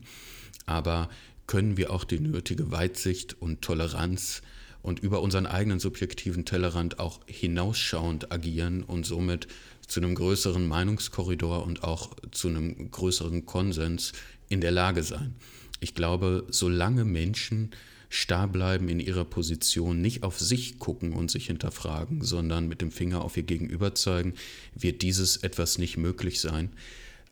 aber 0.70 1.10
können 1.46 1.76
wir 1.76 1.90
auch 1.90 2.04
die 2.04 2.20
nötige 2.20 2.70
Weitsicht 2.70 3.42
und 3.42 3.60
Toleranz 3.60 4.40
und 4.82 5.00
über 5.00 5.20
unseren 5.20 5.46
eigenen 5.46 5.80
subjektiven 5.80 6.44
Tellerrand 6.44 7.00
auch 7.00 7.20
hinausschauend 7.26 8.30
agieren 8.32 8.84
und 8.84 9.04
somit 9.04 9.48
zu 9.86 10.00
einem 10.00 10.14
größeren 10.14 10.66
Meinungskorridor 10.66 11.64
und 11.64 11.82
auch 11.82 12.10
zu 12.30 12.48
einem 12.48 12.90
größeren 12.92 13.46
Konsens 13.46 14.12
in 14.48 14.60
der 14.60 14.70
Lage 14.70 15.02
sein. 15.02 15.34
Ich 15.80 15.94
glaube, 15.94 16.46
solange 16.50 17.04
Menschen 17.04 17.70
starr 18.08 18.46
bleiben 18.46 18.88
in 18.88 19.00
ihrer 19.00 19.24
Position, 19.24 20.00
nicht 20.00 20.22
auf 20.22 20.38
sich 20.38 20.78
gucken 20.78 21.12
und 21.12 21.32
sich 21.32 21.46
hinterfragen, 21.46 22.22
sondern 22.22 22.68
mit 22.68 22.80
dem 22.80 22.92
Finger 22.92 23.22
auf 23.22 23.36
ihr 23.36 23.42
Gegenüber 23.42 23.94
zeigen, 23.96 24.34
wird 24.74 25.02
dieses 25.02 25.38
etwas 25.38 25.78
nicht 25.78 25.96
möglich 25.96 26.40
sein, 26.40 26.70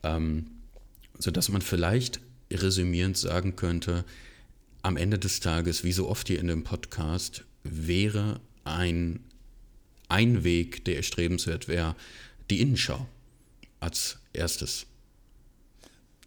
ähm, 0.03 0.47
sodass 1.17 1.49
man 1.49 1.61
vielleicht 1.61 2.19
resümierend 2.51 3.17
sagen 3.17 3.55
könnte, 3.55 4.05
am 4.81 4.97
Ende 4.97 5.19
des 5.19 5.39
Tages, 5.39 5.83
wie 5.83 5.91
so 5.91 6.07
oft 6.07 6.27
hier 6.27 6.39
in 6.39 6.47
dem 6.47 6.63
Podcast, 6.63 7.45
wäre 7.63 8.39
ein, 8.63 9.19
ein 10.07 10.43
Weg, 10.43 10.85
der 10.85 10.97
erstrebenswert 10.97 11.67
wäre, 11.67 11.95
die 12.49 12.61
Innenschau 12.61 13.07
als 13.79 14.17
erstes. 14.33 14.85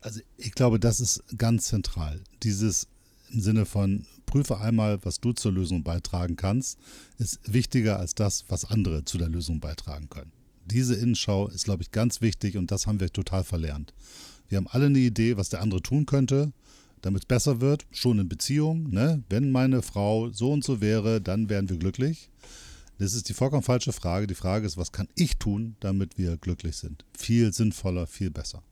Also 0.01 0.21
ich 0.37 0.53
glaube, 0.53 0.81
das 0.81 1.01
ist 1.01 1.23
ganz 1.39 1.67
zentral. 1.67 2.21
Dieses 2.43 2.89
im 3.31 3.41
Sinne 3.41 3.65
von 3.65 4.07
prüfe 4.27 4.59
einmal, 4.59 4.99
was 5.05 5.21
du 5.21 5.33
zur 5.33 5.53
Lösung 5.53 5.83
beitragen 5.83 6.37
kannst, 6.37 6.79
ist 7.19 7.41
wichtiger 7.47 7.99
als 7.99 8.15
das, 8.15 8.45
was 8.49 8.65
andere 8.65 9.05
zu 9.05 9.19
der 9.19 9.29
Lösung 9.29 9.61
beitragen 9.61 10.09
können. 10.11 10.33
Diese 10.67 10.95
Innenschau 10.95 11.49
ist, 11.49 11.65
glaube 11.65 11.83
ich, 11.83 11.91
ganz 11.91 12.21
wichtig 12.21 12.57
und 12.57 12.71
das 12.71 12.87
haben 12.87 13.01
wir 13.01 13.13
total 13.13 13.45
verlernt. 13.45 13.93
Wir 14.53 14.59
haben 14.59 14.69
alle 14.69 14.85
eine 14.85 14.99
Idee, 14.99 15.39
was 15.39 15.49
der 15.49 15.63
andere 15.63 15.81
tun 15.81 16.05
könnte, 16.05 16.53
damit 17.01 17.23
es 17.23 17.27
besser 17.27 17.63
wird, 17.63 17.87
schon 17.91 18.19
in 18.19 18.29
Beziehung. 18.29 18.91
Ne? 18.91 19.23
Wenn 19.31 19.51
meine 19.51 19.81
Frau 19.81 20.29
so 20.29 20.53
und 20.53 20.63
so 20.63 20.83
wäre, 20.83 21.23
dann 21.23 21.49
wären 21.49 21.71
wir 21.71 21.79
glücklich. 21.79 22.29
Das 22.99 23.15
ist 23.15 23.31
die 23.31 23.33
vollkommen 23.33 23.63
falsche 23.63 23.95
Frage. 23.95 24.27
Die 24.27 24.35
Frage 24.35 24.67
ist, 24.67 24.77
was 24.77 24.93
kann 24.93 25.09
ich 25.15 25.39
tun, 25.39 25.77
damit 25.81 26.19
wir 26.19 26.37
glücklich 26.37 26.77
sind? 26.77 27.07
Viel 27.17 27.55
sinnvoller, 27.55 28.07
viel 28.07 28.31
besser. 28.31 28.63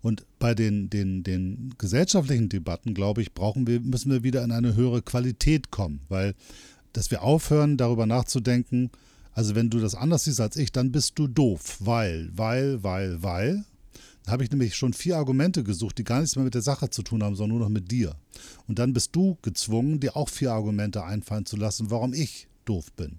Und 0.00 0.24
bei 0.38 0.54
den, 0.54 0.88
den, 0.88 1.22
den 1.24 1.74
gesellschaftlichen 1.76 2.48
Debatten, 2.48 2.94
glaube 2.94 3.20
ich, 3.20 3.34
brauchen 3.34 3.66
wir, 3.66 3.80
müssen 3.80 4.10
wir 4.10 4.22
wieder 4.22 4.42
in 4.42 4.50
eine 4.50 4.76
höhere 4.76 5.02
Qualität 5.02 5.70
kommen, 5.70 6.00
weil 6.08 6.34
dass 6.94 7.10
wir 7.10 7.22
aufhören, 7.22 7.76
darüber 7.76 8.06
nachzudenken, 8.06 8.90
also 9.32 9.54
wenn 9.54 9.68
du 9.68 9.78
das 9.78 9.94
anders 9.94 10.24
siehst 10.24 10.40
als 10.40 10.56
ich, 10.56 10.72
dann 10.72 10.90
bist 10.90 11.18
du 11.18 11.26
doof, 11.26 11.76
weil, 11.80 12.30
weil, 12.34 12.82
weil, 12.82 13.22
weil. 13.22 13.64
Da 14.24 14.32
habe 14.32 14.44
ich 14.44 14.50
nämlich 14.50 14.76
schon 14.76 14.92
vier 14.92 15.16
Argumente 15.16 15.64
gesucht, 15.64 15.98
die 15.98 16.04
gar 16.04 16.20
nichts 16.20 16.36
mehr 16.36 16.44
mit 16.44 16.54
der 16.54 16.62
Sache 16.62 16.90
zu 16.90 17.02
tun 17.02 17.22
haben, 17.22 17.34
sondern 17.34 17.58
nur 17.58 17.66
noch 17.66 17.72
mit 17.72 17.90
dir. 17.90 18.14
Und 18.68 18.78
dann 18.78 18.92
bist 18.92 19.14
du 19.16 19.36
gezwungen, 19.42 20.00
dir 20.00 20.16
auch 20.16 20.28
vier 20.28 20.52
Argumente 20.52 21.04
einfallen 21.04 21.46
zu 21.46 21.56
lassen, 21.56 21.90
warum 21.90 22.14
ich 22.14 22.48
doof 22.64 22.92
bin. 22.92 23.18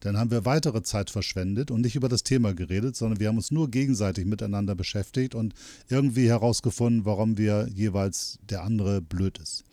Dann 0.00 0.16
haben 0.16 0.30
wir 0.30 0.44
weitere 0.44 0.82
Zeit 0.82 1.10
verschwendet 1.10 1.70
und 1.70 1.80
nicht 1.80 1.96
über 1.96 2.08
das 2.08 2.22
Thema 2.22 2.54
geredet, 2.54 2.94
sondern 2.94 3.18
wir 3.18 3.28
haben 3.28 3.36
uns 3.36 3.50
nur 3.50 3.68
gegenseitig 3.68 4.26
miteinander 4.26 4.76
beschäftigt 4.76 5.34
und 5.34 5.54
irgendwie 5.88 6.28
herausgefunden, 6.28 7.04
warum 7.04 7.36
wir 7.36 7.68
jeweils 7.74 8.38
der 8.48 8.62
andere 8.62 9.02
blöd 9.02 9.38
ist. 9.38 9.64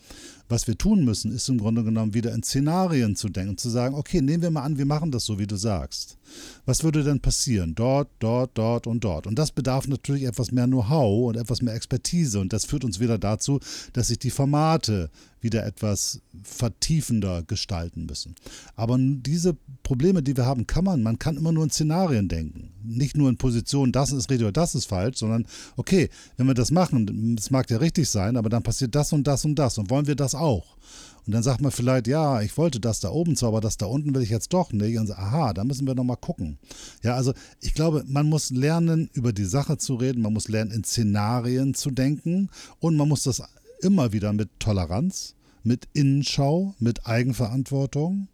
Was 0.50 0.68
wir 0.68 0.78
tun 0.78 1.06
müssen, 1.06 1.32
ist 1.32 1.50
im 1.50 1.60
Grunde 1.60 1.84
genommen 1.84 2.14
wieder 2.14 2.34
in 2.34 2.44
Szenarien 2.44 3.16
zu 3.16 3.30
denken, 3.30 3.58
zu 3.58 3.70
sagen, 3.70 3.96
okay, 3.96 4.22
nehmen 4.22 4.44
wir 4.44 4.52
mal 4.52 4.64
an, 4.64 4.78
wir 4.78 4.86
machen 4.86 5.12
das 5.12 5.26
so, 5.26 5.38
wie 5.38 5.48
du 5.48 5.58
sagst. 5.58 6.18
Was 6.66 6.84
würde 6.84 7.04
denn 7.04 7.20
passieren? 7.20 7.76
Dort, 7.76 8.10
dort, 8.20 8.52
dort 8.56 8.88
und 8.88 9.04
dort. 9.04 9.28
Und 9.28 9.38
das 9.38 9.52
bedarf 9.52 9.88
natürlich 9.88 10.24
etwas 10.24 10.52
mehr 10.52 10.66
Know-how 10.66 11.30
und 11.30 11.38
etwas 11.38 11.62
mehr 11.62 11.76
Expertise. 11.76 12.40
Und 12.40 12.54
das 12.54 12.66
führt 12.66 12.84
uns 12.84 13.00
wieder 13.00 13.18
dazu, 13.18 13.60
dass 13.94 14.08
sich 14.08 14.20
die 14.20 14.32
Formate 14.32 15.10
wieder 15.46 15.66
etwas 15.66 16.22
vertiefender 16.44 17.44
gestalten 17.44 18.08
müssen. 18.08 18.36
Aber 18.76 18.98
diese 19.00 19.56
Probleme, 19.84 20.24
die 20.24 20.36
wir 20.36 20.46
haben, 20.46 20.66
kann 20.66 20.84
man, 20.84 21.04
man 21.04 21.20
kann 21.20 21.38
immer 21.38 21.52
nur 21.52 21.64
in 21.64 21.70
Szenarien 21.70 22.28
denken. 22.28 22.74
Nicht 22.84 23.16
nur 23.16 23.30
in 23.30 23.38
Positionen, 23.38 23.92
das 23.92 24.12
ist 24.12 24.30
richtig 24.30 24.46
oder 24.46 24.52
das 24.52 24.76
ist 24.76 24.86
falsch, 24.86 25.18
sondern 25.18 25.46
okay, 25.78 26.10
wenn 26.38 26.48
wir 26.48 26.56
das 26.56 26.72
machen, 26.72 27.36
es 27.38 27.52
mag 27.52 27.70
ja 27.70 27.78
richtig 27.78 28.10
sein, 28.10 28.38
aber 28.38 28.50
dann 28.50 28.64
passiert 28.64 28.96
das 28.96 29.14
und 29.14 29.28
das 29.28 29.46
und 29.46 29.56
das 29.56 29.78
und 29.78 29.90
wollen 29.90 30.08
wir 30.08 30.16
das 30.16 30.36
auch? 30.36 30.78
Und 31.26 31.34
dann 31.34 31.44
sagt 31.44 31.62
man 31.62 31.72
vielleicht, 31.72 32.08
ja, 32.08 32.42
ich 32.42 32.56
wollte 32.58 32.80
das 32.80 33.00
da 33.00 33.10
oben 33.10 33.36
zwar, 33.36 33.50
aber 33.50 33.62
das 33.62 33.78
da 33.78 33.88
unten 33.88 34.14
will 34.14 34.22
ich 34.22 34.30
jetzt 34.30 34.54
doch 34.54 34.72
nicht. 34.72 34.98
Und 34.98 35.08
so, 35.08 35.14
aha, 35.14 35.54
da 35.54 35.64
müssen 35.64 35.88
wir 35.88 35.96
nochmal 35.96 36.18
gucken. 36.18 36.60
Ja, 37.04 37.16
also 37.16 37.34
ich 37.62 37.74
glaube, 37.74 38.04
man 38.08 38.28
muss 38.28 38.52
lernen, 38.52 39.10
über 39.14 39.34
die 39.34 39.46
Sache 39.46 39.78
zu 39.78 39.96
reden, 39.96 40.22
man 40.22 40.34
muss 40.34 40.48
lernen, 40.48 40.72
in 40.72 40.84
Szenarien 40.84 41.74
zu 41.74 41.90
denken 41.90 42.50
und 42.80 42.96
man 42.96 43.10
muss 43.10 43.24
das 43.24 43.42
immer 43.82 44.14
wieder 44.14 44.34
mit 44.34 44.50
Toleranz, 44.60 45.36
mit 45.64 45.88
Innenschau, 45.94 46.76
mit 46.80 47.08
Eigenverantwortung 47.08 48.28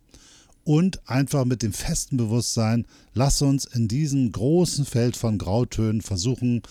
und 0.63 1.07
einfach 1.09 1.45
mit 1.45 1.63
dem 1.63 1.73
festen 1.73 2.17
Bewusstsein, 2.17 2.85
lass 3.13 3.41
uns 3.41 3.65
in 3.65 3.87
diesem 3.87 4.31
großen 4.31 4.85
Feld 4.85 5.17
von 5.17 5.37
Grautönen 5.37 6.01
versuchen, 6.01 6.61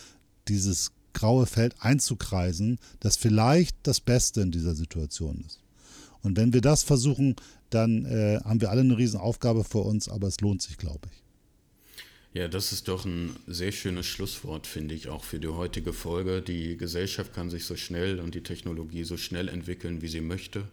dieses 0.48 0.92
graue 1.12 1.46
Feld 1.46 1.74
einzukreisen, 1.80 2.78
das 3.00 3.16
vielleicht 3.16 3.76
das 3.82 4.00
Beste 4.00 4.42
in 4.42 4.52
dieser 4.52 4.74
Situation 4.74 5.42
ist. 5.46 5.60
Und 6.22 6.36
wenn 6.36 6.52
wir 6.52 6.60
das 6.60 6.82
versuchen, 6.82 7.36
dann 7.70 8.04
äh, 8.04 8.40
haben 8.44 8.60
wir 8.60 8.70
alle 8.70 8.82
eine 8.82 8.96
Riesenaufgabe 8.96 9.64
vor 9.64 9.86
uns, 9.86 10.08
aber 10.08 10.26
es 10.28 10.40
lohnt 10.40 10.62
sich, 10.62 10.76
glaube 10.76 11.08
ich. 11.10 11.22
Ja, 12.32 12.46
das 12.46 12.72
ist 12.72 12.86
doch 12.86 13.04
ein 13.04 13.34
sehr 13.48 13.72
schönes 13.72 14.06
Schlusswort, 14.06 14.68
finde 14.68 14.94
ich, 14.94 15.08
auch 15.08 15.24
für 15.24 15.40
die 15.40 15.48
heutige 15.48 15.92
Folge. 15.92 16.42
Die 16.42 16.76
Gesellschaft 16.76 17.34
kann 17.34 17.50
sich 17.50 17.64
so 17.64 17.74
schnell 17.74 18.20
und 18.20 18.36
die 18.36 18.42
Technologie 18.42 19.02
so 19.02 19.16
schnell 19.16 19.48
entwickeln, 19.48 20.00
wie 20.00 20.08
sie 20.08 20.20
möchte. 20.20 20.68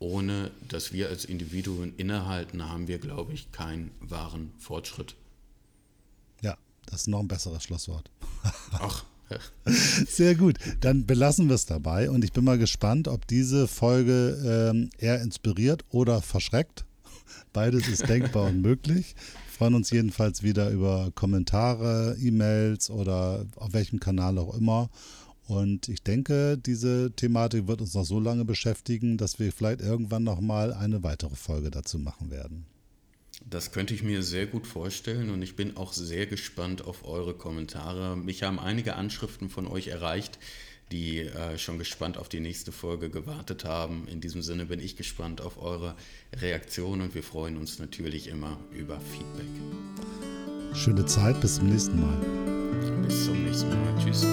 Ohne 0.00 0.50
dass 0.68 0.92
wir 0.92 1.08
als 1.08 1.24
Individuen 1.24 1.92
innehalten, 1.96 2.68
haben 2.68 2.88
wir, 2.88 2.98
glaube 2.98 3.32
ich, 3.32 3.52
keinen 3.52 3.92
wahren 4.00 4.52
Fortschritt. 4.58 5.14
Ja, 6.42 6.56
das 6.86 7.02
ist 7.02 7.08
noch 7.08 7.20
ein 7.20 7.28
besseres 7.28 7.62
Schlusswort. 7.62 8.10
Ach, 8.72 9.04
Sehr 10.08 10.34
gut. 10.34 10.58
Dann 10.80 11.06
belassen 11.06 11.48
wir 11.48 11.54
es 11.54 11.66
dabei 11.66 12.10
und 12.10 12.24
ich 12.24 12.32
bin 12.32 12.44
mal 12.44 12.58
gespannt, 12.58 13.08
ob 13.08 13.26
diese 13.26 13.68
Folge 13.68 14.70
ähm, 14.72 14.90
eher 14.98 15.20
inspiriert 15.20 15.84
oder 15.90 16.22
verschreckt. 16.22 16.84
Beides 17.52 17.88
ist 17.88 18.08
denkbar 18.08 18.44
und 18.44 18.62
möglich. 18.62 19.14
Wir 19.46 19.52
freuen 19.58 19.74
uns 19.74 19.90
jedenfalls 19.90 20.42
wieder 20.42 20.70
über 20.70 21.10
Kommentare, 21.14 22.16
E-Mails 22.20 22.90
oder 22.90 23.46
auf 23.56 23.72
welchem 23.72 24.00
Kanal 24.00 24.38
auch 24.38 24.56
immer. 24.56 24.88
Und 25.46 25.88
ich 25.88 26.02
denke, 26.02 26.58
diese 26.58 27.10
Thematik 27.12 27.66
wird 27.66 27.80
uns 27.80 27.94
noch 27.94 28.04
so 28.04 28.20
lange 28.20 28.44
beschäftigen, 28.44 29.16
dass 29.16 29.38
wir 29.38 29.50
vielleicht 29.50 29.80
irgendwann 29.80 30.22
nochmal 30.22 30.74
eine 30.74 31.02
weitere 31.02 31.34
Folge 31.34 31.70
dazu 31.70 31.98
machen 31.98 32.30
werden. 32.30 32.66
Das 33.50 33.72
könnte 33.72 33.94
ich 33.94 34.02
mir 34.02 34.22
sehr 34.22 34.46
gut 34.46 34.66
vorstellen 34.66 35.30
und 35.30 35.40
ich 35.40 35.56
bin 35.56 35.76
auch 35.78 35.94
sehr 35.94 36.26
gespannt 36.26 36.84
auf 36.84 37.06
eure 37.06 37.32
Kommentare. 37.32 38.14
Mich 38.16 38.42
haben 38.42 38.58
einige 38.58 38.96
Anschriften 38.96 39.48
von 39.48 39.66
euch 39.66 39.88
erreicht, 39.88 40.38
die 40.92 41.20
äh, 41.20 41.56
schon 41.56 41.78
gespannt 41.78 42.18
auf 42.18 42.28
die 42.28 42.40
nächste 42.40 42.72
Folge 42.72 43.08
gewartet 43.08 43.64
haben. 43.64 44.06
In 44.08 44.20
diesem 44.20 44.42
Sinne 44.42 44.66
bin 44.66 44.80
ich 44.80 44.96
gespannt 44.96 45.40
auf 45.40 45.62
eure 45.62 45.94
Reaktion 46.36 47.00
und 47.00 47.14
wir 47.14 47.22
freuen 47.22 47.56
uns 47.56 47.78
natürlich 47.78 48.28
immer 48.28 48.58
über 48.70 49.00
Feedback. 49.00 49.46
Schöne 50.74 51.06
Zeit, 51.06 51.40
bis 51.40 51.56
zum 51.56 51.70
nächsten 51.70 52.00
Mal. 52.00 52.18
Bis 53.06 53.24
zum 53.24 53.44
nächsten 53.44 53.70
Mal. 53.70 54.04
Tschüss. 54.04 54.26